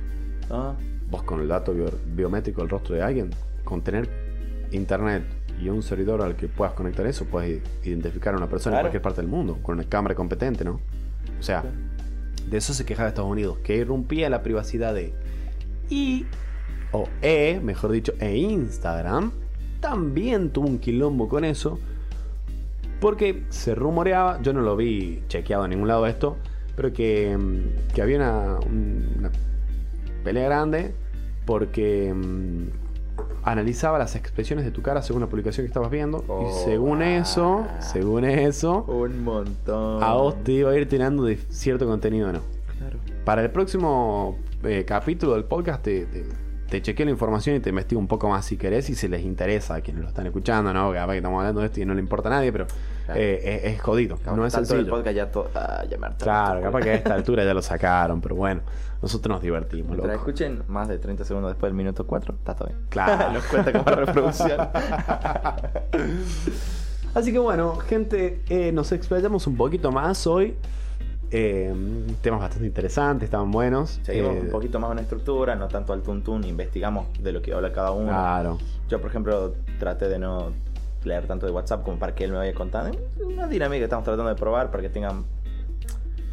[0.50, 0.74] Ah,
[1.10, 3.30] Vos con el dato bio- biométrico del rostro de alguien,
[3.64, 4.10] con tener
[4.72, 5.24] internet
[5.62, 8.86] y un servidor al que puedas conectar eso, puedes identificar a una persona en Claro.
[8.88, 10.82] cualquier parte del mundo, con una cámara competente, ¿no?
[11.40, 11.64] O sea.
[12.50, 15.14] De eso se quejaba Estados Unidos, que irrumpía la privacidad de
[15.90, 16.26] I
[16.92, 19.32] o E, mejor dicho, e Instagram
[19.82, 21.80] también tuvo un quilombo con eso.
[23.00, 26.38] Porque se rumoreaba, yo no lo vi chequeado en ningún lado esto,
[26.76, 29.32] pero que, mm, que había una, un- una
[30.24, 30.94] pelea grande
[31.46, 32.87] porque mm,
[33.44, 36.24] analizaba las expresiones de tu cara según la publicación que estabas viendo.
[36.28, 40.04] Oh, y según eso, según eso, un montón.
[40.04, 42.42] a vos te iba a ir tirando de cierto contenido o no.
[42.78, 43.00] Claro.
[43.24, 46.26] Para el próximo eh, capítulo del podcast te, te,
[46.70, 49.24] te chequeo la información y te investigo un poco más si querés y si les
[49.24, 50.92] interesa a quienes lo están escuchando, ¿no?
[50.92, 52.68] Capaz que estamos hablando de esto y no le importa a nadie, pero
[53.08, 53.20] Claro.
[53.20, 54.96] eh, es, es jodido, Capaz no es tanto el sencillo.
[54.98, 55.50] podcast ya, to-
[56.00, 56.24] me harté.
[56.24, 58.62] Claro, capaz que a esta altura ya lo sacaron, pero bueno,
[59.02, 60.30] nosotros nos divertimos, Mientras loco.
[60.30, 62.80] escuchen más de 30 segundos después del minuto 4, está todo bien.
[62.90, 63.32] Claro.
[63.34, 64.60] Nos cuenta como reproducción.
[67.16, 70.56] Así que bueno, gente, eh, nos explayamos un poquito más hoy.
[71.32, 71.74] Eh,
[72.22, 74.00] temas bastante interesantes, estaban buenos.
[74.04, 77.54] Seguimos Eh, un poquito más una estructura, no tanto al tuntún, investigamos de lo que
[77.54, 78.10] habla cada uno.
[78.10, 78.58] Claro.
[78.88, 80.52] Yo, por ejemplo, traté de no
[81.08, 82.98] leer tanto de WhatsApp como para que él me vaya contando.
[83.26, 85.26] Una dinámica que estamos tratando de probar para que tengan.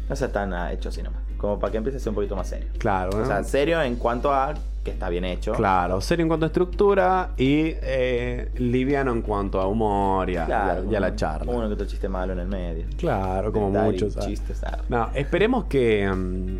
[0.09, 1.21] No sea tan ah, hecho así nomás.
[1.37, 2.67] Como para que empiece a ser un poquito más serio.
[2.77, 3.25] Claro, O ¿no?
[3.25, 4.53] sea, serio en cuanto a
[4.83, 5.53] que está bien hecho.
[5.53, 10.45] Claro, serio en cuanto a estructura y eh, liviano en cuanto a humor y a,
[10.45, 11.51] Claro, y a- y a la charla.
[11.51, 12.85] Uno que otro chiste malo en el medio.
[12.97, 14.15] Claro, como muchos.
[14.17, 14.19] ah.
[14.21, 14.63] Chistes.
[14.63, 14.77] ah.
[14.87, 16.57] No, esperemos que, mm,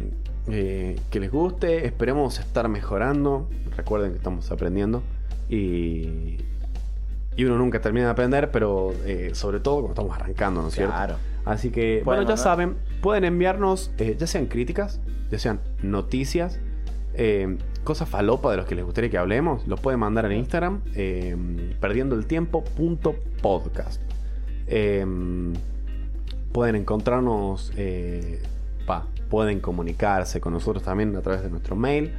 [0.48, 3.48] eh, que les guste, esperemos estar mejorando.
[3.78, 5.04] Recuerden que estamos aprendiendo
[5.48, 6.38] y,
[7.36, 10.76] y uno nunca termina de aprender, pero eh, sobre todo cuando estamos arrancando, ¿no es
[10.76, 10.94] cierto?
[10.94, 11.16] Claro.
[11.46, 12.44] Así que, bueno, ya mandar.
[12.44, 15.00] saben, pueden enviarnos ya sean críticas,
[15.30, 16.60] ya sean noticias,
[17.14, 20.82] eh, cosas falopa de los que les gustaría que hablemos, los pueden mandar en Instagram,
[20.96, 21.36] eh,
[21.80, 24.02] perdiendo el tiempo punto podcast.
[24.68, 25.06] Eh,
[26.56, 28.42] pueden encontrarnos, eh,
[28.86, 32.14] pa, pueden comunicarse con nosotros también a través de nuestro mail.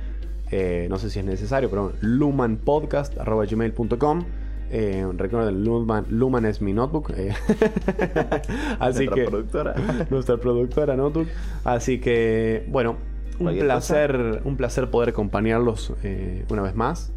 [0.50, 4.24] Eh, no sé si es necesario, pero lumanpodcast.gmail.com
[4.70, 7.12] eh, recuerden, Luman, Luman es mi notebook.
[7.16, 7.32] eh.
[8.78, 9.74] Así Nuestra que productora.
[10.10, 11.28] nuestra productora Notebook.
[11.64, 12.96] Así que, bueno,
[13.38, 17.12] un placer, un placer poder acompañarlos eh, una vez más.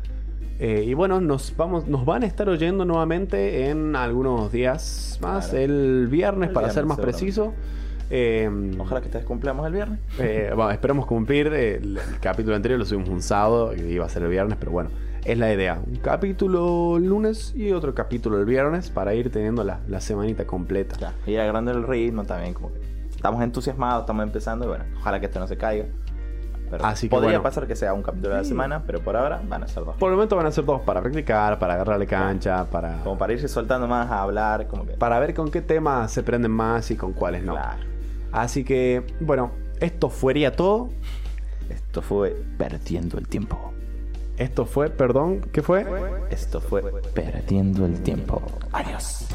[0.60, 5.50] Eh, y bueno, nos vamos, nos van a estar oyendo nuevamente en algunos días más.
[5.50, 5.64] Claro.
[5.64, 7.54] El viernes, El para viernes, ser más preciso.
[8.12, 8.50] Eh,
[8.80, 10.00] Ojalá que ustedes cumplamos el viernes.
[10.20, 11.48] eh, bueno, esperamos cumplir.
[11.48, 14.72] El, el capítulo anterior lo subimos un sábado y iba a ser el viernes, pero
[14.74, 14.90] bueno,
[15.32, 15.80] es la idea.
[15.86, 20.46] Un capítulo el lunes y otro capítulo el viernes para ir teniendo la, la semanita
[20.46, 20.96] completa.
[20.98, 22.80] Ya, ir agrandando el ritmo también, como que
[23.10, 25.86] estamos entusiasmados, estamos empezando y bueno, ojalá que esto no se caiga.
[26.70, 27.44] Pero Así que podría bueno.
[27.44, 29.96] pasar que sea un capítulo de la semana, pero por ahora van a ser dos.
[29.98, 33.34] Por el momento van a ser todos para practicar, para agarrarle cancha, para, Como para
[33.34, 34.94] irse soltando más a hablar, como que.
[34.94, 37.54] para ver con qué temas se prenden más y con cuáles no.
[37.54, 37.84] Claro.
[38.32, 40.90] Así que, bueno, esto fuería todo.
[41.70, 43.74] Esto fue perdiendo el tiempo.
[44.40, 45.86] Esto fue, perdón, ¿qué fue?
[46.32, 46.82] Esto fue
[47.14, 48.42] Perdiendo el Tiempo.
[48.72, 49.28] Adiós.